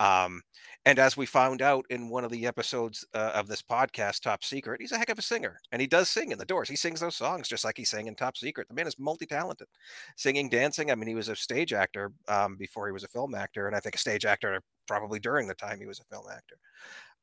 um, 0.00 0.40
and 0.86 0.98
as 0.98 1.18
we 1.18 1.26
found 1.26 1.60
out 1.60 1.84
in 1.90 2.08
one 2.08 2.24
of 2.24 2.30
the 2.30 2.46
episodes 2.46 3.04
uh, 3.14 3.32
of 3.34 3.46
this 3.46 3.60
podcast, 3.60 4.22
Top 4.22 4.42
Secret, 4.42 4.80
he's 4.80 4.92
a 4.92 4.98
heck 4.98 5.10
of 5.10 5.18
a 5.18 5.22
singer, 5.22 5.60
and 5.72 5.80
he 5.80 5.86
does 5.86 6.08
sing 6.08 6.32
in 6.32 6.38
the 6.38 6.46
Doors. 6.46 6.70
He 6.70 6.76
sings 6.76 7.00
those 7.00 7.16
songs 7.16 7.48
just 7.48 7.66
like 7.66 7.76
he 7.76 7.84
sang 7.84 8.06
in 8.06 8.14
Top 8.14 8.38
Secret. 8.38 8.66
The 8.66 8.74
man 8.74 8.86
is 8.86 8.98
multi-talented, 8.98 9.68
singing, 10.16 10.48
dancing. 10.48 10.90
I 10.90 10.94
mean, 10.94 11.06
he 11.06 11.14
was 11.14 11.28
a 11.28 11.36
stage 11.36 11.74
actor 11.74 12.12
um, 12.28 12.56
before 12.56 12.86
he 12.86 12.92
was 12.92 13.04
a 13.04 13.08
film 13.08 13.34
actor, 13.34 13.66
and 13.66 13.76
I 13.76 13.80
think 13.80 13.94
a 13.94 13.98
stage 13.98 14.24
actor 14.24 14.62
probably 14.88 15.20
during 15.20 15.46
the 15.46 15.54
time 15.54 15.78
he 15.78 15.86
was 15.86 16.00
a 16.00 16.04
film 16.04 16.24
actor. 16.34 16.56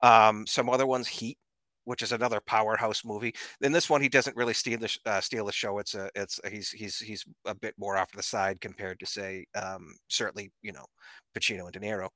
Um, 0.03 0.45
some 0.45 0.69
other 0.69 0.85
ones, 0.85 1.07
Heat, 1.07 1.39
which 1.87 2.01
is 2.01 2.11
another 2.11 2.41
powerhouse 2.41 3.05
movie. 3.05 3.33
In 3.61 3.71
this 3.71 3.89
one, 3.89 4.01
he 4.01 4.09
doesn't 4.09 4.35
really 4.35 4.53
steal 4.53 4.77
the 4.77 4.97
uh, 5.05 5.21
steal 5.21 5.45
the 5.45 5.53
show. 5.53 5.79
It's 5.79 5.95
a 5.95 6.09
it's 6.15 6.37
he's 6.51 6.69
he's 6.69 6.99
he's 6.99 7.25
a 7.45 7.55
bit 7.55 7.73
more 7.77 7.97
off 7.97 8.11
the 8.11 8.21
side 8.21 8.59
compared 8.59 8.99
to 8.99 9.05
say 9.05 9.45
um, 9.55 9.95
certainly 10.09 10.51
you 10.61 10.73
know 10.73 10.85
Pacino 11.33 11.63
and 11.63 11.71
De 11.71 11.79
Niro. 11.79 12.09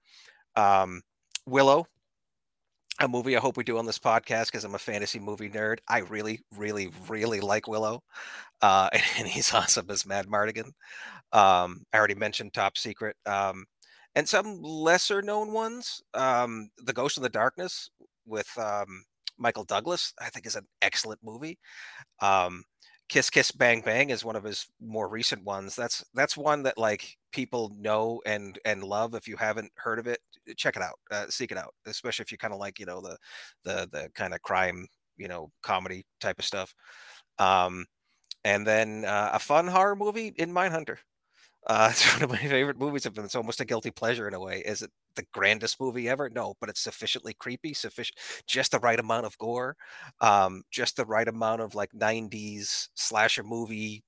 Um, 0.57 1.01
Willow, 1.47 1.87
a 2.99 3.07
movie 3.07 3.37
I 3.37 3.39
hope 3.39 3.55
we 3.55 3.63
do 3.63 3.77
on 3.77 3.85
this 3.85 3.97
podcast 3.97 4.47
because 4.47 4.65
I'm 4.65 4.75
a 4.75 4.79
fantasy 4.79 5.19
movie 5.19 5.49
nerd. 5.49 5.77
I 5.87 5.99
really, 5.99 6.41
really, 6.57 6.91
really 7.07 7.39
like 7.39 7.69
Willow, 7.69 8.03
uh, 8.61 8.89
and, 8.91 9.03
and, 9.19 9.27
he's 9.27 9.53
awesome 9.53 9.89
as 9.89 10.03
Madmartigan. 10.03 10.71
Um, 11.31 11.85
I 11.93 11.97
already 11.97 12.15
mentioned 12.15 12.53
Top 12.53 12.77
Secret. 12.77 13.15
Um, 13.25 13.65
and 14.15 14.27
some 14.27 14.61
lesser 14.61 15.21
known 15.21 15.53
ones. 15.53 16.01
Um, 16.13 16.69
the 16.77 16.91
Ghost 16.91 17.15
in 17.15 17.23
the 17.23 17.29
Darkness 17.29 17.89
with 18.25 18.49
um, 18.57 19.05
Michael 19.41 19.65
Douglas, 19.65 20.13
I 20.21 20.29
think, 20.29 20.45
is 20.45 20.55
an 20.55 20.67
excellent 20.81 21.19
movie. 21.23 21.57
Um, 22.21 22.63
Kiss 23.09 23.29
Kiss 23.29 23.51
Bang 23.51 23.81
Bang 23.81 24.09
is 24.09 24.23
one 24.23 24.37
of 24.37 24.43
his 24.45 24.67
more 24.79 25.09
recent 25.09 25.43
ones. 25.43 25.75
That's 25.75 26.01
that's 26.13 26.37
one 26.37 26.63
that 26.63 26.77
like 26.77 27.17
people 27.33 27.75
know 27.77 28.21
and 28.25 28.57
and 28.63 28.83
love. 28.83 29.15
If 29.15 29.27
you 29.27 29.35
haven't 29.35 29.71
heard 29.75 29.99
of 29.99 30.07
it, 30.07 30.19
check 30.55 30.77
it 30.77 30.81
out, 30.81 30.97
uh, 31.11 31.25
seek 31.29 31.51
it 31.51 31.57
out. 31.57 31.73
Especially 31.85 32.23
if 32.23 32.31
you 32.31 32.37
kind 32.37 32.53
of 32.53 32.59
like 32.61 32.79
you 32.79 32.85
know 32.85 33.01
the 33.01 33.17
the 33.65 33.89
the 33.91 34.09
kind 34.15 34.33
of 34.33 34.41
crime 34.41 34.87
you 35.17 35.27
know 35.27 35.51
comedy 35.61 36.05
type 36.21 36.39
of 36.39 36.45
stuff. 36.45 36.73
Um, 37.37 37.85
and 38.45 38.65
then 38.65 39.03
uh, 39.05 39.31
a 39.33 39.39
fun 39.39 39.67
horror 39.67 39.95
movie 39.95 40.33
in 40.37 40.53
Mindhunter. 40.53 40.97
Uh, 41.67 41.89
it's 41.91 42.13
one 42.13 42.23
of 42.23 42.29
my 42.29 42.37
favorite 42.37 42.79
movies 42.79 43.05
of. 43.05 43.17
It's 43.17 43.35
almost 43.35 43.61
a 43.61 43.65
guilty 43.65 43.91
pleasure 43.91 44.27
in 44.27 44.33
a 44.33 44.39
way. 44.39 44.59
Is 44.65 44.81
it 44.81 44.91
the 45.15 45.25
grandest 45.31 45.79
movie 45.79 46.09
ever? 46.09 46.29
No, 46.29 46.55
but 46.59 46.69
it's 46.69 46.81
sufficiently 46.81 47.33
creepy, 47.33 47.73
sufficient, 47.73 48.17
just 48.47 48.71
the 48.71 48.79
right 48.79 48.99
amount 48.99 49.25
of 49.25 49.37
gore, 49.37 49.75
um, 50.21 50.63
just 50.71 50.97
the 50.97 51.05
right 51.05 51.27
amount 51.27 51.61
of 51.61 51.75
like 51.75 51.93
'90s 51.93 52.89
slasher 52.95 53.43
movie. 53.43 54.03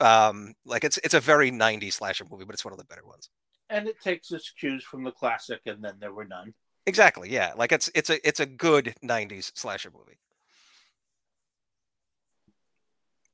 Um, 0.00 0.54
like 0.64 0.84
it's 0.84 0.98
it's 1.04 1.14
a 1.14 1.20
very 1.20 1.50
'90s 1.50 1.96
slasher 1.96 2.24
movie, 2.30 2.44
but 2.44 2.54
it's 2.54 2.64
one 2.64 2.72
of 2.72 2.78
the 2.78 2.84
better 2.86 3.06
ones. 3.06 3.30
And 3.70 3.88
it 3.88 4.00
takes 4.00 4.30
its 4.32 4.50
cues 4.50 4.84
from 4.84 5.02
the 5.04 5.12
classic, 5.12 5.62
and 5.66 5.82
then 5.82 5.98
there 5.98 6.12
were 6.12 6.26
none. 6.26 6.54
Exactly. 6.86 7.30
Yeah. 7.30 7.52
Like 7.56 7.72
it's 7.72 7.90
it's 7.94 8.10
a 8.10 8.26
it's 8.26 8.40
a 8.40 8.46
good 8.46 8.94
'90s 9.02 9.52
slasher 9.54 9.90
movie. 9.90 10.18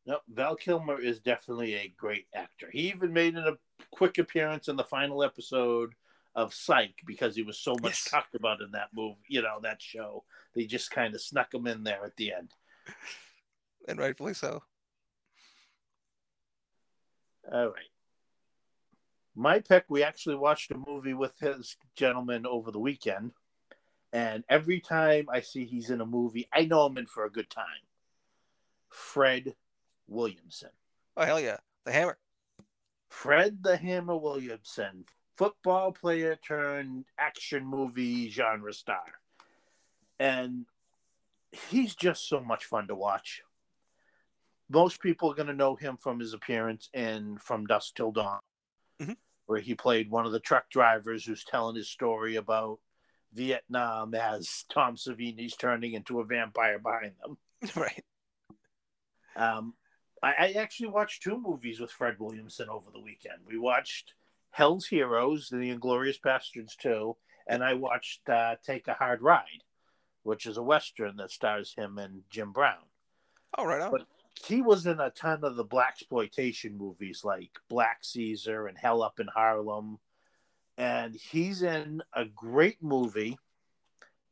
No, 0.07 0.21
Val 0.29 0.55
Kilmer 0.55 1.01
is 1.01 1.19
definitely 1.19 1.75
a 1.75 1.93
great 1.97 2.27
actor. 2.33 2.69
He 2.73 2.89
even 2.89 3.13
made 3.13 3.37
a 3.37 3.59
quick 3.91 4.19
appearance 4.19 4.69
in 4.69 4.77
the 4.77 4.85
final 4.85 5.25
episode 5.25 5.95
of 6.37 6.55
Psych 6.55 7.03
because 7.05 7.35
he 7.35 7.43
was 7.43 7.59
so 7.59 7.73
much 7.83 7.93
yes. 8.05 8.11
talked 8.11 8.35
about 8.37 8.61
in 8.61 8.71
that 8.73 8.91
movie, 8.95 9.17
you 9.27 9.43
know, 9.43 9.59
that 9.63 9.83
show. 9.83 10.23
They 10.55 10.67
just 10.67 10.93
kind 10.93 11.15
of 11.15 11.21
snuck 11.21 11.53
him 11.53 11.67
in 11.67 11.83
there 11.83 12.05
at 12.05 12.17
the 12.17 12.33
end. 12.33 12.53
And 13.89 14.01
rightfully 14.01 14.35
so. 14.35 14.65
All 17.53 17.69
right. 17.69 17.91
My 19.37 19.61
pick, 19.61 19.85
we 19.89 20.03
actually 20.03 20.35
watched 20.35 20.73
a 20.73 20.77
movie 20.77 21.15
with 21.15 21.39
his 21.39 21.77
gentleman 21.95 22.47
over 22.47 22.73
the 22.73 22.81
weekend. 22.81 23.31
And 24.13 24.43
every 24.49 24.81
time 24.81 25.27
I 25.31 25.41
see 25.41 25.67
he's 25.67 25.91
in 25.91 26.01
a 26.01 26.07
movie, 26.07 26.49
I 26.53 26.65
know 26.65 26.81
I'm 26.81 26.99
in 26.99 27.07
for 27.07 27.25
a 27.25 27.31
good 27.31 27.49
time. 27.49 27.67
Fred 28.89 29.55
Williamson. 30.09 30.71
Oh 31.17 31.25
hell 31.25 31.41
yeah, 31.41 31.59
the 31.85 31.93
Hammer. 31.93 32.19
Fred 33.09 33.63
the 33.63 33.77
Hammer 33.77 34.17
Williamson, 34.17 35.05
football 35.37 35.93
player 35.93 36.37
turned 36.37 37.05
action 37.19 37.65
movie 37.65 38.29
genre 38.29 38.73
star, 38.73 39.05
and 40.19 40.67
he's 41.53 41.95
just 41.95 42.29
so 42.29 42.41
much 42.41 42.65
fun 42.65 42.89
to 42.89 42.95
watch. 42.95 43.43
Most 44.69 45.01
people 45.01 45.31
are 45.31 45.35
going 45.35 45.47
to 45.47 45.55
know 45.55 45.77
him 45.77 45.97
from 45.97 46.19
his 46.19 46.35
appearance 46.35 46.91
in 46.93 47.39
From 47.39 47.67
Dusk 47.67 47.95
Till 47.95 48.11
Dawn, 48.11 48.41
mm-hmm. 49.01 49.13
where 49.47 49.61
he 49.61 49.75
played 49.75 50.11
one 50.11 50.27
of 50.27 50.33
the 50.33 50.41
truck 50.41 50.69
drivers 50.71 51.25
who's 51.25 51.45
telling 51.45 51.77
his 51.77 51.89
story 51.89 52.35
about 52.35 52.81
Vietnam 53.33 54.15
as 54.15 54.65
Tom 54.69 54.97
Savini's 54.97 55.57
turning 55.57 55.93
into 55.93 56.21
a 56.21 56.25
vampire 56.25 56.79
behind 56.79 57.13
them. 57.23 57.39
Right. 57.75 58.05
Um, 59.35 59.75
I, 60.27 60.35
I 60.39 60.53
actually 60.59 60.89
watched 60.89 61.23
two 61.23 61.41
movies 61.41 61.79
with 61.79 61.93
Fred 61.93 62.17
Williamson 62.19 62.69
over 62.69 62.91
the 62.93 63.01
weekend. 63.01 63.39
We 63.47 63.59
watched 63.59 64.15
Hell's 64.51 64.87
Heroes, 64.87 65.53
and 65.53 65.63
The 65.63 65.71
Inglorious 65.71 66.19
Bastards 66.19 66.75
2, 66.77 67.17
and 67.47 67.63
I 67.63 67.75
watched 67.75 68.29
uh, 68.29 68.57
Take 68.65 68.89
a 68.89 68.95
Hard 68.95 69.23
Ride, 69.23 69.63
which 70.25 70.47
is 70.47 70.57
a 70.57 70.63
Western 70.63 71.17
that 71.19 71.31
stars 71.31 71.75
him 71.77 71.99
and 71.99 72.23
Jim 72.29 72.51
Brown. 72.51 72.83
Oh, 73.57 73.67
right 73.67 73.81
on. 73.81 73.93
But 73.93 74.07
he 74.45 74.63
was 74.63 74.87
in 74.87 74.99
a 74.99 75.11
ton 75.11 75.45
of 75.45 75.55
the 75.55 75.65
black 75.65 75.95
exploitation 76.01 76.77
movies 76.77 77.23
like 77.23 77.51
Black 77.69 77.99
Caesar 78.03 78.67
and 78.67 78.77
Hell 78.77 79.03
Up 79.03 79.21
in 79.21 79.29
Harlem. 79.29 79.99
And 80.77 81.15
he's 81.15 81.63
in 81.63 82.03
a 82.13 82.25
great 82.25 82.83
movie 82.83 83.39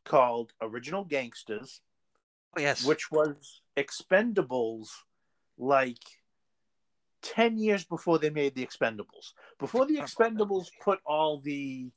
called 0.05 0.53
Original 0.61 1.05
Gangsters. 1.05 1.81
Oh, 2.57 2.61
yes. 2.61 2.85
Which 2.85 3.13
was 3.13 3.61
Expendables 3.77 4.89
like 5.59 5.99
10 7.23 7.57
years 7.59 7.85
before 7.85 8.19
they 8.19 8.31
made 8.31 8.55
the 8.55 8.67
Expendables. 8.67 9.33
Before 9.59 9.87
the 9.87 9.97
Expendables 9.99 10.67
put 10.83 11.01
all 11.07 11.41
the 11.41 11.91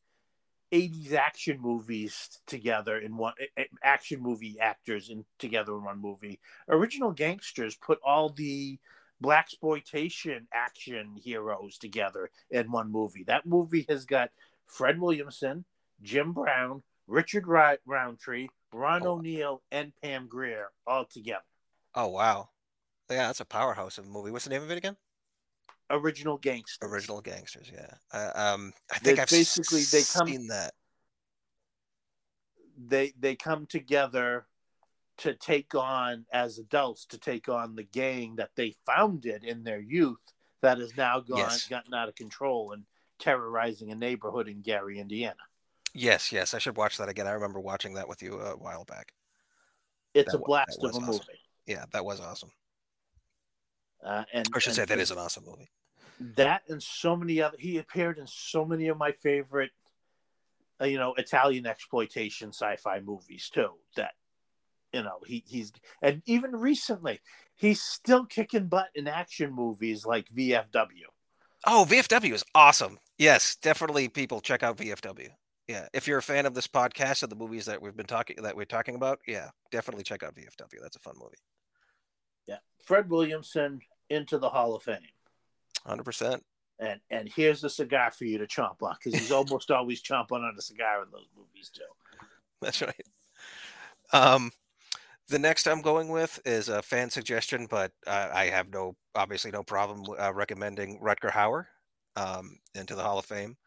80s 0.71 1.13
action 1.13 1.59
movies 1.61 2.39
together 2.45 2.97
in 2.97 3.15
one 3.15 3.33
action 3.83 4.21
movie 4.21 4.57
actors 4.59 5.09
in 5.09 5.23
together 5.39 5.73
in 5.73 5.83
one 5.83 6.01
movie. 6.01 6.39
Original 6.67 7.11
Gangsters 7.11 7.75
put 7.75 7.99
all 8.03 8.29
the 8.29 8.77
black 9.21 9.45
exploitation 9.45 10.47
action 10.53 11.15
heroes 11.15 11.77
together 11.77 12.29
in 12.51 12.71
one 12.71 12.91
movie. 12.91 13.23
That 13.23 13.45
movie 13.45 13.85
has 13.89 14.05
got 14.05 14.31
Fred 14.65 14.99
Williamson, 14.99 15.63
Jim 16.01 16.33
Brown, 16.33 16.83
Richard 17.07 17.47
Roundtree, 17.47 18.49
Ron 18.73 19.03
oh. 19.05 19.13
O'Neal, 19.13 19.61
and 19.71 19.93
Pam 20.03 20.27
Grier 20.27 20.71
all 20.85 21.05
together. 21.05 21.43
Oh 21.95 22.07
wow! 22.07 22.49
Yeah, 23.09 23.27
that's 23.27 23.39
a 23.39 23.45
powerhouse 23.45 23.97
of 23.97 24.05
a 24.05 24.09
movie. 24.09 24.31
What's 24.31 24.45
the 24.45 24.49
name 24.49 24.63
of 24.63 24.71
it 24.71 24.77
again? 24.77 24.97
Original 25.89 26.37
Gangsters. 26.37 26.89
Original 26.89 27.21
Gangsters. 27.21 27.71
Yeah. 27.73 27.93
Uh, 28.11 28.31
um, 28.35 28.73
I 28.91 28.99
think 28.99 29.19
I've 29.19 29.29
basically 29.29 29.83
they 29.83 30.03
come, 30.03 30.27
seen 30.27 30.47
that. 30.47 30.73
They 32.77 33.13
they 33.17 33.35
come 33.35 33.65
together 33.65 34.45
to 35.19 35.33
take 35.33 35.73
on 35.73 36.25
as 36.31 36.59
adults 36.59 37.05
to 37.05 37.17
take 37.17 37.49
on 37.49 37.75
the 37.75 37.83
gang 37.83 38.35
that 38.35 38.51
they 38.55 38.75
founded 38.85 39.43
in 39.43 39.63
their 39.63 39.79
youth 39.79 40.33
that 40.61 40.77
has 40.77 40.95
now 40.95 41.19
gone 41.19 41.39
yes. 41.39 41.67
gotten 41.67 41.93
out 41.93 42.09
of 42.09 42.15
control 42.15 42.73
and 42.73 42.83
terrorizing 43.19 43.91
a 43.91 43.95
neighborhood 43.95 44.47
in 44.47 44.61
Gary, 44.61 44.99
Indiana. 44.99 45.35
Yes, 45.93 46.31
yes, 46.31 46.53
I 46.53 46.59
should 46.59 46.77
watch 46.77 46.97
that 46.97 47.09
again. 47.09 47.25
I 47.25 47.31
remember 47.31 47.59
watching 47.59 47.93
that 47.95 48.07
with 48.07 48.21
you 48.21 48.39
a 48.39 48.55
while 48.55 48.83
back. 48.83 49.13
It's 50.13 50.31
that 50.31 50.37
a 50.37 50.41
blast 50.41 50.77
of 50.83 50.91
a 50.91 50.93
awesome. 50.93 51.05
movie. 51.05 51.23
Yeah, 51.65 51.85
that 51.93 52.05
was 52.05 52.19
awesome. 52.19 52.51
Uh, 54.03 54.23
and 54.33 54.47
I 54.53 54.59
should 54.59 54.69
and 54.69 54.75
say 54.75 54.85
that 54.85 54.99
is 54.99 55.11
an 55.11 55.17
awesome 55.17 55.45
movie. 55.45 55.69
That 56.35 56.63
and 56.67 56.81
so 56.81 57.15
many 57.15 57.41
other. 57.41 57.57
He 57.59 57.77
appeared 57.77 58.17
in 58.17 58.27
so 58.27 58.65
many 58.65 58.87
of 58.87 58.97
my 58.97 59.11
favorite, 59.11 59.71
uh, 60.81 60.85
you 60.85 60.97
know, 60.97 61.13
Italian 61.15 61.65
exploitation 61.67 62.49
sci-fi 62.49 63.01
movies 63.01 63.49
too. 63.53 63.73
That, 63.95 64.11
you 64.93 65.03
know, 65.03 65.19
he 65.25 65.43
he's 65.47 65.71
and 66.01 66.21
even 66.25 66.55
recently 66.55 67.19
he's 67.55 67.81
still 67.81 68.25
kicking 68.25 68.67
butt 68.67 68.89
in 68.95 69.07
action 69.07 69.53
movies 69.53 70.05
like 70.05 70.27
VFW. 70.29 71.05
Oh, 71.65 71.85
VFW 71.87 72.33
is 72.33 72.43
awesome. 72.55 72.99
Yes, 73.17 73.55
definitely. 73.55 74.07
People 74.09 74.41
check 74.41 74.63
out 74.63 74.77
VFW. 74.77 75.29
Yeah, 75.67 75.87
if 75.93 76.07
you're 76.07 76.19
a 76.19 76.23
fan 76.23 76.45
of 76.45 76.53
this 76.53 76.67
podcast 76.67 77.23
and 77.23 77.31
the 77.31 77.35
movies 77.35 77.65
that 77.65 77.81
we've 77.81 77.97
been 77.97 78.05
talking 78.05 78.37
that 78.41 78.55
we're 78.55 78.65
talking 78.65 78.95
about, 78.95 79.19
yeah, 79.27 79.49
definitely 79.71 80.03
check 80.03 80.23
out 80.23 80.33
VFW. 80.33 80.81
That's 80.81 80.95
a 80.95 80.99
fun 80.99 81.15
movie. 81.19 81.37
Yeah, 82.47 82.57
Fred 82.83 83.09
Williamson 83.09 83.81
into 84.09 84.37
the 84.37 84.49
Hall 84.49 84.75
of 84.75 84.83
Fame. 84.83 84.99
Hundred 85.85 86.03
percent. 86.03 86.43
And 86.79 86.99
and 87.09 87.29
here's 87.29 87.63
a 87.63 87.69
cigar 87.69 88.11
for 88.11 88.25
you 88.25 88.37
to 88.37 88.47
chomp 88.47 88.81
on 88.81 88.95
because 89.03 89.19
he's 89.19 89.31
almost 89.31 89.71
always 89.71 90.01
chomping 90.01 90.43
on 90.43 90.55
a 90.57 90.61
cigar 90.61 91.03
in 91.03 91.09
those 91.11 91.27
movies 91.35 91.71
too. 91.73 91.81
That's 92.61 92.81
right. 92.81 93.05
Um, 94.13 94.51
the 95.29 95.39
next 95.39 95.67
I'm 95.67 95.81
going 95.81 96.09
with 96.09 96.39
is 96.45 96.69
a 96.69 96.81
fan 96.81 97.09
suggestion, 97.09 97.67
but 97.69 97.91
uh, 98.05 98.29
I 98.33 98.45
have 98.45 98.71
no 98.71 98.95
obviously 99.15 99.51
no 99.51 99.63
problem 99.63 100.03
uh, 100.19 100.33
recommending 100.33 100.99
Rutger 100.99 101.31
Hauer 101.31 101.65
um, 102.15 102.57
into 102.75 102.95
the 102.95 103.03
Hall 103.03 103.19
of 103.19 103.25
Fame. 103.25 103.57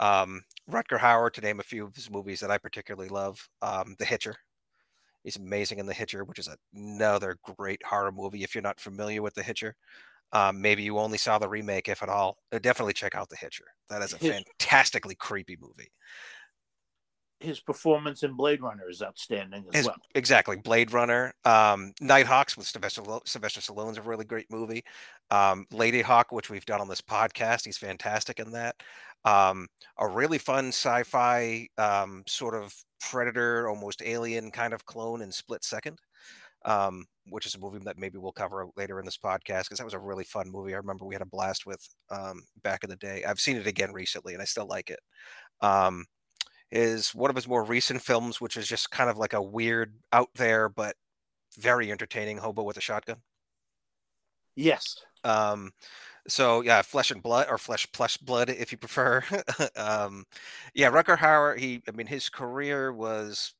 Um, 0.00 0.42
Rutger 0.70 0.98
Hauer, 0.98 1.32
to 1.32 1.40
name 1.40 1.60
a 1.60 1.64
few 1.64 1.84
of 1.84 1.94
his 1.94 2.10
movies 2.10 2.40
that 2.40 2.50
I 2.50 2.58
particularly 2.58 3.08
love, 3.08 3.48
um, 3.62 3.94
The 3.98 4.04
Hitcher, 4.04 4.36
He's 5.24 5.36
amazing 5.36 5.78
in 5.78 5.86
The 5.86 5.94
Hitcher, 5.94 6.22
which 6.22 6.38
is 6.38 6.48
another 6.74 7.38
great 7.56 7.82
horror 7.82 8.12
movie. 8.12 8.44
If 8.44 8.54
you're 8.54 8.62
not 8.62 8.78
familiar 8.78 9.22
with 9.22 9.34
The 9.34 9.42
Hitcher, 9.42 9.74
um, 10.32 10.60
maybe 10.60 10.82
you 10.82 10.98
only 10.98 11.18
saw 11.18 11.38
the 11.38 11.48
remake, 11.48 11.88
if 11.88 12.02
at 12.02 12.08
all. 12.08 12.38
Uh, 12.52 12.58
definitely 12.58 12.92
check 12.92 13.14
out 13.14 13.30
The 13.30 13.36
Hitcher. 13.36 13.64
That 13.88 14.02
is 14.02 14.12
a 14.12 14.18
fantastically 14.18 15.14
creepy 15.14 15.56
movie. 15.60 15.90
His 17.40 17.60
performance 17.60 18.22
in 18.22 18.34
Blade 18.34 18.62
Runner 18.62 18.88
is 18.88 19.02
outstanding 19.02 19.64
as 19.68 19.76
his, 19.76 19.86
well. 19.86 19.96
Exactly, 20.14 20.56
Blade 20.56 20.92
Runner. 20.92 21.32
Um, 21.44 21.92
Nighthawks 22.00 22.56
with 22.56 22.66
Sylvester, 22.66 23.02
Sylvester 23.26 23.60
Stallone's 23.60 23.98
a 23.98 24.02
really 24.02 24.24
great 24.24 24.50
movie. 24.50 24.84
Um, 25.30 25.66
Ladyhawke, 25.72 26.30
which 26.30 26.50
we've 26.50 26.64
done 26.64 26.80
on 26.80 26.88
this 26.88 27.02
podcast, 27.02 27.64
he's 27.64 27.78
fantastic 27.78 28.40
in 28.40 28.52
that. 28.52 28.76
Um, 29.24 29.68
a 29.98 30.06
really 30.06 30.38
fun 30.38 30.68
sci-fi 30.68 31.68
um, 31.78 32.24
sort 32.26 32.54
of 32.54 32.74
predator, 33.10 33.68
almost 33.68 34.02
alien 34.04 34.50
kind 34.50 34.72
of 34.74 34.84
clone 34.86 35.22
in 35.22 35.32
Split 35.32 35.64
Second. 35.64 35.98
um, 36.64 37.06
which 37.28 37.46
is 37.46 37.54
a 37.54 37.58
movie 37.58 37.78
that 37.84 37.98
maybe 37.98 38.18
we'll 38.18 38.32
cover 38.32 38.66
later 38.76 38.98
in 38.98 39.04
this 39.04 39.18
podcast 39.18 39.64
because 39.64 39.78
that 39.78 39.84
was 39.84 39.94
a 39.94 39.98
really 39.98 40.24
fun 40.24 40.50
movie. 40.50 40.74
I 40.74 40.78
remember 40.78 41.04
we 41.04 41.14
had 41.14 41.22
a 41.22 41.26
blast 41.26 41.66
with 41.66 41.86
um, 42.10 42.42
back 42.62 42.84
in 42.84 42.90
the 42.90 42.96
day. 42.96 43.24
I've 43.24 43.40
seen 43.40 43.56
it 43.56 43.66
again 43.66 43.92
recently 43.92 44.32
and 44.34 44.42
I 44.42 44.46
still 44.46 44.66
like 44.66 44.90
it. 44.90 45.00
Um, 45.60 46.06
is 46.70 47.14
one 47.14 47.30
of 47.30 47.36
his 47.36 47.48
more 47.48 47.64
recent 47.64 48.02
films, 48.02 48.40
which 48.40 48.56
is 48.56 48.66
just 48.66 48.90
kind 48.90 49.10
of 49.10 49.18
like 49.18 49.34
a 49.34 49.42
weird, 49.42 49.94
out 50.12 50.30
there 50.34 50.68
but 50.68 50.96
very 51.58 51.90
entertaining 51.92 52.38
hobo 52.38 52.62
with 52.62 52.76
a 52.76 52.80
shotgun. 52.80 53.18
Yes. 54.56 54.96
Um, 55.24 55.72
so 56.28 56.62
yeah, 56.62 56.82
flesh 56.82 57.10
and 57.10 57.22
blood 57.22 57.46
or 57.50 57.58
flesh 57.58 57.90
plush 57.92 58.16
blood, 58.16 58.48
if 58.48 58.72
you 58.72 58.78
prefer. 58.78 59.22
um, 59.76 60.24
yeah, 60.74 60.90
Rutger 60.90 61.18
Hauer. 61.18 61.58
He, 61.58 61.82
I 61.88 61.92
mean, 61.92 62.06
his 62.06 62.28
career 62.28 62.92
was 62.92 63.54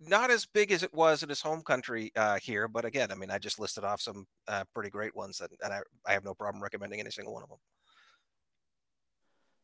not 0.00 0.30
as 0.30 0.46
big 0.46 0.72
as 0.72 0.82
it 0.82 0.92
was 0.92 1.22
in 1.22 1.28
his 1.28 1.40
home 1.40 1.62
country 1.62 2.10
uh, 2.16 2.38
here, 2.38 2.68
but 2.68 2.84
again, 2.84 3.12
I 3.12 3.14
mean, 3.14 3.30
I 3.30 3.38
just 3.38 3.58
listed 3.58 3.84
off 3.84 4.00
some 4.00 4.26
uh, 4.48 4.64
pretty 4.74 4.90
great 4.90 5.14
ones, 5.14 5.40
and, 5.40 5.50
and 5.62 5.72
I, 5.72 5.80
I 6.06 6.12
have 6.12 6.24
no 6.24 6.34
problem 6.34 6.62
recommending 6.62 7.00
any 7.00 7.10
single 7.10 7.34
one 7.34 7.42
of 7.42 7.48
them. 7.48 7.58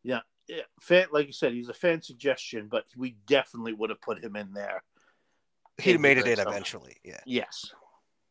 Yeah, 0.05 0.21
yeah, 0.47 0.63
fan, 0.81 1.07
like 1.13 1.27
you 1.27 1.33
said, 1.33 1.53
he's 1.53 1.69
a 1.69 1.75
fan 1.75 2.01
suggestion, 2.03 2.69
but 2.71 2.85
we 2.97 3.17
definitely 3.27 3.73
would 3.73 3.91
have 3.91 4.01
put 4.01 4.23
him 4.23 4.37
in 4.37 4.53
there. 4.53 4.83
He'd 5.81 6.01
made 6.01 6.19
it 6.19 6.27
in 6.27 6.39
eventually. 6.39 6.97
Yeah. 7.05 7.21
Yes, 7.27 7.73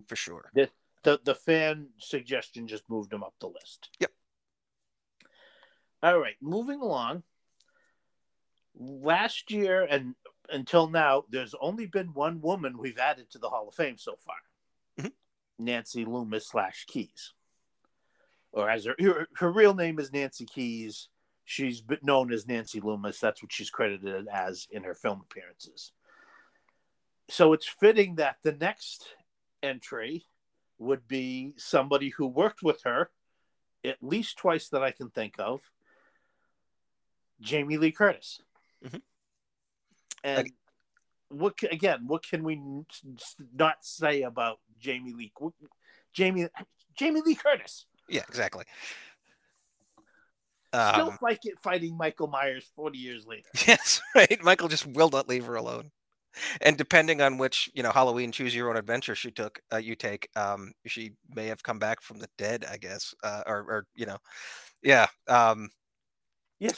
for 0.07 0.15
sure. 0.15 0.49
The, 0.53 0.69
the 1.03 1.19
the 1.23 1.35
fan 1.35 1.89
suggestion 1.97 2.67
just 2.67 2.89
moved 2.89 3.13
him 3.13 3.23
up 3.23 3.33
the 3.39 3.47
list. 3.47 3.89
Yep. 3.99 4.11
All 6.03 6.19
right, 6.19 6.35
moving 6.41 6.81
along. 6.81 7.23
Last 8.75 9.51
year 9.51 9.87
and 9.89 10.15
until 10.49 10.87
now, 10.87 11.23
there's 11.29 11.55
only 11.59 11.87
been 11.87 12.13
one 12.13 12.41
woman 12.41 12.77
we've 12.77 12.99
added 12.99 13.29
to 13.31 13.39
the 13.39 13.49
Hall 13.49 13.67
of 13.67 13.75
Fame 13.75 13.97
so 13.97 14.15
far. 14.25 14.35
Mm-hmm. 14.99 15.65
Nancy 15.65 16.05
Loomis 16.05 16.47
slash 16.47 16.85
Keys, 16.87 17.33
or 18.51 18.69
as 18.69 18.85
her, 18.85 18.95
her 18.99 19.27
her 19.35 19.51
real 19.51 19.73
name 19.73 19.99
is 19.99 20.13
Nancy 20.13 20.45
Keys 20.45 21.09
she's 21.47 21.81
known 22.03 22.31
as 22.31 22.45
Nancy 22.45 22.81
Loomis. 22.81 23.19
That's 23.19 23.41
what 23.41 23.51
she's 23.51 23.69
credited 23.69 24.27
as 24.31 24.67
in 24.69 24.83
her 24.83 24.93
film 24.93 25.21
appearances. 25.21 25.93
So 27.29 27.53
it's 27.53 27.67
fitting 27.67 28.15
that 28.15 28.35
the 28.43 28.51
next 28.51 29.07
entry 29.63 30.25
would 30.79 31.07
be 31.07 31.53
somebody 31.57 32.09
who 32.09 32.27
worked 32.27 32.61
with 32.61 32.83
her 32.83 33.09
at 33.83 33.97
least 34.01 34.37
twice 34.37 34.69
that 34.69 34.83
I 34.83 34.91
can 34.91 35.09
think 35.09 35.35
of 35.39 35.61
Jamie 37.41 37.77
Lee 37.77 37.91
Curtis. 37.91 38.41
Mm-hmm. 38.85 38.97
And 40.23 40.39
okay. 40.39 40.51
what 41.29 41.53
again, 41.71 42.07
what 42.07 42.27
can 42.27 42.43
we 42.43 42.59
not 43.55 43.77
say 43.81 44.23
about 44.23 44.59
Jamie 44.79 45.13
Lee 45.13 45.31
Jamie 46.13 46.47
Jamie 46.97 47.21
Lee 47.21 47.35
Curtis? 47.35 47.85
Yeah, 48.09 48.23
exactly. 48.27 48.65
Still 50.73 51.09
um, 51.09 51.17
like 51.21 51.45
it 51.45 51.57
fighting 51.59 51.95
Michael 51.97 52.27
Myers 52.27 52.69
40 52.75 52.97
years 52.97 53.25
later. 53.25 53.49
Yes, 53.67 54.01
right. 54.13 54.43
Michael 54.43 54.67
just 54.67 54.85
will 54.85 55.09
not 55.09 55.29
leave 55.29 55.45
her 55.45 55.55
alone. 55.55 55.91
And 56.61 56.77
depending 56.77 57.21
on 57.21 57.37
which, 57.37 57.69
you 57.73 57.83
know, 57.83 57.91
Halloween 57.91 58.31
choose 58.31 58.55
your 58.55 58.69
own 58.69 58.77
adventure 58.77 59.15
she 59.15 59.31
took, 59.31 59.59
uh, 59.71 59.77
you 59.77 59.95
take, 59.95 60.29
um, 60.35 60.73
she 60.85 61.11
may 61.33 61.47
have 61.47 61.63
come 61.63 61.79
back 61.79 62.01
from 62.01 62.19
the 62.19 62.29
dead, 62.37 62.65
I 62.69 62.77
guess, 62.77 63.13
uh, 63.23 63.43
or, 63.45 63.57
or, 63.57 63.85
you 63.95 64.05
know, 64.05 64.17
yeah. 64.83 65.07
Um, 65.27 65.69
yes. 66.59 66.77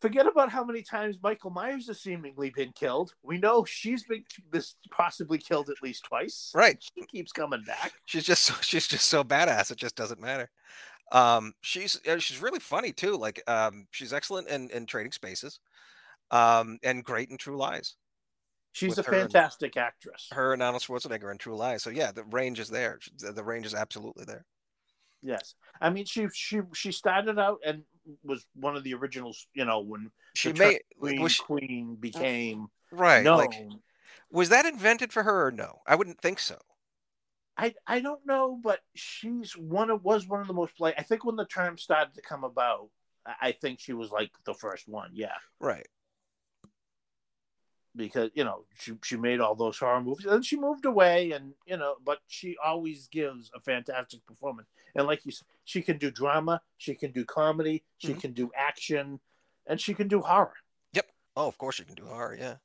Forget 0.00 0.26
about 0.26 0.50
how 0.50 0.64
many 0.64 0.82
times 0.82 1.18
Michael 1.22 1.50
Myers 1.50 1.86
has 1.88 2.00
seemingly 2.00 2.50
been 2.50 2.72
killed. 2.72 3.14
We 3.22 3.38
know 3.38 3.64
she's 3.64 4.04
been 4.04 4.24
this 4.50 4.74
possibly 4.90 5.38
killed 5.38 5.68
at 5.68 5.82
least 5.82 6.04
twice. 6.04 6.52
Right. 6.54 6.78
She 6.80 7.04
keeps 7.06 7.32
coming 7.32 7.62
back. 7.66 7.92
She's 8.06 8.24
just 8.24 8.44
so, 8.44 8.54
she's 8.60 8.86
just 8.86 9.06
so 9.08 9.22
badass. 9.24 9.70
It 9.70 9.78
just 9.78 9.96
doesn't 9.96 10.20
matter. 10.20 10.50
Um, 11.12 11.54
she's 11.60 12.00
uh, 12.08 12.18
she's 12.18 12.40
really 12.40 12.60
funny 12.60 12.92
too. 12.92 13.16
Like 13.16 13.42
um, 13.48 13.86
she's 13.90 14.12
excellent 14.12 14.48
in, 14.48 14.70
in 14.70 14.86
Trading 14.86 15.12
Places, 15.20 15.58
um, 16.30 16.78
and 16.82 17.04
great 17.04 17.30
in 17.30 17.36
True 17.36 17.56
Lies. 17.56 17.96
She's 18.72 18.98
a 18.98 19.02
fantastic 19.02 19.76
and, 19.76 19.84
actress. 19.84 20.28
Her 20.32 20.52
and 20.52 20.62
Arnold 20.62 20.82
Schwarzenegger 20.82 21.30
in 21.30 21.38
True 21.38 21.56
Lies. 21.56 21.82
So 21.82 21.90
yeah, 21.90 22.12
the 22.12 22.24
range 22.24 22.60
is 22.60 22.68
there. 22.68 22.98
The 23.18 23.42
range 23.42 23.66
is 23.66 23.74
absolutely 23.74 24.24
there. 24.24 24.44
Yes, 25.22 25.54
I 25.80 25.90
mean 25.90 26.06
she 26.06 26.28
she 26.32 26.60
she 26.72 26.92
started 26.92 27.38
out 27.38 27.58
and 27.64 27.82
was 28.24 28.46
one 28.54 28.76
of 28.76 28.84
the 28.84 28.94
originals. 28.94 29.46
You 29.54 29.64
know 29.64 29.80
when 29.80 30.10
she 30.34 30.52
made 30.52 30.80
Queen, 30.98 31.28
she, 31.28 31.42
Queen 31.42 31.96
mm, 31.96 32.00
became 32.00 32.68
right. 32.90 33.22
Known. 33.22 33.38
Like, 33.38 33.52
was 34.30 34.48
that 34.48 34.64
invented 34.66 35.12
for 35.12 35.22
her 35.22 35.46
or 35.48 35.50
no? 35.50 35.80
I 35.86 35.96
wouldn't 35.96 36.20
think 36.20 36.38
so. 36.38 36.56
I 37.58 37.74
I 37.86 38.00
don't 38.00 38.24
know, 38.24 38.58
but 38.62 38.80
she's 38.94 39.52
one 39.52 39.90
of 39.90 40.02
was 40.02 40.26
one 40.26 40.40
of 40.40 40.46
the 40.46 40.54
most 40.54 40.76
play. 40.76 40.94
I 40.96 41.02
think 41.02 41.24
when 41.24 41.36
the 41.36 41.44
term 41.44 41.76
started 41.76 42.14
to 42.14 42.22
come 42.22 42.44
about, 42.44 42.88
I 43.26 43.52
think 43.52 43.80
she 43.80 43.92
was 43.92 44.10
like 44.10 44.30
the 44.46 44.54
first 44.54 44.88
one. 44.88 45.10
Yeah, 45.12 45.36
right. 45.60 45.86
Because 47.96 48.30
you 48.34 48.44
know 48.44 48.64
she 48.78 48.92
she 49.02 49.16
made 49.16 49.40
all 49.40 49.56
those 49.56 49.78
horror 49.78 50.00
movies, 50.00 50.26
and 50.26 50.44
she 50.44 50.56
moved 50.56 50.84
away, 50.84 51.32
and 51.32 51.54
you 51.66 51.76
know, 51.76 51.96
but 52.04 52.18
she 52.28 52.56
always 52.64 53.08
gives 53.08 53.50
a 53.54 53.60
fantastic 53.60 54.24
performance. 54.26 54.68
And 54.94 55.06
like 55.06 55.26
you 55.26 55.32
said, 55.32 55.46
she 55.64 55.82
can 55.82 55.98
do 55.98 56.10
drama, 56.10 56.60
she 56.78 56.94
can 56.94 57.10
do 57.10 57.24
comedy, 57.24 57.82
she 57.98 58.08
mm-hmm. 58.08 58.20
can 58.20 58.32
do 58.32 58.50
action, 58.56 59.18
and 59.66 59.80
she 59.80 59.94
can 59.94 60.06
do 60.06 60.20
horror. 60.20 60.54
Yep. 60.92 61.06
Oh, 61.36 61.48
of 61.48 61.58
course 61.58 61.76
she 61.76 61.84
can 61.84 61.96
do 61.96 62.06
horror. 62.06 62.38
Yeah. 62.38 62.56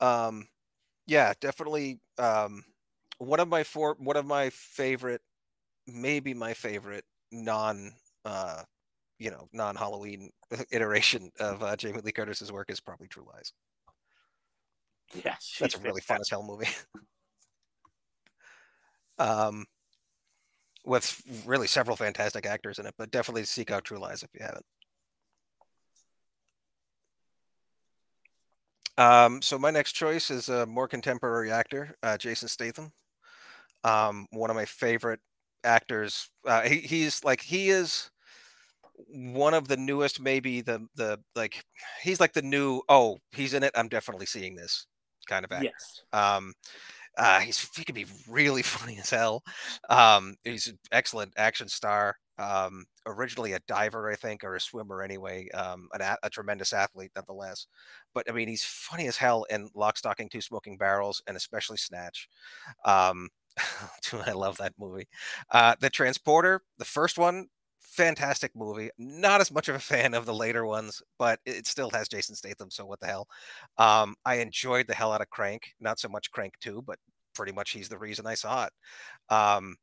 Um, 0.00 0.48
yeah, 1.06 1.34
definitely. 1.40 2.00
Um 2.16 2.64
one 3.18 3.40
of 3.40 3.48
my 3.48 3.64
four 3.64 3.96
one 3.98 4.16
of 4.16 4.24
my 4.24 4.50
favorite 4.50 5.20
maybe 5.86 6.32
my 6.32 6.54
favorite 6.54 7.04
non 7.32 7.92
uh 8.24 8.62
you 9.18 9.30
know 9.30 9.48
non 9.52 9.74
halloween 9.74 10.30
iteration 10.70 11.30
of 11.40 11.62
uh, 11.62 11.76
jamie 11.76 12.00
lee 12.02 12.12
curtis's 12.12 12.52
work 12.52 12.70
is 12.70 12.80
probably 12.80 13.08
true 13.08 13.26
lies 13.34 13.52
yes 15.24 15.56
that's 15.60 15.74
a 15.74 15.80
really 15.80 16.00
fun 16.00 16.20
as 16.20 16.28
hell 16.28 16.42
movie 16.42 16.68
um 19.18 19.64
with 20.84 21.20
really 21.44 21.66
several 21.66 21.96
fantastic 21.96 22.46
actors 22.46 22.78
in 22.78 22.86
it 22.86 22.94
but 22.98 23.10
definitely 23.10 23.44
seek 23.44 23.70
out 23.70 23.84
true 23.84 23.98
lies 23.98 24.22
if 24.22 24.30
you 24.34 24.40
haven't 24.44 24.64
um, 28.96 29.40
so 29.42 29.56
my 29.60 29.70
next 29.70 29.92
choice 29.92 30.28
is 30.28 30.48
a 30.48 30.66
more 30.66 30.88
contemporary 30.88 31.52
actor, 31.52 31.94
uh, 32.02 32.18
Jason 32.18 32.48
Statham 32.48 32.90
um, 33.84 34.26
one 34.30 34.50
of 34.50 34.56
my 34.56 34.64
favorite 34.64 35.20
actors. 35.64 36.30
Uh, 36.46 36.62
he, 36.62 36.78
he's 36.78 37.24
like 37.24 37.40
he 37.40 37.70
is 37.70 38.10
one 39.08 39.54
of 39.54 39.68
the 39.68 39.76
newest, 39.76 40.20
maybe 40.20 40.60
the 40.60 40.86
the 40.96 41.18
like 41.34 41.64
he's 42.02 42.20
like 42.20 42.32
the 42.32 42.42
new. 42.42 42.82
Oh, 42.88 43.18
he's 43.32 43.54
in 43.54 43.62
it. 43.62 43.72
I'm 43.74 43.88
definitely 43.88 44.26
seeing 44.26 44.56
this 44.56 44.86
kind 45.28 45.44
of 45.44 45.52
actor. 45.52 45.66
Yes. 45.66 46.02
Um, 46.12 46.54
uh, 47.16 47.40
he's 47.40 47.68
he 47.76 47.84
can 47.84 47.94
be 47.94 48.06
really 48.28 48.62
funny 48.76 48.98
as 48.98 49.10
hell. 49.10 49.42
Um, 49.90 50.36
he's 50.44 50.68
an 50.68 50.78
excellent 50.92 51.34
action 51.36 51.68
star. 51.68 52.16
Um, 52.38 52.86
originally 53.04 53.54
a 53.54 53.60
diver, 53.66 54.08
I 54.10 54.14
think, 54.14 54.44
or 54.44 54.54
a 54.54 54.60
swimmer 54.60 55.02
anyway. 55.02 55.48
Um, 55.50 55.88
an, 55.92 56.16
a 56.22 56.30
tremendous 56.30 56.72
athlete 56.72 57.10
nonetheless. 57.16 57.66
But 58.14 58.30
I 58.30 58.32
mean, 58.32 58.48
he's 58.48 58.64
funny 58.64 59.08
as 59.08 59.16
hell 59.16 59.44
in 59.50 59.68
Lock, 59.74 59.98
Stock, 59.98 60.20
and 60.20 60.30
Two 60.30 60.40
Smoking 60.40 60.76
Barrels, 60.76 61.20
and 61.26 61.36
especially 61.36 61.78
Snatch. 61.78 62.28
Um, 62.84 63.28
I 64.26 64.32
love 64.32 64.56
that 64.58 64.74
movie. 64.78 65.08
Uh, 65.50 65.74
the 65.80 65.90
Transporter, 65.90 66.62
the 66.78 66.84
first 66.84 67.18
one, 67.18 67.48
fantastic 67.88 68.54
movie. 68.54 68.90
Not 68.98 69.40
as 69.40 69.50
much 69.50 69.68
of 69.68 69.74
a 69.74 69.80
fan 69.80 70.14
of 70.14 70.26
the 70.26 70.34
later 70.34 70.66
ones, 70.66 71.02
but 71.18 71.40
it 71.44 71.66
still 71.66 71.90
has 71.90 72.08
Jason 72.08 72.34
Statham. 72.34 72.70
So 72.70 72.86
what 72.86 73.00
the 73.00 73.06
hell? 73.06 73.28
Um, 73.76 74.14
I 74.24 74.36
enjoyed 74.36 74.86
the 74.86 74.94
hell 74.94 75.12
out 75.12 75.20
of 75.20 75.30
Crank. 75.30 75.74
Not 75.80 75.98
so 75.98 76.08
much 76.08 76.30
Crank 76.30 76.54
2, 76.60 76.82
but 76.82 76.98
pretty 77.34 77.52
much 77.52 77.70
he's 77.70 77.88
the 77.88 77.98
reason 77.98 78.26
I 78.26 78.34
saw 78.34 78.66
it. 78.66 78.72
Um, 79.32 79.76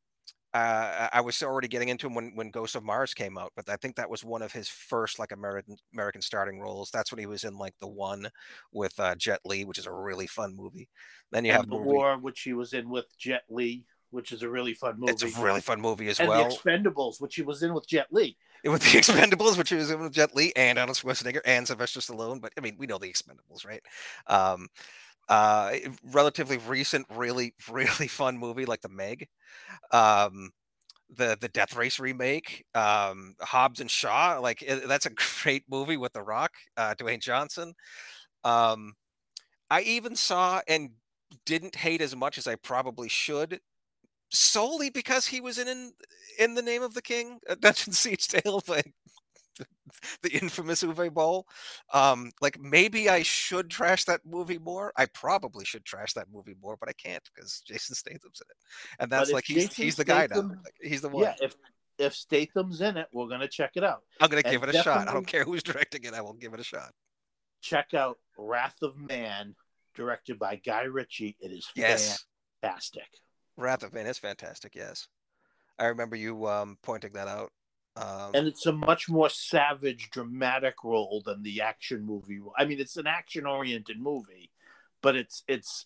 uh, 0.53 1.09
I 1.11 1.19
was 1.19 1.43
already 1.43 1.67
getting 1.67 1.89
into 1.89 2.07
him 2.07 2.15
when 2.15 2.31
when 2.33 2.49
Ghost 2.49 2.75
of 2.75 2.83
Mars 2.85 3.13
came 3.13 3.37
out, 3.37 3.51
but 3.57 3.67
I 3.67 3.75
think 3.75 3.97
that 3.97 4.09
was 4.09 4.23
one 4.23 4.41
of 4.41 4.53
his 4.53 4.69
first 4.69 5.19
like 5.19 5.33
American 5.33 5.75
American 5.93 6.21
starting 6.21 6.61
roles. 6.61 6.89
That's 6.91 7.11
when 7.11 7.19
he 7.19 7.25
was 7.25 7.43
in 7.43 7.57
like 7.57 7.73
the 7.81 7.89
one 7.89 8.29
with 8.71 8.97
uh, 8.97 9.15
Jet 9.15 9.41
Li, 9.43 9.65
which 9.65 9.77
is 9.77 9.85
a 9.85 9.91
really 9.91 10.27
fun 10.27 10.55
movie. 10.55 10.87
Then 11.29 11.43
you 11.43 11.51
and 11.51 11.57
have 11.57 11.69
the 11.69 11.75
movie, 11.75 11.89
War, 11.89 12.17
which 12.17 12.39
he 12.39 12.53
was 12.53 12.71
in 12.71 12.89
with 12.89 13.05
Jet 13.17 13.43
Li, 13.49 13.83
which 14.15 14.31
is 14.31 14.41
a 14.41 14.49
really 14.49 14.73
fun 14.73 14.95
movie. 14.97 15.11
It's 15.11 15.23
a 15.23 15.41
really 15.41 15.61
fun 15.61 15.81
movie 15.81 16.07
as 16.07 16.19
and 16.19 16.29
well. 16.29 16.49
The 16.49 16.55
Expendables, 16.55 17.21
which 17.21 17.35
he 17.35 17.41
was 17.41 17.61
in 17.61 17.73
with 17.73 17.87
Jet 17.87 18.07
Li. 18.11 18.37
It 18.63 18.69
was 18.69 18.79
the 18.79 18.97
Expendables, 18.97 19.57
which 19.57 19.69
he 19.69 19.75
was 19.75 19.91
in 19.91 19.99
with 19.99 20.13
Jet 20.13 20.35
Li 20.35 20.51
and 20.55 20.79
Arnold 20.79 20.97
Schwarzenegger 20.97 21.41
and 21.45 21.67
Sylvester 21.67 21.99
Stallone. 21.99 22.41
But 22.41 22.53
I 22.57 22.61
mean, 22.61 22.75
we 22.79 22.87
know 22.87 22.97
the 22.97 23.11
Expendables, 23.11 23.65
right? 23.65 23.83
Um, 24.25 24.69
uh, 25.27 25.75
relatively 26.03 26.57
recent, 26.57 27.05
really, 27.13 27.53
really 27.69 28.07
fun 28.07 28.37
movie 28.37 28.65
like 28.65 28.81
the 28.81 28.89
Meg. 28.89 29.27
Um, 29.91 30.51
the 31.15 31.37
the 31.39 31.49
Death 31.49 31.75
Race 31.75 31.99
remake, 31.99 32.65
um, 32.73 33.35
Hobbs 33.41 33.79
and 33.79 33.91
Shaw, 33.91 34.39
like 34.39 34.61
it, 34.61 34.87
that's 34.87 35.05
a 35.05 35.11
great 35.43 35.63
movie 35.69 35.97
with 35.97 36.13
The 36.13 36.23
Rock, 36.23 36.53
uh, 36.77 36.95
Dwayne 36.95 37.21
Johnson. 37.21 37.73
Um, 38.43 38.93
I 39.69 39.81
even 39.81 40.15
saw, 40.15 40.61
and 40.67 40.91
didn't 41.45 41.75
hate 41.75 42.01
as 42.01 42.15
much 42.15 42.37
as 42.37 42.47
I 42.47 42.55
probably 42.55 43.09
should, 43.09 43.59
solely 44.31 44.89
because 44.89 45.25
he 45.25 45.41
was 45.41 45.57
in 45.57 45.67
in, 45.67 45.91
in 46.39 46.55
the 46.55 46.61
name 46.61 46.83
of 46.83 46.93
the 46.93 47.01
king, 47.01 47.39
a 47.47 47.55
Dungeon 47.55 47.93
Siege 47.93 48.27
Tale, 48.27 48.61
like 48.67 48.93
the 50.21 50.29
infamous 50.29 50.83
Uwe 50.83 51.13
Boll. 51.13 51.45
Um, 51.93 52.31
like 52.41 52.59
maybe 52.59 53.09
I 53.09 53.23
should 53.23 53.69
trash 53.69 54.05
that 54.05 54.21
movie 54.25 54.59
more. 54.59 54.91
I 54.97 55.05
probably 55.07 55.65
should 55.65 55.85
trash 55.85 56.13
that 56.13 56.27
movie 56.31 56.55
more, 56.61 56.77
but 56.79 56.89
I 56.89 56.93
can't 56.93 57.23
because 57.33 57.61
Jason 57.61 57.95
Statham's 57.95 58.41
in 58.41 58.47
it, 58.49 59.01
and 59.01 59.11
that's 59.11 59.31
like 59.31 59.45
he's 59.45 59.73
he's 59.73 59.95
the 59.95 60.05
guy 60.05 60.27
now. 60.29 60.41
Like, 60.41 60.75
he's 60.81 61.01
the 61.01 61.09
one. 61.09 61.23
Yeah, 61.23 61.35
if 61.41 61.55
if 61.97 62.13
Statham's 62.13 62.81
in 62.81 62.97
it, 62.97 63.07
we're 63.13 63.27
gonna 63.27 63.47
check 63.47 63.71
it 63.75 63.83
out. 63.83 64.01
I'm 64.19 64.29
gonna 64.29 64.41
and 64.45 64.51
give 64.51 64.63
it 64.67 64.75
a 64.75 64.83
shot. 64.83 65.07
I 65.07 65.13
don't 65.13 65.27
care 65.27 65.43
who's 65.43 65.63
directing 65.63 66.03
it. 66.03 66.13
I 66.13 66.21
will 66.21 66.33
give 66.33 66.53
it 66.53 66.59
a 66.59 66.63
shot. 66.63 66.91
Check 67.61 67.93
out 67.93 68.17
Wrath 68.37 68.77
of 68.81 68.97
Man, 68.97 69.55
directed 69.95 70.37
by 70.37 70.57
Guy 70.57 70.83
Ritchie. 70.83 71.35
It 71.39 71.51
is 71.51 71.67
yes. 71.75 72.25
fantastic. 72.61 73.07
Wrath 73.57 73.83
of 73.83 73.93
Man 73.93 74.07
is 74.07 74.17
fantastic. 74.17 74.75
Yes, 74.75 75.07
I 75.79 75.85
remember 75.85 76.15
you 76.15 76.47
um, 76.47 76.77
pointing 76.81 77.13
that 77.13 77.27
out. 77.27 77.51
Um, 77.97 78.31
and 78.33 78.47
it's 78.47 78.65
a 78.65 78.73
much 78.73 79.07
more 79.07 79.29
savage, 79.29 80.09
dramatic 80.11 80.83
role 80.83 81.21
than 81.25 81.43
the 81.43 81.61
action 81.61 82.05
movie. 82.05 82.41
I 82.57 82.65
mean, 82.65 82.79
it's 82.79 82.97
an 82.97 83.07
action-oriented 83.07 83.99
movie, 84.01 84.51
but 85.01 85.15
it's 85.15 85.43
it's 85.47 85.85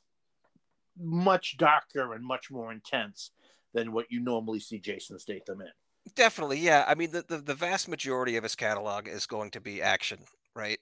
much 0.99 1.57
darker 1.57 2.13
and 2.13 2.25
much 2.25 2.49
more 2.49 2.71
intense 2.71 3.31
than 3.73 3.91
what 3.91 4.11
you 4.11 4.19
normally 4.19 4.59
see 4.59 4.79
Jason 4.79 5.19
Statham 5.19 5.61
in. 5.61 5.67
Definitely, 6.15 6.59
yeah. 6.59 6.83
I 6.87 6.95
mean, 6.95 7.11
the, 7.11 7.23
the, 7.27 7.37
the 7.37 7.53
vast 7.53 7.87
majority 7.87 8.35
of 8.35 8.43
his 8.43 8.55
catalog 8.55 9.07
is 9.07 9.27
going 9.27 9.51
to 9.51 9.61
be 9.61 9.81
action, 9.81 10.19
right? 10.55 10.79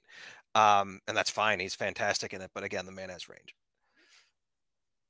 Um, 0.55 1.01
and 1.07 1.17
that's 1.17 1.29
fine. 1.29 1.59
He's 1.59 1.75
fantastic 1.75 2.33
in 2.33 2.41
it. 2.41 2.51
But 2.53 2.63
again, 2.63 2.85
the 2.85 2.91
man 2.93 3.09
has 3.09 3.27
range. 3.27 3.53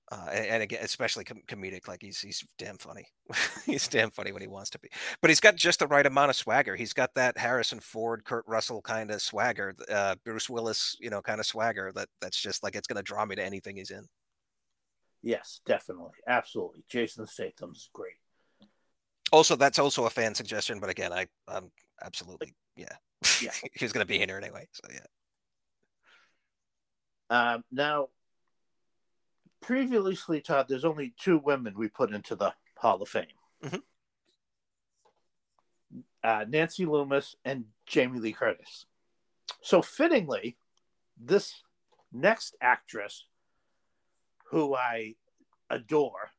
Uh, 0.10 0.28
and, 0.32 0.45
and, 0.45 0.64
again, 0.64 0.80
especially 0.84 1.26
com- 1.26 1.41
comedic, 1.47 1.88
like 1.88 2.01
he's 2.01 2.22
he's 2.22 2.45
damn 2.58 2.78
funny. 2.78 3.05
he's 3.66 3.89
damn 3.89 4.10
funny 4.10 4.32
when 4.32 4.41
he 4.41 4.47
wants 4.47 4.70
to 4.70 4.80
be, 4.80 4.88
but 5.22 5.30
he's 5.30 5.41
got 5.41 5.58
just 5.58 5.80
the 5.80 5.88
right 5.88 6.05
amount 6.05 6.30
of 6.30 6.38
swagger. 6.38 6.78
He's 6.78 6.93
got 6.93 7.14
that 7.16 7.38
Harrison 7.38 7.82
Ford, 7.82 8.24
Kurt 8.24 8.45
Russell 8.47 8.82
kind 8.82 9.12
of 9.12 9.22
swagger, 9.22 9.76
uh, 9.91 10.16
Bruce 10.24 10.49
Willis, 10.49 10.95
you 11.01 11.10
know, 11.10 11.22
kind 11.22 11.41
of 11.41 11.45
swagger 11.45 11.91
that 11.95 12.08
that's 12.22 12.39
just 12.39 12.64
like 12.64 12.76
it's 12.76 12.88
going 12.88 12.95
to 12.95 13.03
draw 13.03 13.26
me 13.26 13.36
to 13.36 13.43
anything 13.43 13.76
he's 13.76 13.91
in. 13.91 14.08
Yes, 15.24 15.60
definitely, 15.66 16.14
absolutely. 16.26 16.86
Jason 16.88 17.28
Statham's 17.28 17.89
great. 17.91 18.14
Also, 19.34 19.58
that's 19.58 19.78
also 19.78 20.05
a 20.05 20.10
fan 20.10 20.34
suggestion, 20.34 20.80
but 20.80 20.89
again, 20.89 21.12
I 21.12 21.28
I'm 21.49 21.70
absolutely 22.01 22.55
yeah. 22.78 22.95
Yeah, 23.41 23.51
he's 23.74 23.91
going 23.91 24.05
to 24.05 24.08
be 24.08 24.22
in 24.22 24.30
here 24.30 24.38
anyway, 24.38 24.68
so 24.72 24.89
yeah. 24.93 24.99
Um, 27.30 27.64
now 27.72 28.08
previously, 29.62 30.41
Todd, 30.41 30.68
there's 30.68 30.86
only 30.86 31.14
two 31.20 31.39
women 31.39 31.74
we 31.78 31.88
put 31.88 32.14
into 32.14 32.36
the 32.36 32.53
Hall 32.78 33.01
of 33.01 33.10
Fame. 33.10 33.26
Mm-hmm. 33.64 33.78
Uh, 36.24 36.45
Nancy 36.47 36.86
Loomis 36.86 37.36
and 37.45 37.66
Jamie 37.86 38.20
Lee 38.20 38.34
Curtis. 38.34 38.86
So 39.62 39.82
fittingly, 39.82 40.58
this 41.20 41.53
next 42.12 42.55
actress, 42.62 43.26
who 44.51 44.76
I 44.76 45.16
adore, 45.70 46.32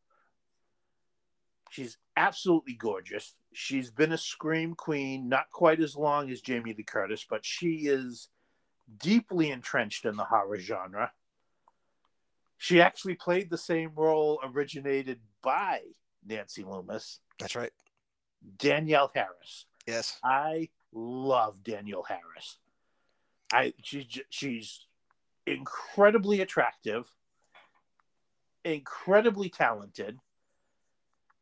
she's 1.71 1.97
absolutely 2.16 2.75
gorgeous. 2.75 3.35
She's 3.53 3.91
been 3.91 4.12
a 4.12 4.19
scream 4.19 4.75
queen, 4.75 5.29
not 5.29 5.51
quite 5.51 5.81
as 5.81 5.97
long 5.97 6.31
as 6.31 6.41
Jamie 6.41 6.75
Lee 6.75 6.85
Curtis, 6.85 7.25
but 7.29 7.45
she 7.45 7.87
is 7.89 8.29
deeply 8.99 9.51
entrenched 9.51 10.05
in 10.05 10.16
the 10.16 10.25
horror 10.25 10.59
genre. 10.59 11.12
She 12.59 12.81
actually 12.81 13.15
played 13.15 13.51
the 13.51 13.59
same 13.59 13.93
role 13.95 14.41
originated 14.45 15.21
by 15.43 15.81
Nancy 16.27 16.65
Loomis. 16.65 17.21
That's 17.39 17.55
right. 17.55 17.73
Danielle 18.59 19.11
Harris. 19.15 19.67
Yes. 19.87 20.19
I 20.23 20.69
love 20.93 21.63
Danielle 21.63 22.03
Harris. 22.03 22.59
I 23.53 23.73
she's 23.83 24.07
she's 24.29 24.87
incredibly 25.47 26.41
attractive, 26.41 27.09
incredibly 28.65 29.49
talented, 29.49 30.19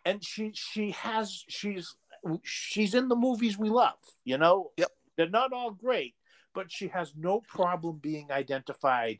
and 0.04 0.22
she 0.22 0.52
she 0.54 0.92
has 0.92 1.44
she's 1.48 1.96
she's 2.44 2.94
in 2.94 3.08
the 3.08 3.16
movies 3.16 3.58
we 3.58 3.70
love. 3.70 3.98
You 4.24 4.38
know, 4.38 4.70
yep, 4.76 4.90
they're 5.16 5.28
not 5.28 5.52
all 5.52 5.72
great, 5.72 6.14
but 6.54 6.70
she 6.70 6.88
has 6.88 7.12
no 7.16 7.40
problem 7.40 7.98
being 8.00 8.30
identified 8.30 9.18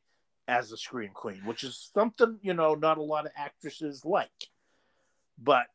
as 0.49 0.73
a 0.73 0.77
scream 0.77 1.11
queen, 1.13 1.43
which 1.45 1.65
is 1.65 1.91
something 1.93 2.39
you 2.43 2.55
know 2.55 2.75
not 2.75 2.99
a 2.99 3.03
lot 3.03 3.27
of 3.27 3.33
actresses 3.37 4.05
like. 4.05 4.49
But 5.39 5.67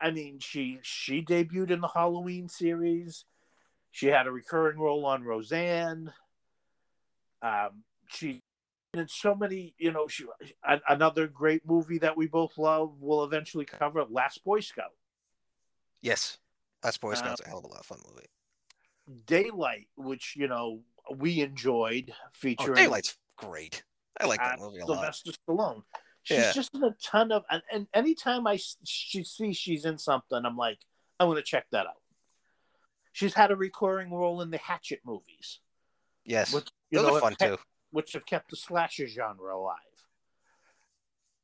I 0.00 0.10
mean, 0.10 0.38
she 0.40 0.78
she 0.82 1.22
debuted 1.22 1.70
in 1.70 1.80
the 1.80 1.88
Halloween 1.88 2.48
series. 2.48 3.24
She 3.90 4.08
had 4.08 4.26
a 4.26 4.32
recurring 4.32 4.78
role 4.78 5.06
on 5.06 5.24
Roseanne. 5.24 6.12
Um, 7.42 7.84
she 8.08 8.42
in 8.94 9.08
so 9.08 9.34
many, 9.34 9.74
you 9.78 9.92
know, 9.92 10.08
she 10.08 10.24
another 10.88 11.26
great 11.26 11.66
movie 11.66 11.98
that 11.98 12.16
we 12.16 12.26
both 12.26 12.58
love. 12.58 12.94
We'll 13.00 13.24
eventually 13.24 13.64
cover 13.64 14.04
Last 14.08 14.44
Boy 14.44 14.60
Scout. 14.60 14.92
Yes, 16.00 16.38
Last 16.84 17.00
Boy 17.00 17.14
Scout's 17.14 17.40
uh, 17.40 17.44
a 17.46 17.48
hell 17.48 17.58
of 17.58 17.64
a 17.64 17.68
lot 17.68 17.80
of 17.80 17.86
fun 17.86 17.98
movie. 18.08 18.28
Daylight, 19.26 19.88
which 19.96 20.34
you 20.36 20.48
know 20.48 20.80
we 21.14 21.40
enjoyed, 21.40 22.12
oh, 22.12 22.28
featuring 22.32 22.70
oh, 22.72 22.74
Daylight's 22.74 23.16
great. 23.36 23.82
I 24.20 24.26
like 24.26 24.40
that 24.40 24.58
movie 24.58 24.78
a 24.78 24.86
Sylvester 24.86 25.32
lot. 25.48 25.58
Stallone. 25.58 25.82
She's 26.22 26.38
yeah. 26.38 26.52
just 26.52 26.74
in 26.74 26.82
a 26.82 26.94
ton 27.02 27.30
of, 27.30 27.44
and, 27.50 27.62
and 27.72 27.86
anytime 27.94 28.46
I 28.46 28.58
she 28.84 29.22
see 29.22 29.52
she's 29.52 29.84
in 29.84 29.96
something, 29.96 30.44
I'm 30.44 30.56
like, 30.56 30.78
I'm 31.20 31.28
going 31.28 31.36
to 31.36 31.42
check 31.42 31.66
that 31.70 31.86
out. 31.86 32.02
She's 33.12 33.32
had 33.32 33.50
a 33.50 33.56
recurring 33.56 34.12
role 34.12 34.42
in 34.42 34.50
the 34.50 34.58
Hatchet 34.58 35.00
movies. 35.04 35.60
Yes, 36.24 36.52
which, 36.52 36.66
those 36.90 37.06
know, 37.06 37.16
are 37.16 37.20
fun 37.20 37.36
kept, 37.36 37.52
too. 37.52 37.58
Which 37.92 38.12
have 38.14 38.26
kept 38.26 38.50
the 38.50 38.56
slasher 38.56 39.06
genre 39.06 39.54
alive. 39.54 39.76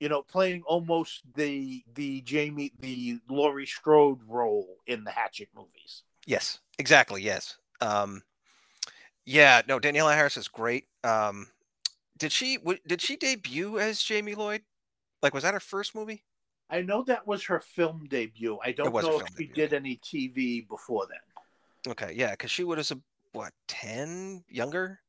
You 0.00 0.08
know, 0.08 0.22
playing 0.22 0.64
almost 0.66 1.22
the 1.36 1.84
the 1.94 2.20
Jamie 2.22 2.72
the 2.80 3.20
Laurie 3.28 3.66
Strode 3.66 4.18
role 4.26 4.78
in 4.88 5.04
the 5.04 5.12
Hatchet 5.12 5.48
movies. 5.54 6.02
Yes, 6.26 6.58
exactly. 6.80 7.22
Yes. 7.22 7.56
Um, 7.80 8.22
yeah. 9.24 9.62
No, 9.68 9.78
Danielle 9.78 10.08
Harris 10.08 10.36
is 10.36 10.48
great. 10.48 10.86
Um, 11.04 11.46
did 12.22 12.30
she 12.30 12.56
did 12.86 13.02
she 13.02 13.16
debut 13.16 13.80
as 13.80 14.00
Jamie 14.00 14.36
Lloyd? 14.36 14.62
Like, 15.24 15.34
was 15.34 15.42
that 15.42 15.54
her 15.54 15.60
first 15.60 15.92
movie? 15.92 16.22
I 16.70 16.80
know 16.80 17.02
that 17.02 17.26
was 17.26 17.42
her 17.46 17.58
film 17.58 18.06
debut. 18.08 18.60
I 18.64 18.70
don't 18.70 18.94
know 18.94 19.18
if 19.18 19.26
she 19.36 19.46
did 19.46 19.72
any 19.72 19.96
TV 19.96 20.66
before 20.68 21.08
then. 21.10 21.90
Okay, 21.92 22.12
yeah, 22.14 22.30
because 22.30 22.52
she 22.52 22.62
was 22.62 22.92
a 22.92 23.00
what 23.32 23.52
ten 23.66 24.44
younger. 24.48 25.00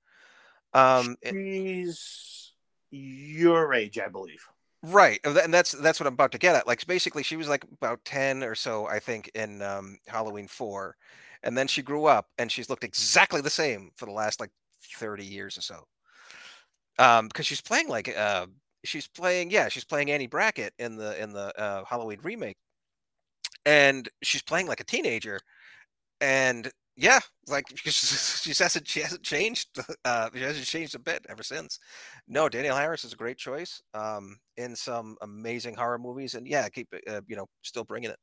Um, 0.73 1.15
she's 1.23 2.53
your 2.89 3.75
age, 3.75 3.99
I 3.99 4.07
believe. 4.07 4.43
Right, 4.81 5.19
and 5.23 5.53
that's 5.53 5.73
that's 5.73 5.99
what 5.99 6.07
I'm 6.07 6.13
about 6.13 6.31
to 6.31 6.39
get 6.39 6.55
at. 6.55 6.65
Like, 6.65 6.83
basically, 6.87 7.21
she 7.21 7.35
was 7.35 7.47
like 7.47 7.63
about 7.73 8.03
ten 8.05 8.41
or 8.41 8.55
so, 8.55 8.87
I 8.87 8.97
think, 8.97 9.29
in 9.35 9.61
um, 9.61 9.99
Halloween 10.07 10.47
four, 10.47 10.97
and 11.43 11.55
then 11.55 11.67
she 11.67 11.83
grew 11.83 12.05
up, 12.05 12.29
and 12.39 12.51
she's 12.51 12.71
looked 12.71 12.83
exactly 12.83 13.41
the 13.41 13.51
same 13.51 13.91
for 13.97 14.07
the 14.07 14.11
last 14.11 14.39
like 14.39 14.49
thirty 14.97 15.25
years 15.25 15.59
or 15.59 15.61
so 15.61 15.85
um 16.99 17.27
because 17.27 17.45
she's 17.45 17.61
playing 17.61 17.87
like 17.87 18.15
uh 18.15 18.45
she's 18.83 19.07
playing 19.07 19.49
yeah 19.51 19.67
she's 19.67 19.85
playing 19.85 20.11
annie 20.11 20.27
brackett 20.27 20.73
in 20.77 20.95
the 20.95 21.21
in 21.21 21.31
the 21.33 21.57
uh, 21.59 21.83
halloween 21.85 22.19
remake. 22.23 22.57
And 23.65 24.09
she's 24.21 24.41
playing 24.41 24.67
like 24.67 24.81
a 24.81 24.85
teenager. 24.85 25.39
And 26.19 26.69
yeah 26.95 27.21
like 27.47 27.65
she 27.75 28.53
hasn't 28.53 28.87
she 28.87 28.99
hasn't 28.99 29.23
changed 29.23 29.67
uh 30.05 30.29
she 30.33 30.41
hasn't 30.41 30.65
changed 30.65 30.95
a 30.95 30.99
bit 30.99 31.25
ever 31.29 31.43
since. 31.43 31.79
No 32.27 32.49
danielle 32.49 32.77
harris 32.77 33.03
is 33.03 33.13
a 33.13 33.17
great 33.17 33.37
choice 33.37 33.81
um 33.93 34.37
in 34.57 34.75
some 34.75 35.17
amazing 35.21 35.75
horror 35.75 35.97
movies. 35.97 36.35
And 36.35 36.47
yeah 36.47 36.67
keep 36.69 36.93
uh, 37.09 37.21
you 37.27 37.35
know 37.35 37.47
still 37.61 37.83
bringing 37.83 38.11
it. 38.11 38.19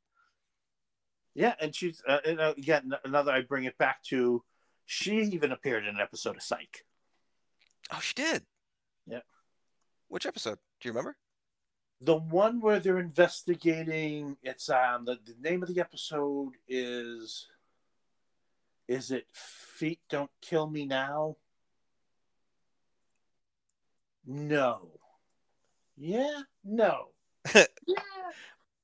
Yeah 1.34 1.54
and 1.60 1.74
she's 1.74 2.02
uh, 2.06 2.18
and, 2.26 2.40
uh, 2.40 2.54
again 2.56 2.92
another 3.04 3.32
i 3.32 3.40
bring 3.40 3.64
it 3.64 3.78
back 3.78 4.02
to 4.04 4.42
she 4.86 5.20
even 5.20 5.52
appeared 5.52 5.84
in 5.84 5.94
an 5.94 6.00
episode 6.00 6.36
of 6.36 6.42
psych. 6.42 6.84
Oh 7.92 8.00
she 8.00 8.14
did. 8.14 8.44
Which 10.10 10.26
episode? 10.26 10.58
Do 10.80 10.88
you 10.88 10.92
remember? 10.92 11.16
The 12.00 12.16
one 12.16 12.60
where 12.60 12.80
they're 12.80 12.98
investigating. 12.98 14.36
It's 14.42 14.68
um 14.68 15.04
the, 15.04 15.18
the 15.24 15.36
name 15.40 15.62
of 15.62 15.72
the 15.72 15.80
episode 15.80 16.54
is. 16.68 17.46
Is 18.88 19.12
it 19.12 19.26
Feet 19.32 20.00
Don't 20.08 20.30
Kill 20.42 20.68
Me 20.68 20.84
Now? 20.84 21.36
No. 24.26 24.88
Yeah. 25.96 26.40
No. 26.64 27.10
yeah. 27.54 27.64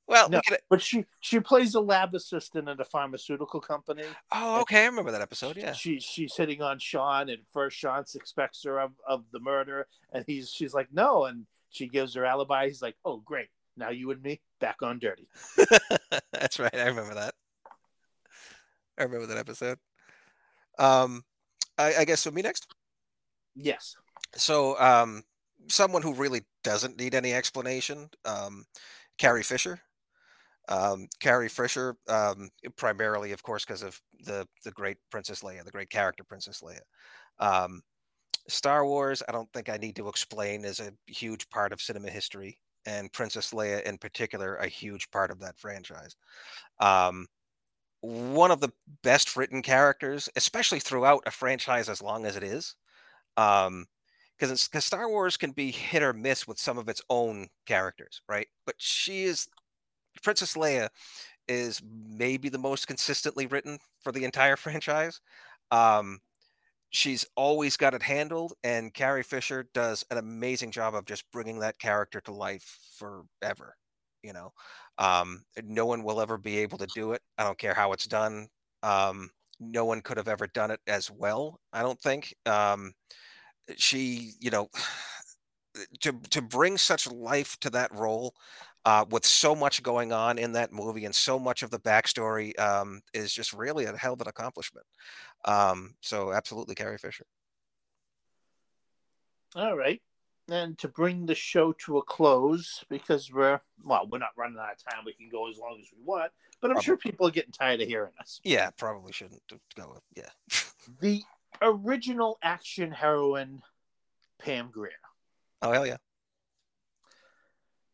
Well, 0.09 0.29
no, 0.29 0.41
we 0.49 0.57
but 0.71 0.81
she 0.83 1.05
she 1.21 1.41
plays 1.41 1.75
a 1.75 1.81
lab 1.81 2.15
assistant 2.15 2.69
at 2.69 2.81
a 2.81 2.85
pharmaceutical 2.85 3.61
company. 3.61 4.17
Oh, 4.33 4.61
okay, 4.63 4.85
I 4.85 4.87
remember 4.87 5.11
that 5.13 5.21
episode. 5.21 5.57
Yeah, 5.57 5.73
she 5.73 5.99
she's 6.01 6.37
hitting 6.37 6.63
on 6.63 6.79
Sean, 6.79 7.29
and 7.29 7.43
first 7.53 7.77
Sean 7.77 8.07
suspects 8.07 8.63
her 8.65 8.79
of, 8.81 8.93
of 9.07 9.25
the 9.33 9.41
murder, 9.41 9.89
and 10.13 10.25
he's 10.27 10.51
she's 10.51 10.75
like 10.75 10.89
no, 10.93 11.25
and 11.25 11.47
She 11.71 11.89
gives 11.89 12.15
her 12.15 12.25
alibi. 12.25 12.69
He's 12.69 12.83
like, 12.83 12.97
"Oh, 13.05 13.19
great! 13.19 13.49
Now 13.77 13.91
you 13.91 14.11
and 14.13 14.23
me 14.23 14.41
back 14.61 14.83
on 14.83 14.99
dirty." 14.99 15.29
That's 16.33 16.59
right. 16.59 16.75
I 16.75 16.87
remember 16.87 17.15
that. 17.15 17.35
I 18.99 19.03
remember 19.05 19.27
that 19.27 19.39
episode. 19.39 19.79
Um, 20.79 21.25
I, 21.79 21.97
I 21.97 22.05
guess 22.05 22.21
so. 22.21 22.31
Me 22.31 22.43
next. 22.43 22.67
Yes. 23.55 23.97
So, 24.35 24.79
um, 24.81 25.25
someone 25.69 26.03
who 26.03 26.15
really 26.15 26.43
doesn't 26.63 26.99
need 26.99 27.15
any 27.15 27.33
explanation, 27.33 28.11
um, 28.25 28.67
Carrie 29.19 29.43
Fisher. 29.43 29.81
Um, 30.69 31.09
Carrie 31.21 31.49
Fisher, 31.49 31.97
um, 32.09 32.49
primarily, 32.77 33.33
of 33.33 33.43
course, 33.43 33.65
because 33.65 33.83
of 33.83 34.01
the 34.21 34.47
the 34.65 34.73
great 34.73 34.97
Princess 35.11 35.43
Leia, 35.43 35.65
the 35.65 35.71
great 35.71 35.91
character 35.91 36.25
Princess 36.25 36.63
Leia. 36.63 36.81
Um, 37.39 37.83
Star 38.49 38.85
Wars, 38.87 39.23
I 39.29 39.33
don't 39.33 39.53
think 39.53 39.69
I 39.69 39.77
need 39.77 39.97
to 39.97 40.09
explain, 40.09 40.65
is 40.65 40.81
a 40.81 40.93
huge 41.07 41.49
part 41.51 41.73
of 41.73 41.81
cinema 41.81 42.11
history, 42.11 42.59
and 42.87 43.13
Princess 43.13 43.53
Leia, 43.53 43.83
in 43.83 43.99
particular, 43.99 44.57
a 44.57 44.69
huge 44.69 45.11
part 45.11 45.31
of 45.31 45.41
that 45.41 45.59
franchise. 45.59 46.17
Um, 46.81 47.27
one 48.01 48.51
of 48.51 48.61
the 48.61 48.73
best 49.03 49.37
written 49.37 49.63
characters, 49.63 50.29
especially 50.37 50.81
throughout 50.81 51.23
a 51.27 51.31
franchise 51.31 51.89
as 51.89 52.03
long 52.03 52.27
as 52.27 52.37
it 52.37 52.43
is. 52.43 52.77
Um, 53.37 53.87
because 54.39 54.69
because 54.69 54.85
Star 54.85 55.09
Wars 55.09 55.37
can 55.37 55.53
be 55.53 55.71
hit 55.71 56.03
or 56.03 56.13
miss 56.13 56.47
with 56.47 56.59
some 56.59 56.79
of 56.79 56.89
its 56.89 57.01
own 57.09 57.49
characters, 57.67 58.21
right? 58.29 58.49
But 58.67 58.75
she 58.79 59.25
is 59.25 59.49
Princess 60.23 60.55
Leia 60.55 60.89
is 61.49 61.83
maybe 62.09 62.49
the 62.49 62.59
most 62.59 62.87
consistently 62.87 63.47
written 63.47 63.79
for 64.01 64.13
the 64.13 64.25
entire 64.25 64.57
franchise. 64.57 65.21
Um, 65.71 66.21
she's 66.91 67.27
always 67.37 67.77
got 67.77 67.95
it 67.95 68.03
handled, 68.03 68.55
and 68.65 68.95
Carrie 68.95 69.23
Fisher 69.23 69.69
does 69.75 70.05
an 70.11 70.19
amazing 70.19 70.71
job 70.71 70.95
of 70.95 71.05
just 71.05 71.31
bringing 71.33 71.61
that 71.61 71.79
character 71.79 72.21
to 72.23 72.33
life 72.33 72.79
forever. 72.99 73.77
You 74.23 74.33
know, 74.33 74.53
um, 74.99 75.45
no 75.63 75.87
one 75.87 76.03
will 76.03 76.21
ever 76.21 76.39
be 76.39 76.59
able 76.59 76.79
to 76.79 76.87
do 76.87 77.13
it. 77.13 77.23
I 77.39 77.45
don't 77.45 77.59
care 77.59 77.75
how 77.75 77.93
it's 77.93 78.07
done. 78.07 78.49
Um, 78.83 79.31
no 79.61 79.85
one 79.85 80.01
could 80.01 80.17
have 80.17 80.29
ever 80.29 80.47
done 80.49 80.71
it 80.71 80.81
as 80.87 81.11
well. 81.11 81.61
I 81.73 81.83
don't 81.83 82.01
think. 82.01 82.35
Um, 82.45 82.93
she, 83.77 84.33
you 84.41 84.51
know, 84.51 84.69
to 86.01 86.13
to 86.31 86.43
bring 86.43 86.79
such 86.79 87.11
life 87.11 87.57
to 87.61 87.71
that 87.71 87.95
role 87.95 88.35
uh, 88.87 89.05
with 89.11 89.27
so 89.27 89.55
much 89.55 89.83
going 89.83 90.13
on 90.13 90.39
in 90.39 90.53
that 90.53 90.73
movie 90.73 91.05
and 91.05 91.15
so 91.15 91.41
much 91.41 91.65
of 91.65 91.71
the 91.71 91.81
backstory 91.81 92.59
um, 92.59 93.03
is 93.13 93.35
just 93.35 93.53
really 93.53 93.85
a 93.85 93.97
hell 93.97 94.13
of 94.13 94.21
an 94.21 94.29
accomplishment. 94.29 94.87
Um, 95.45 95.97
so 96.01 96.33
absolutely, 96.33 96.77
Carrie 96.77 96.97
Fisher. 96.97 97.27
All 99.57 99.77
right. 99.77 100.01
And 100.49 100.79
to 100.79 100.87
bring 100.87 101.27
the 101.27 101.35
show 101.35 101.73
to 101.85 101.99
a 101.99 102.03
close, 102.05 102.85
because 102.89 103.33
we're 103.33 103.61
well, 103.85 104.07
we're 104.09 104.19
not 104.19 104.31
running 104.37 104.59
out 104.61 104.75
of 104.75 104.95
time. 104.95 105.03
We 105.05 105.15
can 105.15 105.29
go 105.29 105.51
as 105.51 105.59
long 105.59 105.79
as 105.81 105.89
we 105.93 106.05
want, 106.05 106.31
but 106.61 106.71
I'm 106.71 106.75
probably. 106.77 106.85
sure 106.85 106.97
people 106.97 107.27
are 107.27 107.33
getting 107.33 107.51
tired 107.51 107.81
of 107.81 107.89
hearing 107.89 108.13
us. 108.21 108.41
Yeah, 108.45 108.71
probably 108.71 109.13
shouldn't 109.13 109.43
go. 109.75 109.99
Yeah. 110.15 110.29
the 111.01 111.23
original 111.61 112.39
action 112.45 112.93
heroine, 112.93 113.61
Pam 114.41 114.71
Grier. 114.71 114.93
Oh 115.63 115.73
hell 115.73 115.85
yeah! 115.85 115.97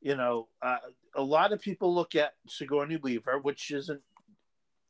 You 0.02 0.16
know, 0.16 0.48
uh, 0.60 0.78
a 1.14 1.22
lot 1.22 1.52
of 1.52 1.60
people 1.60 1.94
look 1.94 2.14
at 2.16 2.34
Sigourney 2.48 2.96
Weaver, 2.96 3.38
which 3.38 3.70
isn't 3.70 4.02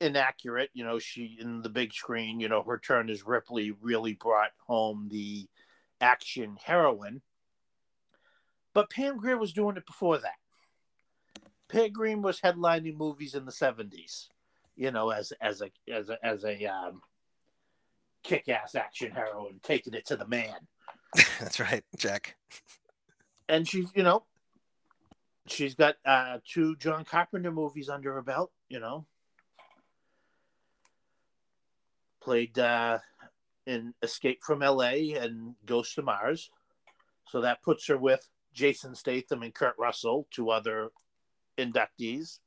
inaccurate. 0.00 0.70
You 0.72 0.84
know, 0.84 0.98
she 0.98 1.36
in 1.38 1.60
the 1.62 1.68
big 1.68 1.92
screen, 1.92 2.40
you 2.40 2.48
know, 2.48 2.62
her 2.62 2.78
turn 2.78 3.10
as 3.10 3.26
Ripley 3.26 3.70
really 3.70 4.14
brought 4.14 4.52
home 4.66 5.08
the 5.10 5.46
action 6.00 6.56
heroine. 6.64 7.20
But 8.74 8.90
Pam 8.90 9.18
Grier 9.18 9.36
was 9.36 9.52
doing 9.52 9.76
it 9.76 9.86
before 9.86 10.18
that. 10.18 10.38
Pam 11.68 11.92
Grier 11.92 12.18
was 12.18 12.40
headlining 12.40 12.96
movies 12.96 13.34
in 13.34 13.44
the 13.44 13.52
seventies, 13.52 14.30
you 14.76 14.90
know, 14.90 15.10
as 15.10 15.32
as 15.40 15.60
a 15.60 15.70
as 15.92 16.08
a 16.08 16.24
as 16.24 16.44
a 16.44 16.64
um, 16.66 17.02
kick-ass 18.22 18.74
action 18.74 19.10
heroine, 19.10 19.60
taking 19.62 19.94
it 19.94 20.06
to 20.06 20.16
the 20.16 20.26
man. 20.26 20.56
That's 21.40 21.60
right, 21.60 21.84
Jack. 21.96 22.36
And 23.48 23.68
she's, 23.68 23.88
you 23.94 24.02
know, 24.02 24.24
she's 25.47 25.74
got 25.74 25.97
uh, 26.05 26.38
two 26.47 26.76
John 26.76 27.05
Carpenter 27.05 27.51
movies 27.51 27.88
under 27.88 28.14
her 28.14 28.22
belt. 28.22 28.53
You 28.68 28.80
know, 28.80 29.07
played 32.22 32.59
uh, 32.59 32.99
in 33.66 33.95
Escape 34.03 34.43
from 34.43 34.62
L.A. 34.62 35.12
and 35.12 35.55
Ghost 35.66 35.99
of 35.99 36.05
Mars, 36.05 36.51
so 37.28 37.40
that 37.40 37.62
puts 37.62 37.86
her 37.86 37.99
with 37.99 38.28
Jason 38.53 38.95
Statham 38.95 39.43
and 39.43 39.55
Kurt 39.55 39.74
Russell, 39.78 40.26
two 40.30 40.51
other 40.51 40.90
inductees. 41.59 42.38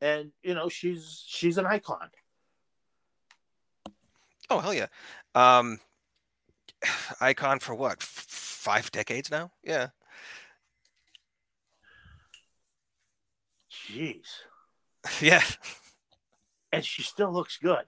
And 0.00 0.32
you 0.42 0.54
know, 0.54 0.68
she's 0.68 1.24
she's 1.26 1.58
an 1.58 1.66
icon. 1.66 2.10
Oh 4.50 4.60
hell 4.60 4.74
yeah! 4.74 4.86
Um, 5.34 5.80
icon 7.20 7.58
for 7.60 7.74
what? 7.74 7.98
F- 8.00 8.26
five 8.28 8.90
decades 8.92 9.30
now? 9.30 9.52
Yeah. 9.64 9.88
Jeez. 13.90 14.26
Yeah. 15.22 15.42
And 16.72 16.84
she 16.84 17.02
still 17.02 17.32
looks 17.32 17.58
good. 17.58 17.84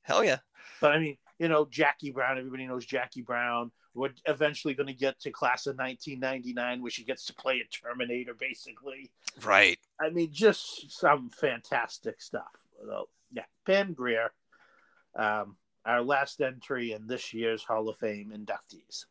Hell 0.00 0.24
yeah. 0.24 0.38
But 0.80 0.92
I 0.92 0.98
mean, 0.98 1.18
you 1.38 1.48
know, 1.48 1.66
Jackie 1.70 2.10
Brown, 2.10 2.38
everybody 2.38 2.66
knows 2.66 2.86
Jackie 2.86 3.20
Brown. 3.20 3.70
We're 3.94 4.10
eventually 4.24 4.72
going 4.72 4.86
to 4.86 4.94
get 4.94 5.20
to 5.20 5.30
class 5.30 5.66
of 5.66 5.76
1999 5.76 6.80
where 6.80 6.90
she 6.90 7.04
gets 7.04 7.26
to 7.26 7.34
play 7.34 7.60
a 7.60 7.64
Terminator, 7.64 8.32
basically. 8.32 9.10
Right. 9.44 9.78
I 10.00 10.08
mean, 10.08 10.30
just 10.32 10.90
some 10.90 11.28
fantastic 11.28 12.22
stuff. 12.22 12.56
So, 12.86 13.08
yeah, 13.32 13.44
Pam 13.66 13.92
Grier, 13.92 14.32
um, 15.14 15.56
our 15.84 16.00
last 16.00 16.40
entry 16.40 16.92
in 16.92 17.06
this 17.06 17.34
year's 17.34 17.62
Hall 17.64 17.88
of 17.88 17.98
Fame 17.98 18.32
inductees. 18.34 19.04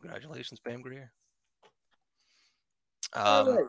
Congratulations, 0.00 0.60
Pam 0.60 0.80
Grier. 0.80 1.12
Um, 3.12 3.68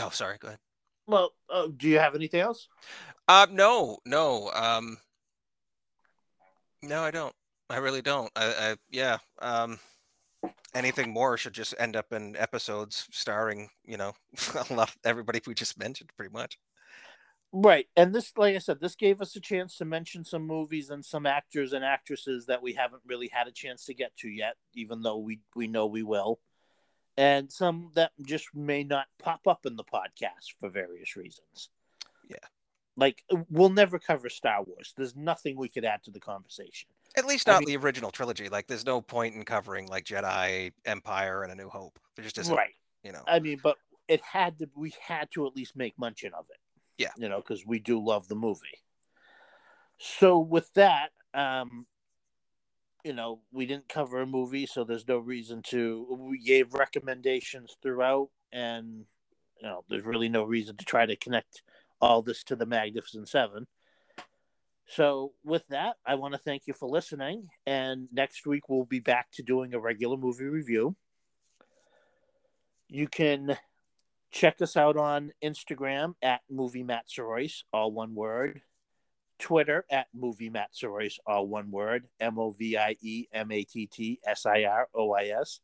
Oh, 0.00 0.10
sorry. 0.10 0.38
Go 0.38 0.48
ahead. 0.48 0.58
Well, 1.06 1.32
uh, 1.50 1.68
do 1.76 1.88
you 1.88 1.98
have 1.98 2.14
anything 2.14 2.40
else? 2.40 2.68
Uh, 3.28 3.46
no, 3.50 3.98
no. 4.06 4.50
Um, 4.54 4.98
no, 6.82 7.02
I 7.02 7.10
don't. 7.10 7.34
I 7.70 7.76
really 7.78 8.02
don't. 8.02 8.30
I, 8.36 8.44
I 8.46 8.76
yeah. 8.90 9.18
Um, 9.40 9.78
anything 10.74 11.10
more 11.10 11.36
should 11.36 11.52
just 11.52 11.74
end 11.78 11.96
up 11.96 12.12
in 12.12 12.36
episodes 12.36 13.06
starring, 13.10 13.68
you 13.84 13.96
know, 13.96 14.12
everybody 15.04 15.40
we 15.46 15.54
just 15.54 15.78
mentioned, 15.78 16.10
pretty 16.16 16.32
much. 16.32 16.58
Right, 17.52 17.86
and 17.96 18.12
this, 18.12 18.32
like 18.36 18.56
I 18.56 18.58
said, 18.58 18.80
this 18.80 18.96
gave 18.96 19.20
us 19.20 19.36
a 19.36 19.40
chance 19.40 19.76
to 19.76 19.84
mention 19.84 20.24
some 20.24 20.44
movies 20.44 20.90
and 20.90 21.04
some 21.04 21.24
actors 21.24 21.72
and 21.72 21.84
actresses 21.84 22.46
that 22.46 22.62
we 22.62 22.72
haven't 22.72 23.02
really 23.06 23.30
had 23.32 23.46
a 23.46 23.52
chance 23.52 23.84
to 23.84 23.94
get 23.94 24.14
to 24.16 24.28
yet, 24.28 24.54
even 24.74 25.02
though 25.02 25.18
we 25.18 25.40
we 25.54 25.68
know 25.68 25.86
we 25.86 26.02
will 26.02 26.40
and 27.16 27.50
some 27.52 27.90
that 27.94 28.12
just 28.26 28.54
may 28.54 28.84
not 28.84 29.06
pop 29.18 29.46
up 29.46 29.66
in 29.66 29.76
the 29.76 29.84
podcast 29.84 30.54
for 30.60 30.68
various 30.68 31.16
reasons. 31.16 31.70
Yeah. 32.28 32.36
Like 32.96 33.22
we'll 33.50 33.70
never 33.70 33.98
cover 33.98 34.28
Star 34.28 34.62
Wars. 34.62 34.94
There's 34.96 35.16
nothing 35.16 35.56
we 35.56 35.68
could 35.68 35.84
add 35.84 36.02
to 36.04 36.10
the 36.10 36.20
conversation. 36.20 36.88
At 37.16 37.26
least 37.26 37.46
not 37.46 37.56
I 37.56 37.58
mean, 37.60 37.68
the 37.68 37.76
original 37.76 38.10
trilogy. 38.10 38.48
Like 38.48 38.66
there's 38.66 38.86
no 38.86 39.00
point 39.00 39.34
in 39.34 39.44
covering 39.44 39.86
like 39.88 40.04
Jedi, 40.04 40.72
Empire, 40.84 41.42
and 41.42 41.52
A 41.52 41.54
New 41.54 41.68
Hope. 41.68 41.98
There 42.16 42.24
just 42.24 42.38
isn't. 42.38 42.54
Right. 42.54 42.74
You 43.02 43.12
know. 43.12 43.22
I 43.26 43.40
mean, 43.40 43.60
but 43.62 43.76
it 44.08 44.20
had 44.20 44.58
to. 44.58 44.68
We 44.76 44.92
had 45.00 45.30
to 45.32 45.46
at 45.46 45.56
least 45.56 45.76
make 45.76 45.98
mention 45.98 46.32
of 46.34 46.46
it. 46.50 46.58
Yeah. 46.98 47.10
You 47.16 47.28
know, 47.28 47.36
because 47.36 47.64
we 47.66 47.78
do 47.78 48.04
love 48.04 48.28
the 48.28 48.34
movie. 48.36 48.80
So 49.98 50.38
with 50.38 50.72
that, 50.74 51.10
um, 51.34 51.86
you 53.04 53.12
know, 53.12 53.40
we 53.52 53.66
didn't 53.66 53.88
cover 53.88 54.22
a 54.22 54.26
movie, 54.26 54.66
so 54.66 54.82
there's 54.82 55.06
no 55.06 55.18
reason 55.18 55.62
to. 55.68 56.06
We 56.18 56.38
gave 56.38 56.72
recommendations 56.72 57.76
throughout, 57.82 58.30
and 58.50 59.04
you 59.60 59.68
know, 59.68 59.84
there's 59.88 60.04
really 60.04 60.30
no 60.30 60.42
reason 60.42 60.76
to 60.78 60.84
try 60.84 61.04
to 61.04 61.14
connect 61.14 61.62
all 62.00 62.22
this 62.22 62.42
to 62.44 62.56
the 62.56 62.66
Magnificent 62.66 63.28
Seven. 63.28 63.66
So, 64.86 65.32
with 65.44 65.66
that, 65.68 65.96
I 66.06 66.14
want 66.16 66.32
to 66.32 66.38
thank 66.38 66.66
you 66.66 66.72
for 66.72 66.88
listening. 66.88 67.48
And 67.66 68.08
next 68.12 68.46
week, 68.46 68.68
we'll 68.68 68.84
be 68.84 69.00
back 69.00 69.28
to 69.32 69.42
doing 69.42 69.74
a 69.74 69.78
regular 69.78 70.16
movie 70.16 70.44
review. 70.44 70.96
You 72.88 73.08
can 73.08 73.56
check 74.30 74.60
us 74.60 74.76
out 74.76 74.96
on 74.96 75.32
Instagram 75.42 76.14
at 76.22 76.40
Movie 76.50 76.82
Matt 76.82 77.06
Sirois, 77.08 77.62
all 77.72 77.92
one 77.92 78.14
word. 78.14 78.62
Twitter 79.44 79.84
at 79.90 80.06
Movie 80.14 80.48
Matt 80.48 80.72
Sirois, 80.72 81.18
all 81.26 81.46
one 81.46 81.70
word, 81.70 82.08
M 82.18 82.38
O 82.38 82.52
V 82.52 82.78
I 82.78 82.96
E 83.02 83.26
M 83.30 83.52
A 83.52 83.62
T 83.62 83.86
T 83.86 84.18
S 84.26 84.46
I 84.46 84.64
R 84.64 84.88
O 84.94 85.12
I 85.12 85.24
S, 85.24 85.60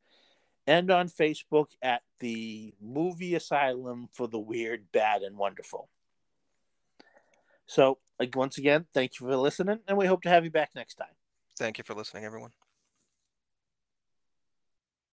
and 0.66 0.90
on 0.90 1.08
Facebook 1.08 1.68
at 1.80 2.02
the 2.18 2.74
Movie 2.78 3.36
Asylum 3.36 4.10
for 4.12 4.28
the 4.28 4.38
Weird, 4.38 4.92
Bad, 4.92 5.22
and 5.22 5.38
Wonderful. 5.38 5.88
So, 7.64 7.96
like, 8.18 8.36
once 8.36 8.58
again, 8.58 8.84
thank 8.92 9.18
you 9.18 9.26
for 9.26 9.36
listening, 9.36 9.78
and 9.88 9.96
we 9.96 10.04
hope 10.04 10.20
to 10.22 10.28
have 10.28 10.44
you 10.44 10.50
back 10.50 10.72
next 10.74 10.96
time. 10.96 11.14
Thank 11.58 11.78
you 11.78 11.84
for 11.84 11.94
listening, 11.94 12.26
everyone. 12.26 12.50